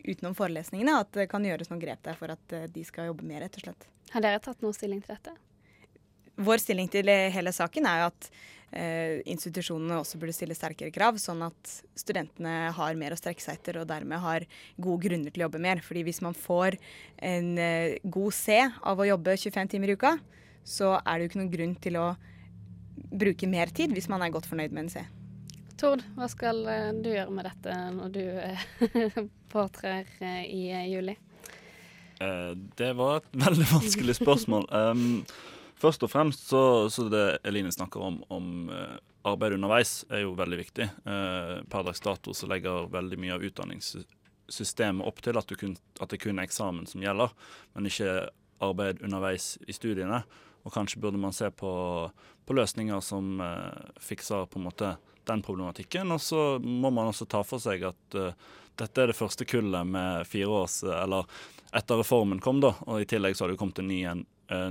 utenom 0.06 0.38
forelesningene. 0.38 1.00
At 1.02 1.14
det 1.18 1.30
kan 1.32 1.46
gjøres 1.46 1.72
noen 1.72 1.82
grep 1.82 2.04
der 2.06 2.18
for 2.20 2.34
at 2.34 2.56
eh, 2.56 2.70
de 2.70 2.86
skal 2.86 3.10
jobbe 3.10 3.26
mer, 3.28 3.44
rett 3.46 3.60
og 3.60 3.66
slett. 3.66 3.90
Har 4.14 4.26
dere 4.26 4.42
tatt 4.42 4.62
noe 4.66 4.78
stilling 4.78 5.02
til 5.06 5.18
dette? 5.18 5.34
Vår 6.40 6.62
stilling 6.64 6.88
til 6.92 7.10
hele 7.10 7.52
saken 7.56 7.88
er 7.90 8.02
jo 8.02 8.08
at 8.10 8.30
eh, 8.72 9.20
institusjonene 9.30 10.00
også 10.00 10.20
burde 10.22 10.36
stille 10.36 10.56
sterkere 10.58 10.94
krav, 10.94 11.20
sånn 11.22 11.44
at 11.46 11.74
studentene 12.00 12.72
har 12.76 12.98
mer 13.00 13.16
å 13.16 13.20
strekke 13.20 13.44
seg 13.44 13.60
etter 13.60 13.82
og 13.82 13.90
dermed 13.90 14.22
har 14.24 14.46
gode 14.80 15.04
grunner 15.08 15.34
til 15.34 15.44
å 15.44 15.48
jobbe 15.48 15.62
mer. 15.64 15.84
Fordi 15.86 16.06
hvis 16.08 16.22
man 16.26 16.38
får 16.38 16.80
en 17.32 17.54
eh, 17.60 18.00
god 18.04 18.36
C 18.36 18.60
av 18.64 19.00
å 19.00 19.08
jobbe 19.10 19.38
25 19.38 19.74
timer 19.76 19.94
i 19.94 20.00
uka, 20.00 20.16
så 20.64 20.98
er 21.00 21.18
det 21.18 21.26
jo 21.26 21.32
ikke 21.32 21.42
noen 21.42 21.54
grunn 21.54 21.78
til 21.82 22.00
å 22.00 22.10
bruke 23.10 23.48
mer 23.50 23.72
tid 23.74 23.94
hvis 23.96 24.10
man 24.12 24.22
er 24.22 24.34
godt 24.34 24.50
fornøyd 24.50 24.76
med 24.76 24.88
en 24.88 24.94
C. 24.94 25.06
Tord, 25.80 26.04
hva 26.18 26.28
skal 26.32 26.66
eh, 26.68 26.90
du 27.00 27.12
gjøre 27.12 27.32
med 27.36 27.48
dette 27.48 27.76
når 27.96 28.16
du 28.16 28.24
eh, 28.44 29.22
påtrer 29.54 30.10
eh, 30.20 30.44
i 30.46 30.64
juli? 30.92 31.16
Eh, 32.20 32.52
Det 32.80 32.92
var 33.00 33.22
et 33.22 33.32
veldig 33.46 33.70
vanskelig 33.72 34.20
spørsmål. 34.20 34.68
Um, 34.76 35.24
først 35.80 36.04
og 36.04 36.12
fremst 36.12 36.50
så, 36.52 36.62
så 36.92 37.08
det 37.12 37.26
Eline 37.48 37.72
snakker 37.72 38.04
om, 38.04 38.20
om 38.34 38.70
eh, 38.74 38.98
arbeid 39.30 39.56
underveis, 39.56 40.04
er 40.10 40.24
jo 40.26 40.36
veldig 40.38 40.60
viktig. 40.60 40.90
Eh, 41.06 41.56
per 41.70 41.88
dags 41.88 42.04
dato 42.04 42.36
så 42.36 42.50
legger 42.50 42.90
veldig 42.92 43.20
mye 43.20 43.38
av 43.38 43.46
utdanningssystemet 43.48 45.08
opp 45.08 45.24
til 45.26 45.40
at, 45.40 45.56
kun, 45.60 45.76
at 46.00 46.12
det 46.12 46.22
kun 46.24 46.40
er 46.40 46.50
eksamen 46.50 46.88
som 46.90 47.04
gjelder, 47.04 47.34
men 47.76 47.90
ikke 47.90 48.14
arbeid 48.64 49.04
underveis 49.06 49.56
i 49.68 49.76
studiene. 49.76 50.24
Og 50.68 50.76
kanskje 50.76 51.00
burde 51.00 51.22
man 51.22 51.36
se 51.36 51.48
på, 51.56 51.72
på 52.46 52.56
løsninger 52.58 53.04
som 53.04 53.40
eh, 53.44 53.94
fikser 54.04 54.50
på 54.52 54.60
en 54.60 54.68
måte 54.68 54.96
den 55.30 55.44
problematikken. 55.46 56.12
Og 56.16 56.24
så 56.24 56.42
må 56.64 56.92
man 56.92 57.12
også 57.12 57.30
ta 57.30 57.44
for 57.46 57.62
seg 57.64 57.86
at 57.88 58.18
dette 58.80 59.04
er 59.04 59.12
det 59.12 59.18
første 59.18 59.46
kullet 59.46 59.86
med 59.86 60.24
fireårs 60.26 60.80
Eller 60.88 61.28
etter 61.76 62.00
reformen 62.00 62.40
kom, 62.42 62.62
da, 62.64 62.72
og 62.88 63.04
i 63.04 63.08
tillegg 63.08 63.36
så 63.38 63.46
har 63.46 63.52
det 63.52 63.60
kommet 63.60 63.82
en 63.84 63.92
ny 63.92 64.00
en 64.10 64.24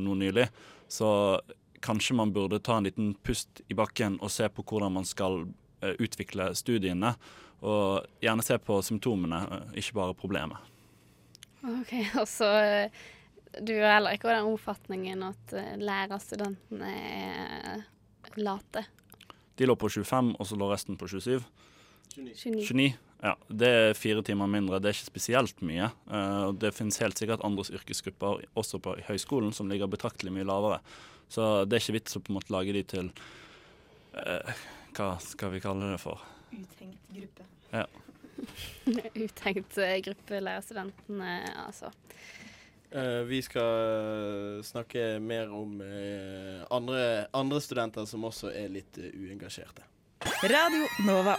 nå 0.03 0.17
nylig. 0.19 0.49
Så 0.89 1.41
kanskje 1.85 2.17
man 2.17 2.33
burde 2.33 2.59
ta 2.59 2.79
en 2.79 2.89
liten 2.89 3.13
pust 3.15 3.61
i 3.69 3.77
bakken 3.77 4.19
og 4.23 4.33
se 4.33 4.49
på 4.49 4.65
hvordan 4.67 4.97
man 4.99 5.07
skal 5.09 5.45
eh, 5.83 5.95
utvikle 5.99 6.51
studiene. 6.59 7.15
Og 7.59 8.07
gjerne 8.23 8.45
se 8.47 8.59
på 8.63 8.79
symptomene, 8.87 9.43
eh, 9.45 9.79
ikke 9.83 9.99
bare 9.99 10.17
problemet. 10.19 10.75
Ok, 11.63 11.95
og 12.23 12.27
så 12.31 12.51
eh, 12.63 13.07
Du 13.65 13.73
har 13.81 13.97
heller 13.97 14.15
ikke 14.15 14.29
den 14.31 14.51
oppfatningen 14.53 15.23
at 15.25 15.55
lærerstudentene 15.81 16.91
er 16.93 17.87
late? 18.37 18.85
De 19.59 19.67
lå 19.67 19.75
på 19.75 19.89
25, 19.89 20.35
og 20.39 20.47
så 20.47 20.59
lå 20.59 20.69
resten 20.71 20.99
på 21.01 21.09
27. 21.09 21.41
29. 22.15 22.61
29. 22.63 23.08
Ja, 23.23 23.35
Det 23.51 23.69
er 23.69 23.97
fire 23.99 24.23
timer 24.23 24.47
mindre. 24.47 24.79
Det 24.79 24.91
er 24.91 24.97
ikke 24.97 25.11
spesielt 25.11 25.63
mye. 25.67 25.91
Eh, 26.11 26.49
det 26.55 26.75
finnes 26.77 27.01
helt 27.03 27.19
sikkert 27.19 27.43
andres 27.47 27.73
yrkesgrupper 27.75 28.45
også 28.59 28.79
på 28.83 28.95
høyskolen 29.09 29.55
som 29.55 29.71
ligger 29.71 29.91
betraktelig 29.91 30.33
mye 30.35 30.47
lavere. 30.47 30.79
Så 31.29 31.65
det 31.69 31.77
er 31.77 31.83
ikke 31.83 31.99
vits 31.99 32.17
å 32.17 32.23
på 32.23 32.33
en 32.33 32.39
måte 32.39 32.55
lage 32.55 32.75
de 32.77 32.83
til 32.89 33.11
eh, 34.17 34.61
Hva 34.97 35.17
skal 35.23 35.53
vi 35.55 35.63
kalle 35.65 35.93
det 35.93 36.01
for? 36.03 36.23
Utenkt 36.53 37.11
gruppe. 37.17 37.49
Ja. 37.75 37.87
Uttenkt 39.27 39.81
eh, 39.83 39.99
gruppe 40.07 40.41
lærerstudentene, 40.41 41.33
altså. 41.67 41.91
Eh, 42.89 43.27
vi 43.29 43.43
skal 43.45 44.63
snakke 44.65 45.19
mer 45.21 45.51
om 45.53 45.75
andre, 46.73 47.03
andre 47.37 47.61
studenter 47.61 48.07
som 48.09 48.25
også 48.31 48.55
er 48.55 48.71
litt 48.79 49.03
uengasjerte. 49.03 49.85
Radio 50.49 50.87
Nova. 51.05 51.37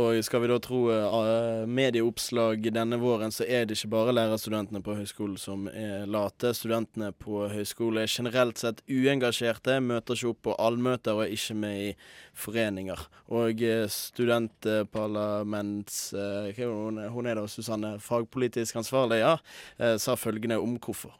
Og 0.00 0.16
skal 0.24 0.40
vi 0.40 0.48
da 0.48 0.56
tro 0.62 0.86
uh, 0.88 1.66
medieoppslag 1.68 2.64
denne 2.72 2.96
våren, 2.96 3.32
så 3.34 3.44
er 3.44 3.66
det 3.68 3.76
ikke 3.76 3.90
bare 3.92 4.14
lærerstudentene 4.16 4.80
på 4.84 4.94
høyskolen 4.96 5.36
som 5.36 5.66
er 5.68 6.06
late. 6.08 6.54
Studentene 6.56 7.10
på 7.12 7.48
høyskole 7.52 8.06
er 8.06 8.08
generelt 8.08 8.62
sett 8.62 8.80
uengasjerte, 8.88 9.80
møter 9.84 10.16
ikke 10.16 10.30
opp 10.32 10.40
på 10.48 10.56
allmøter 10.56 11.12
og 11.18 11.26
er 11.26 11.34
ikke 11.36 11.58
med 11.60 11.76
i 11.90 11.92
foreninger. 12.32 13.04
Og 13.36 13.60
eh, 13.60 13.84
studentparlaments... 13.92 16.14
Uh, 16.16 16.48
hun, 16.56 16.96
hun 17.12 17.28
er 17.28 17.36
da 17.36 17.44
Susanne, 17.50 17.98
fagpolitisk 18.00 18.80
ansvarlig, 18.80 19.20
ja, 19.20 19.36
uh, 19.76 19.96
sa 20.00 20.16
følgende 20.16 20.56
om 20.62 20.78
hvorfor. 20.80 21.12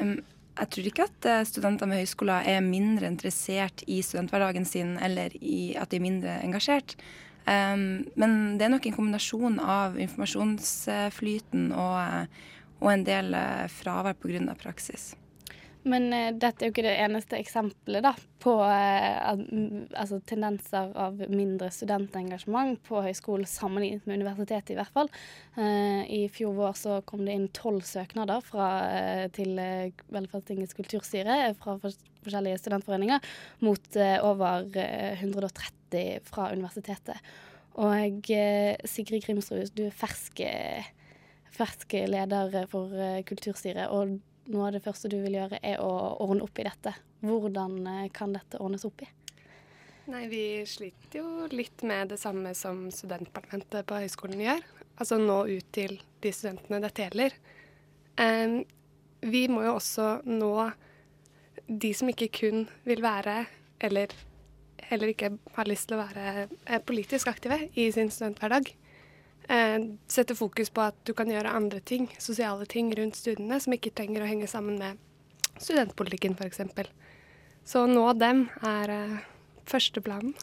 Um, 0.00 0.24
jeg 0.58 0.70
tror 0.74 0.88
ikke 0.90 1.06
at 1.06 1.28
eh, 1.30 1.44
studenter 1.46 1.88
med 1.88 2.00
høyskoler 2.02 2.46
er 2.50 2.64
mindre 2.64 3.06
interessert 3.10 3.84
i 3.86 4.00
studenthverdagen 4.02 4.66
sin, 4.66 4.96
eller 5.02 5.34
i 5.38 5.74
at 5.78 5.90
de 5.92 6.00
er 6.00 6.04
mindre 6.04 6.36
engasjert. 6.42 6.96
Um, 7.48 8.04
men 8.18 8.58
det 8.58 8.66
er 8.66 8.72
nok 8.74 8.86
en 8.86 8.96
kombinasjon 8.96 9.56
av 9.62 9.96
informasjonsflyten 10.02 11.70
og, 11.72 11.94
eh, 12.02 12.50
og 12.82 12.90
en 12.92 13.06
del 13.06 13.32
eh, 13.38 13.64
fravær 13.72 14.18
pga. 14.20 14.52
praksis. 14.58 15.14
Men 15.86 16.08
eh, 16.12 16.32
dette 16.34 16.64
er 16.64 16.70
jo 16.70 16.74
ikke 16.74 16.86
det 16.86 16.96
eneste 16.98 17.38
eksempelet 17.38 18.02
da, 18.02 18.12
på 18.42 18.54
eh, 18.64 19.18
altså, 19.94 20.18
tendenser 20.26 20.90
av 20.98 21.20
mindre 21.30 21.70
studentengasjement 21.74 22.80
på 22.86 23.02
høyskolen 23.04 23.48
sammenlignet 23.48 24.06
med 24.08 24.20
universitetet, 24.22 24.74
i 24.74 24.78
hvert 24.78 24.94
fall. 24.94 25.10
Eh, 25.56 26.02
I 26.18 26.20
fjor 26.34 26.56
vår 26.58 26.78
så 26.80 26.98
kom 27.08 27.24
det 27.26 27.36
inn 27.38 27.48
tolv 27.54 27.86
søknader 27.86 28.42
fra, 28.44 28.68
eh, 28.90 29.24
til 29.34 29.54
eh, 29.62 30.04
Velferdstingets 30.14 30.76
kulturstyre 30.78 31.40
eh, 31.46 31.56
fra 31.58 31.78
fors- 31.82 32.00
forskjellige 32.26 32.58
studentforeninger, 32.60 33.28
mot 33.64 34.00
over 34.26 34.66
eh, 34.76 35.22
130 35.22 36.24
fra 36.26 36.50
universitetet. 36.52 37.22
Og 37.78 38.26
Sigrid 38.90 39.22
Grimsrud, 39.22 39.70
du 39.78 39.84
er 39.86 39.94
fersk, 39.94 40.40
fersk 41.54 41.94
leder 42.10 42.66
for 42.72 42.90
kulturstyret. 43.28 43.86
Og 43.94 44.16
noe 44.52 44.68
av 44.68 44.76
det 44.76 44.82
første 44.84 45.10
du 45.12 45.18
vil 45.22 45.38
gjøre, 45.38 45.60
er 45.62 45.82
å 45.84 45.92
ordne 46.24 46.44
opp 46.46 46.58
i 46.60 46.66
dette. 46.66 46.94
Hvordan 47.24 47.78
eh, 47.86 48.08
kan 48.14 48.34
dette 48.36 48.60
ordnes 48.62 48.86
opp 48.88 49.04
i? 49.04 49.08
Nei, 50.08 50.24
vi 50.30 50.42
sliter 50.64 51.20
jo 51.20 51.48
litt 51.52 51.84
med 51.84 52.14
det 52.14 52.16
samme 52.20 52.54
som 52.56 52.86
studentparlamentet 52.94 53.84
på 53.88 54.00
høyskolen 54.00 54.40
gjør. 54.40 54.64
Altså 54.96 55.18
nå 55.20 55.42
ut 55.50 55.68
til 55.74 55.98
de 56.24 56.32
studentene 56.32 56.80
dette 56.82 57.04
gjelder. 57.04 57.36
Um, 58.18 58.62
vi 59.20 59.44
må 59.52 59.66
jo 59.66 59.76
også 59.76 60.08
nå 60.26 60.52
de 61.68 61.92
som 61.94 62.08
ikke 62.08 62.30
kun 62.32 62.64
vil 62.88 63.04
være, 63.04 63.42
eller 63.84 64.14
heller 64.88 65.12
ikke 65.12 65.34
har 65.58 65.68
lyst 65.68 65.90
til 65.90 65.98
å 65.98 66.04
være 66.06 66.46
eh, 66.48 66.80
politisk 66.80 67.28
aktive 67.28 67.66
i 67.76 67.90
sin 67.92 68.08
studenthverdag. 68.14 68.70
Eh, 69.48 69.78
sette 70.12 70.36
fokus 70.36 70.68
på 70.70 70.82
at 70.84 70.98
du 71.08 71.14
kan 71.16 71.30
gjøre 71.32 71.54
andre 71.56 71.80
ting, 71.80 72.10
sosiale 72.20 72.66
ting 72.68 72.90
rundt 72.96 73.16
studiene, 73.16 73.56
som 73.64 73.72
ikke 73.72 73.94
trenger 73.96 74.24
å 74.24 74.28
henge 74.28 74.48
sammen 74.50 74.76
med 74.80 75.00
studentpolitikken 75.56 76.36
f.eks. 76.36 76.60
Så 77.68 77.84
å 77.84 77.88
nå 77.88 78.04
dem 78.20 78.46
er 78.60 78.92
eh, 78.92 79.16
førsteplanen. 79.68 80.36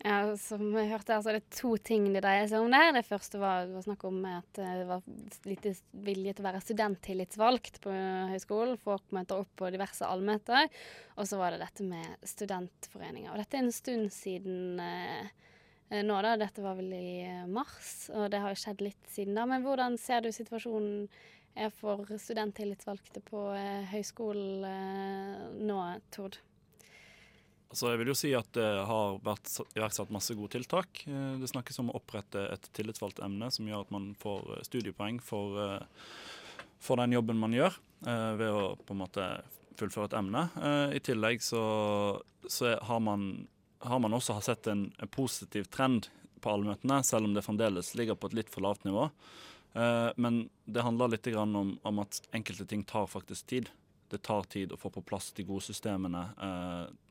Ja, 0.00 0.36
som 0.40 0.62
jeg 0.72 0.88
hørte 0.88 1.12
her, 1.12 1.20
så 1.20 1.28
er 1.28 1.36
det 1.36 1.52
to 1.52 1.74
ting 1.84 2.06
det 2.14 2.22
dreier 2.24 2.46
seg 2.48 2.62
om 2.64 2.72
der. 2.72 2.92
Det 2.96 3.04
første 3.04 3.40
var, 3.40 3.66
var 3.68 3.84
snakk 3.84 4.04
om 4.08 4.22
at 4.30 4.56
det 4.56 4.86
var 4.88 5.02
lite 5.44 5.74
vilje 6.06 6.32
til 6.32 6.44
å 6.44 6.46
være 6.46 6.62
studenttillitsvalgt 6.64 7.82
på 7.84 7.92
høyskolen. 8.30 8.80
Folk 8.80 9.12
møter 9.12 9.42
opp 9.42 9.52
på 9.60 9.68
diverse 9.72 10.08
allmøter. 10.08 10.72
Og 11.20 11.28
så 11.28 11.36
var 11.40 11.52
det 11.52 11.60
dette 11.60 11.84
med 11.84 12.16
studentforeninger. 12.24 13.28
Og 13.28 13.42
dette 13.42 13.60
er 13.60 13.66
en 13.66 13.76
stund 13.76 14.08
siden 14.16 14.80
eh, 14.80 15.49
nå, 15.90 16.20
da. 16.22 16.36
Dette 16.40 16.62
var 16.64 16.78
vel 16.78 16.92
i 16.96 17.20
eh, 17.26 17.46
mars, 17.50 18.08
og 18.14 18.30
det 18.32 18.42
har 18.42 18.54
jo 18.54 18.62
skjedd 18.62 18.84
litt 18.86 19.10
siden 19.12 19.38
da. 19.38 19.46
Men 19.50 19.66
hvordan 19.66 19.98
ser 20.00 20.24
du 20.24 20.30
situasjonen 20.34 21.08
er 21.58 21.72
for 21.74 22.06
studenttillitsvalgte 22.06 23.24
på 23.26 23.48
eh, 23.58 23.88
høyskolen 23.90 24.68
eh, 24.70 25.48
nå, 25.66 25.82
Tord? 26.14 26.38
Altså 27.70 27.92
jeg 27.92 28.00
vil 28.00 28.10
jo 28.10 28.18
si 28.18 28.32
at 28.34 28.48
det 28.56 28.66
har 28.88 29.20
vært 29.22 29.52
iverksatt 29.78 30.10
masse 30.10 30.34
gode 30.34 30.56
tiltak. 30.56 31.04
Eh, 31.06 31.36
det 31.38 31.50
snakkes 31.52 31.78
om 31.82 31.92
å 31.92 32.00
opprette 32.00 32.42
et 32.50 32.66
tillitsvalgt 32.74 33.22
emne 33.22 33.46
som 33.54 33.68
gjør 33.68 33.84
at 33.84 33.92
man 33.94 34.10
får 34.18 34.56
eh, 34.56 34.64
studiepoeng 34.66 35.20
for, 35.22 35.54
eh, 35.62 36.26
for 36.82 36.98
den 36.98 37.14
jobben 37.14 37.38
man 37.38 37.54
gjør, 37.54 37.78
ved 38.00 38.48
å 38.48 38.60
på 38.80 38.94
en 38.94 39.02
måte 39.02 39.24
fullføre 39.76 40.08
et 40.08 40.14
emne. 40.16 40.46
I 40.96 41.00
tillegg 41.04 41.42
så, 41.44 41.60
så 42.48 42.70
har, 42.88 43.02
man, 43.04 43.26
har, 43.80 44.00
man, 44.02 44.16
også 44.16 44.38
sett 44.44 44.68
en, 44.70 44.88
en 44.98 45.12
positiv 45.12 45.68
trend 45.72 46.08
på 46.40 46.52
allmøtene, 46.52 47.02
selv 47.04 47.28
om 47.28 47.36
det 47.36 47.44
fremdeles 47.44 47.94
ligger 47.98 48.16
på 48.16 48.30
et 48.30 48.38
litt 48.40 48.52
for 48.52 48.64
lavt 48.64 48.86
nivå. 48.88 49.10
Men 50.16 50.38
det 50.64 50.82
handler 50.82 51.12
litt 51.12 51.28
om, 51.36 51.74
om 51.76 52.00
at 52.02 52.22
enkelte 52.34 52.64
ting 52.66 52.80
tar 52.88 53.04
faktisk 53.06 53.46
tid. 53.52 53.68
Det 54.10 54.22
tar 54.24 54.48
tid 54.50 54.72
å 54.72 54.78
få 54.80 54.90
på 54.90 55.04
plass 55.04 55.28
de 55.36 55.44
gode 55.46 55.68
systemene 55.68 56.24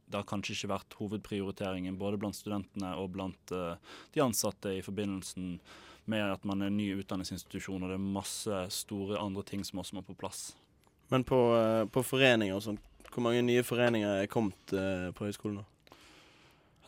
det 0.10 0.18
har 0.18 0.28
kanskje 0.28 0.56
ikke 0.56 0.72
vært 0.72 0.98
hovedprioriteringen 1.00 1.98
både 2.00 2.18
blant 2.22 2.38
studentene 2.38 2.96
og 2.98 3.12
blant 3.14 3.54
uh, 3.54 3.78
de 4.14 4.24
ansatte 4.24 4.74
i 4.80 4.84
forbindelsen 4.86 5.58
med 6.10 6.26
at 6.26 6.46
man 6.50 6.64
er 6.64 6.72
en 6.72 6.80
ny 6.80 6.90
utdanningsinstitusjon 6.98 7.84
og 7.84 7.92
det 7.92 8.00
er 8.00 8.14
masse 8.18 8.62
store 8.74 9.20
andre 9.22 9.46
ting 9.46 9.62
som 9.68 9.84
også 9.84 10.00
må 10.00 10.06
på 10.08 10.18
plass. 10.18 10.56
Men 11.14 11.26
på, 11.28 11.38
uh, 11.54 11.86
på 11.94 12.04
foreninger 12.06 12.58
og 12.58 12.66
sånn, 12.66 12.82
hvor 13.10 13.26
mange 13.26 13.46
nye 13.46 13.66
foreninger 13.66 14.24
er 14.24 14.32
kommet 14.32 14.74
uh, 14.74 15.10
på 15.14 15.30
høyskolen 15.30 15.62
nå? 15.62 15.68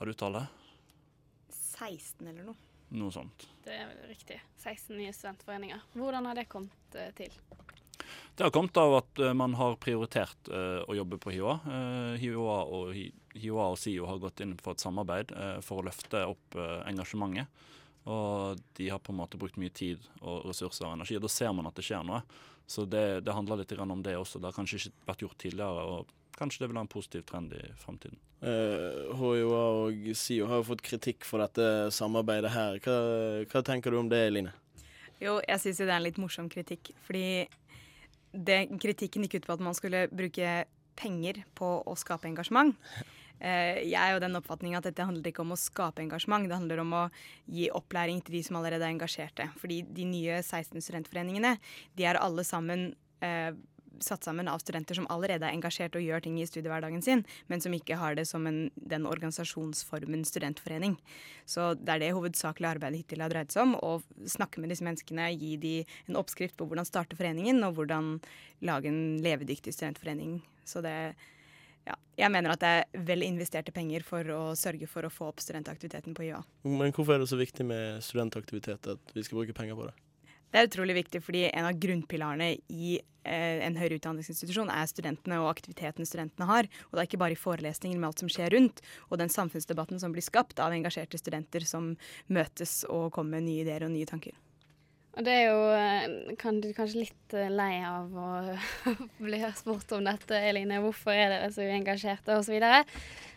Har 0.02 0.06
du 0.06 0.14
tallet? 0.14 0.44
16 1.54 2.28
eller 2.28 2.48
noe. 2.48 2.56
Noe 2.98 3.14
sånt. 3.14 3.44
Det 3.62 3.76
er 3.78 3.90
riktig. 4.10 4.40
16 4.58 4.96
nye 4.98 5.12
studentforeninger. 5.14 5.84
Hvordan 5.94 6.26
har 6.26 6.40
det 6.40 6.48
kommet 6.50 6.96
til? 7.20 7.36
Det 8.34 8.48
har 8.48 8.50
kommet 8.50 8.80
av 8.82 8.96
at 8.98 9.22
uh, 9.22 9.30
man 9.38 9.54
har 9.60 9.76
prioritert 9.78 10.50
uh, 10.50 10.82
å 10.90 10.96
jobbe 10.98 11.20
på 11.22 11.36
HiOA. 11.36 11.54
Uh, 11.68 12.16
HiOA, 12.18 12.56
og, 12.66 12.98
HiOA 13.38 13.68
og 13.76 13.78
SIO 13.78 14.08
har 14.10 14.24
gått 14.24 14.42
inn 14.42 14.56
for 14.58 14.74
et 14.74 14.82
samarbeid 14.82 15.36
for 15.62 15.84
å 15.84 15.86
løfte 15.86 16.24
opp 16.32 16.58
engasjementet. 16.90 17.62
Og 18.10 18.58
de 18.80 18.88
har 18.90 19.06
på 19.06 19.14
en 19.14 19.20
måte 19.20 19.38
brukt 19.38 19.62
mye 19.62 19.70
tid 19.70 20.02
og 20.18 20.48
ressurser 20.50 20.88
og 20.88 20.96
energi. 20.96 21.20
og 21.20 21.28
Da 21.28 21.30
ser 21.30 21.54
man 21.54 21.70
at 21.70 21.78
det 21.78 21.86
skjer 21.86 22.02
noe. 22.10 22.24
Så 22.66 22.90
det, 22.90 23.22
det 23.22 23.38
handler 23.38 23.62
litt 23.62 23.78
om 23.78 24.02
det 24.02 24.18
også. 24.18 24.42
Det 24.42 24.50
har 24.50 24.58
kanskje 24.58 24.82
ikke 24.82 25.12
vært 25.12 25.26
gjort 25.28 25.40
tidligere. 25.46 25.86
og 25.86 26.18
Kanskje 26.38 26.64
det 26.64 26.72
vil 26.72 26.80
ha 26.80 26.86
en 26.86 26.92
positiv 26.92 27.26
trend 27.30 27.54
i 27.58 27.62
framtiden. 27.82 28.20
HiOA 28.42 29.64
og 29.84 30.06
SIO 30.18 30.48
har 30.50 30.62
jo 30.62 30.70
fått 30.72 30.82
kritikk 30.82 31.28
for 31.28 31.44
dette 31.44 31.92
samarbeidet 31.94 32.50
her. 32.56 32.80
Hva, 32.82 32.96
hva 33.52 33.62
tenker 33.66 33.94
du 33.94 34.00
om 34.00 34.10
det, 34.10 34.24
Line? 34.34 34.54
Jo, 35.22 35.38
jeg 35.46 35.62
syns 35.62 35.82
det 35.84 35.90
er 35.90 35.98
en 36.00 36.08
litt 36.08 36.18
morsom 36.22 36.50
kritikk. 36.50 36.90
Fordi 37.06 37.46
det, 38.32 38.64
kritikken 38.82 39.28
gikk 39.28 39.42
ut 39.42 39.50
på 39.50 39.58
at 39.58 39.66
man 39.68 39.78
skulle 39.78 40.08
bruke 40.10 40.62
penger 40.98 41.44
på 41.58 41.74
å 41.86 41.98
skape 42.00 42.30
engasjement. 42.30 42.74
Eh, 43.42 43.82
jeg 43.90 43.98
er 43.98 44.14
jo 44.14 44.22
den 44.22 44.38
oppfatning 44.38 44.76
at 44.78 44.86
dette 44.86 45.06
handler 45.06 45.32
ikke 45.32 45.44
om 45.44 45.56
å 45.56 45.60
skape 45.60 46.04
engasjement, 46.04 46.46
det 46.46 46.58
handler 46.58 46.84
om 46.84 46.94
å 46.94 47.04
gi 47.50 47.72
opplæring 47.74 48.22
til 48.22 48.38
de 48.38 48.44
som 48.46 48.60
allerede 48.60 48.86
er 48.86 48.94
engasjerte. 48.94 49.50
Fordi 49.62 49.82
de 49.90 50.06
nye 50.10 50.42
16 50.42 50.78
studentforeningene 50.78 51.56
de 51.98 52.08
er 52.08 52.22
alle 52.22 52.46
sammen 52.48 52.92
eh, 53.26 53.54
satt 54.00 54.24
sammen 54.24 54.48
av 54.48 54.62
studenter 54.64 54.98
som 54.98 55.08
allerede 55.14 55.48
er 55.48 55.56
engasjert 55.56 55.96
og 55.98 56.06
gjør 56.06 56.24
ting 56.26 56.38
i 56.40 56.48
studiehverdagen 56.48 57.04
sin, 57.06 57.26
men 57.52 57.64
som 57.64 57.74
ikke 57.76 57.98
har 58.00 58.16
det 58.18 58.28
som 58.30 58.48
en, 58.50 58.62
den 58.76 59.08
organisasjonsformen 59.10 60.24
studentforening. 60.28 60.98
Så 61.46 61.74
det 61.80 61.96
er 61.96 62.06
det 62.06 62.14
hovedsakelig 62.18 62.72
arbeidet 62.76 63.04
hittil 63.04 63.26
har 63.26 63.34
dreid 63.34 63.54
seg 63.54 63.68
om. 63.68 63.76
Å 63.76 64.30
snakke 64.30 64.62
med 64.62 64.74
disse 64.74 64.86
menneskene, 64.88 65.32
gi 65.36 65.58
dem 65.62 65.92
en 66.08 66.22
oppskrift 66.22 66.58
på 66.58 66.70
hvordan 66.70 66.88
starte 66.88 67.20
foreningen, 67.20 67.64
og 67.68 67.78
hvordan 67.78 68.16
lage 68.66 68.92
en 68.92 69.22
levedyktig 69.24 69.76
studentforening. 69.76 70.40
Så 70.68 70.84
det 70.86 70.96
ja, 71.88 71.96
jeg 72.20 72.30
mener 72.30 72.54
at 72.54 72.62
det 72.62 72.72
er 72.78 73.06
vel 73.08 73.26
investerte 73.26 73.74
penger 73.74 74.06
for 74.06 74.28
å 74.36 74.42
sørge 74.58 74.86
for 74.90 75.08
å 75.08 75.14
få 75.14 75.32
opp 75.32 75.42
studentaktiviteten 75.42 76.14
på 76.18 76.28
YA. 76.28 76.44
Men 76.68 76.94
hvorfor 76.94 77.16
er 77.16 77.24
det 77.24 77.32
så 77.32 77.40
viktig 77.40 77.66
med 77.66 78.04
studentaktivitet 78.06 78.92
at 78.94 79.14
vi 79.16 79.24
skal 79.26 79.42
bruke 79.42 79.56
penger 79.58 79.80
på 79.80 79.90
det? 79.90 79.96
Det 80.52 80.60
er 80.60 80.68
utrolig 80.68 80.98
viktig 81.00 81.22
fordi 81.24 81.46
en 81.50 81.70
av 81.70 81.80
grunnpilarene 81.80 82.50
i 82.76 82.98
eh, 83.00 83.62
en 83.64 83.78
høyere 83.80 84.02
utdanningsinstitusjon 84.02 84.72
er 84.74 84.90
studentene 84.92 85.40
og 85.40 85.50
aktiviteten 85.54 86.08
studentene 86.08 86.48
har. 86.50 86.68
Og 86.90 86.98
det 86.98 87.04
er 87.04 87.10
ikke 87.10 87.22
bare 87.24 87.38
i 87.38 87.40
forelesninger 87.40 88.00
med 88.00 88.10
alt 88.10 88.24
som 88.24 88.32
skjer 88.32 88.52
rundt, 88.56 88.84
og 89.10 89.22
den 89.22 89.32
samfunnsdebatten 89.32 90.02
som 90.04 90.16
blir 90.16 90.26
skapt 90.26 90.60
av 90.60 90.76
engasjerte 90.76 91.20
studenter 91.22 91.64
som 91.68 91.94
møtes 92.28 92.82
og 92.92 93.14
kommer 93.16 93.40
med 93.40 93.48
nye 93.48 93.64
ideer 93.64 93.88
og 93.88 93.94
nye 93.96 94.10
tanker. 94.10 94.36
Og 95.12 95.26
det 95.28 95.32
er 95.36 95.50
jo 95.50 95.64
eh, 95.76 96.36
kan 96.40 96.60
du 96.64 96.70
kanskje 96.76 97.06
litt 97.06 97.36
eh, 97.36 97.52
lei 97.52 97.82
av 97.88 98.12
å 98.12 98.30
bli 99.24 99.42
spurt 99.56 99.92
om 99.96 100.08
dette, 100.08 100.40
Eline. 100.52 100.80
Hvorfor 100.84 101.16
er 101.16 101.32
dere 101.32 101.52
så 101.52 101.64
uengasjerte, 101.68 102.40
osv. 102.40 102.60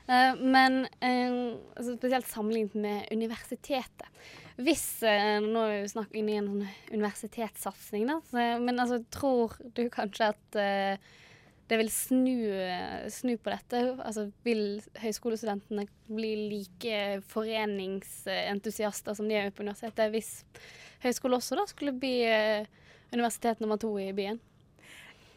Uh, 0.05 0.35
men 0.37 0.83
altså 1.01 1.95
spesielt 1.95 2.29
sammenlignet 2.29 2.75
med 2.77 3.15
universitetet. 3.15 4.11
Hvis 4.55 4.85
uh, 5.03 5.43
Nå 5.43 5.65
er 5.67 5.83
vi 5.83 5.91
snakket 5.91 6.21
inn 6.21 6.31
i 6.31 6.39
en 6.39 6.49
sånn 6.51 6.65
universitetssatsing, 6.95 8.07
da. 8.11 8.21
Så, 8.31 8.47
men 8.63 8.79
altså, 8.79 9.01
tror 9.15 9.57
du 9.75 9.87
kanskje 9.93 10.31
at 10.35 10.59
det 11.65 11.79
vil 11.81 11.89
snu, 11.89 12.37
snu, 13.09 13.39
på 13.41 13.51
dette? 13.51 13.79
Altså, 14.05 14.27
vil 14.45 14.83
høyskolestudentene 15.01 15.87
bli 16.13 16.35
like 16.53 17.23
foreningsentusiaster 17.33 19.17
som 19.17 19.31
de 19.31 19.39
er 19.41 19.49
på 19.49 19.65
universitetet, 19.65 20.13
hvis 20.13 20.45
høyskole 21.03 21.41
også 21.41 21.57
da 21.57 21.65
skulle 21.71 21.97
bli 21.97 22.19
universitet 23.15 23.65
nummer 23.65 23.81
to 23.81 23.95
i 23.99 24.13
byen? 24.13 24.39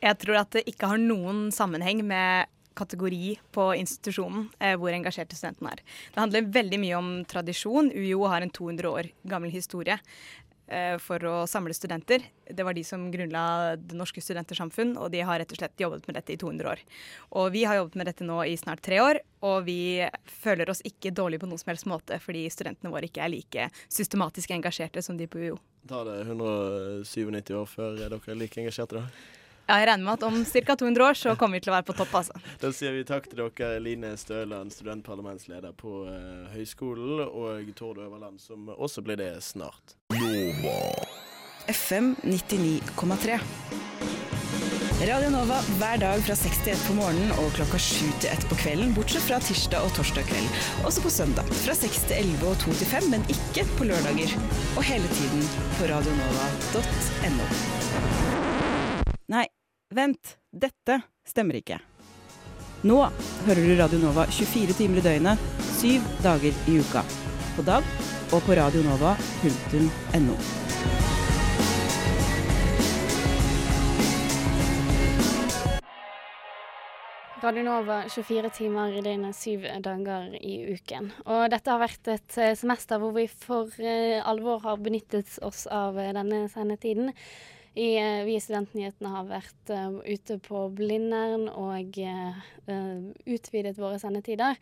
Jeg 0.04 0.20
tror 0.22 0.44
at 0.44 0.54
det 0.54 0.68
ikke 0.70 0.92
har 0.92 1.02
noen 1.02 1.48
sammenheng 1.56 2.04
med 2.06 2.52
kategori 2.78 3.38
på 3.56 3.70
institusjonen 3.82 4.48
eh, 4.60 4.76
hvor 4.80 4.94
engasjerte 4.94 5.38
studentene 5.38 5.76
er. 5.76 5.86
Det 6.14 6.24
handler 6.24 6.52
veldig 6.58 6.82
mye 6.84 6.98
om 6.98 7.14
tradisjon. 7.30 7.94
UiO 7.94 8.28
har 8.32 8.46
en 8.46 8.54
200 8.54 8.92
år 8.92 9.10
gammel 9.28 9.54
historie 9.54 9.98
eh, 10.68 10.96
for 11.02 11.24
å 11.28 11.36
samle 11.50 11.76
studenter. 11.76 12.26
Det 12.48 12.66
var 12.66 12.78
de 12.78 12.84
som 12.88 13.08
grunnla 13.12 13.76
Det 13.82 13.98
norske 13.98 14.22
studentersamfunn, 14.24 14.96
og 14.98 15.12
de 15.14 15.24
har 15.26 15.42
rett 15.42 15.54
og 15.54 15.60
slett 15.60 15.84
jobbet 15.84 16.08
med 16.08 16.20
dette 16.20 16.36
i 16.36 16.40
200 16.40 16.72
år. 16.74 16.84
Og 17.40 17.50
vi 17.56 17.64
har 17.68 17.80
jobbet 17.82 17.98
med 18.00 18.12
dette 18.12 18.28
nå 18.28 18.42
i 18.46 18.58
snart 18.60 18.84
tre 18.86 19.02
år, 19.04 19.22
og 19.48 19.66
vi 19.68 20.06
føler 20.26 20.70
oss 20.70 20.84
ikke 20.88 21.14
dårlig 21.16 21.42
på 21.42 21.50
noen 21.50 21.62
som 21.62 21.74
helst 21.74 21.90
måte, 21.90 22.20
fordi 22.24 22.46
studentene 22.54 22.94
våre 22.94 23.10
ikke 23.10 23.26
er 23.26 23.34
like 23.34 23.72
systematisk 23.88 24.54
engasjerte 24.56 25.04
som 25.06 25.20
de 25.20 25.30
på 25.30 25.42
UiO. 25.42 25.58
Tar 25.88 26.08
det 26.08 26.22
197 26.28 27.54
år 27.56 27.68
før 27.72 28.00
dere 28.00 28.20
er 28.20 28.40
like 28.40 28.60
engasjerte, 28.60 29.04
da? 29.04 29.36
Ja, 29.68 29.82
jeg 29.82 29.90
regner 29.90 30.06
med 30.06 30.14
at 30.14 30.24
om 30.24 30.46
ca. 30.48 30.76
200 30.80 31.04
år 31.04 31.18
så 31.20 31.36
kommer 31.36 31.60
vi 31.60 31.66
til 31.66 31.74
å 31.74 31.76
være 31.76 31.88
på 31.90 31.96
topp, 31.98 32.14
altså. 32.22 32.40
Da 32.62 32.72
sier 32.72 32.96
vi 32.96 33.04
takk 33.08 33.28
til 33.28 33.42
dere, 33.42 33.82
Line 33.84 34.14
Støland, 34.16 34.72
studentparlamentsleder 34.72 35.76
på 35.76 36.06
uh, 36.08 36.48
høyskolen, 36.54 37.26
og 37.28 37.68
Tord 37.76 38.00
Øverland, 38.00 38.40
som 38.40 38.72
også 38.72 39.04
blir 39.04 39.20
det 39.20 39.34
snart. 39.44 39.98
Nova. 40.16 40.78
FM 41.68 42.16
99,3. 42.24 43.42
Radio 44.98 45.30
Nova 45.30 45.60
hver 45.78 46.00
dag 46.02 46.24
fra 46.26 46.36
6 46.40 46.64
til 46.64 46.72
1 46.74 46.80
på 46.88 46.96
morgenen 46.98 47.34
og 47.44 47.52
klokka 47.60 47.78
7 47.78 48.08
til 48.24 48.32
1 48.32 48.48
på 48.50 48.56
kvelden, 48.64 48.96
bortsett 48.96 49.28
fra 49.28 49.38
tirsdag 49.44 49.84
og 49.84 49.92
torsdag 50.00 50.26
kveld. 50.32 50.48
Også 50.88 51.04
på 51.04 51.12
søndag 51.12 51.52
fra 51.66 51.76
6 51.76 52.08
til 52.08 52.16
11 52.24 52.48
og 52.54 52.58
2 52.64 52.80
til 52.80 52.90
5, 52.96 53.12
men 53.12 53.28
ikke 53.36 53.68
på 53.76 53.92
lørdager. 53.92 54.32
Og 54.80 54.88
hele 54.88 55.12
tiden 55.20 55.44
på 55.76 55.92
radionova.no. 55.92 57.46
Nei, 59.28 59.44
vent. 59.94 60.38
Dette 60.52 61.02
stemmer 61.28 61.60
ikke. 61.62 61.80
Nå 62.88 63.00
hører 63.48 63.64
du 63.64 63.74
Radio 63.80 64.00
Nova 64.02 64.28
24 64.30 64.78
timer 64.78 65.02
i 65.02 65.06
døgnet, 65.06 65.50
syv 65.80 66.06
dager 66.24 66.54
i 66.70 66.78
uka. 66.80 67.04
På 67.58 67.66
DAB 67.66 67.84
og 68.36 68.44
på 68.46 68.58
radionova.no. 68.58 70.38
Radio 77.38 77.64
Nova 77.64 78.00
24 78.10 78.50
timer 78.50 78.96
i 78.98 79.02
døgnet, 79.06 79.36
syv 79.38 79.66
dager 79.86 80.34
i 80.42 80.56
uken. 80.74 81.12
Og 81.30 81.46
dette 81.54 81.70
har 81.70 81.80
vært 81.80 82.10
et 82.10 82.38
eh, 82.42 82.56
semester 82.58 82.98
hvor 83.00 83.14
vi 83.16 83.28
for 83.30 83.70
eh, 83.78 84.18
alvor 84.26 84.64
har 84.66 84.82
benyttet 84.82 85.38
oss 85.46 85.68
av 85.70 86.00
eh, 86.02 86.10
denne 86.18 86.48
sendetiden. 86.50 87.14
I, 87.78 87.98
eh, 87.98 88.26
vi 88.26 88.34
i 88.36 88.42
Studentnyhetene 88.42 89.10
har 89.14 89.26
vært 89.30 89.70
uh, 89.70 90.00
ute 90.02 90.40
på 90.42 90.64
Blindern 90.74 91.46
og 91.52 92.00
eh, 92.02 92.40
utvidet 93.30 93.76
våre 93.78 94.00
sendetider. 94.02 94.58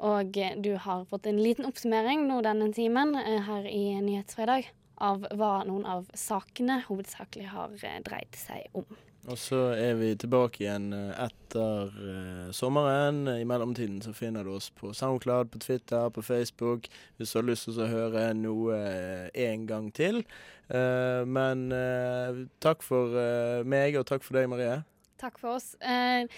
Og 0.00 0.36
du 0.64 0.74
har 0.80 1.06
fått 1.08 1.28
en 1.28 1.40
liten 1.40 1.68
oppsummering 1.68 2.26
nå 2.28 2.38
denne 2.44 2.70
timen 2.72 3.12
her 3.16 3.66
i 3.68 3.98
Nyhetsfredag 4.00 4.68
av 5.00 5.26
hva 5.36 5.50
noen 5.68 5.84
av 5.88 6.06
sakene 6.16 6.78
hovedsakelig 6.86 7.50
har 7.52 7.74
dreid 8.04 8.36
seg 8.36 8.68
om. 8.76 8.86
Og 9.28 9.36
så 9.36 9.58
er 9.76 9.98
vi 10.00 10.14
tilbake 10.16 10.62
igjen 10.64 10.94
etter 10.96 11.92
uh, 11.96 12.46
sommeren. 12.56 13.26
I 13.28 13.44
mellomtiden 13.48 14.00
så 14.04 14.14
finner 14.16 14.44
du 14.44 14.54
oss 14.54 14.70
på 14.72 14.94
SoundCloud, 14.96 15.52
på 15.52 15.60
Twitter, 15.60 16.08
på 16.12 16.24
Facebook. 16.24 16.88
Hvis 17.16 17.32
du 17.32 17.40
har 17.40 17.48
lyst 17.48 17.68
til 17.68 17.84
å 17.84 17.90
høre 17.92 18.30
noe 18.36 18.80
uh, 18.80 19.28
en 19.48 19.68
gang 19.68 19.92
til. 19.96 20.24
Eh, 20.70 21.24
men 21.26 21.66
eh, 21.74 22.46
takk 22.62 22.84
for 22.86 23.16
eh, 23.18 23.66
meg, 23.66 23.98
og 23.98 24.06
takk 24.06 24.22
for 24.26 24.38
deg, 24.38 24.48
Marie. 24.50 24.80
Takk 25.20 25.40
for 25.40 25.56
oss. 25.58 25.72
Eh, 25.82 26.30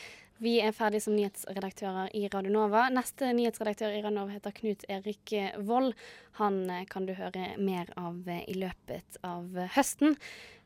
vi 0.43 0.57
er 0.65 0.75
ferdig 0.75 1.03
som 1.05 1.15
nyhetsredaktører 1.15 2.09
i 2.19 2.25
Radio 2.33 2.51
Nova. 2.55 2.89
Neste 2.91 3.29
nyhetsredaktør 3.37 3.93
i 3.93 4.01
Radio 4.01 4.23
Nova 4.23 4.35
heter 4.35 4.55
Knut 4.57 4.83
Erik 4.91 5.35
Vold. 5.69 5.93
Han 6.41 6.65
kan 6.91 7.07
du 7.07 7.13
høre 7.15 7.53
mer 7.63 7.93
av 8.01 8.27
i 8.27 8.57
løpet 8.59 9.21
av 9.23 9.61
høsten. 9.77 10.17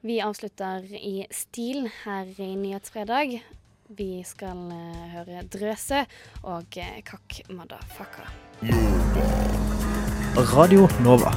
Vi 0.07 0.17
avslutter 0.25 0.87
i 0.97 1.27
stil 1.35 1.91
her 2.07 2.31
i 2.41 2.55
Nyhetsfredag. 2.57 3.37
Vi 4.01 4.11
skal 4.25 4.65
høre 5.13 5.45
Drøse 5.53 6.07
og 6.41 6.81
Kakk 7.05 7.43
Madafaka. 7.53 8.31
Radio 10.55 10.89
Nova. 11.05 11.37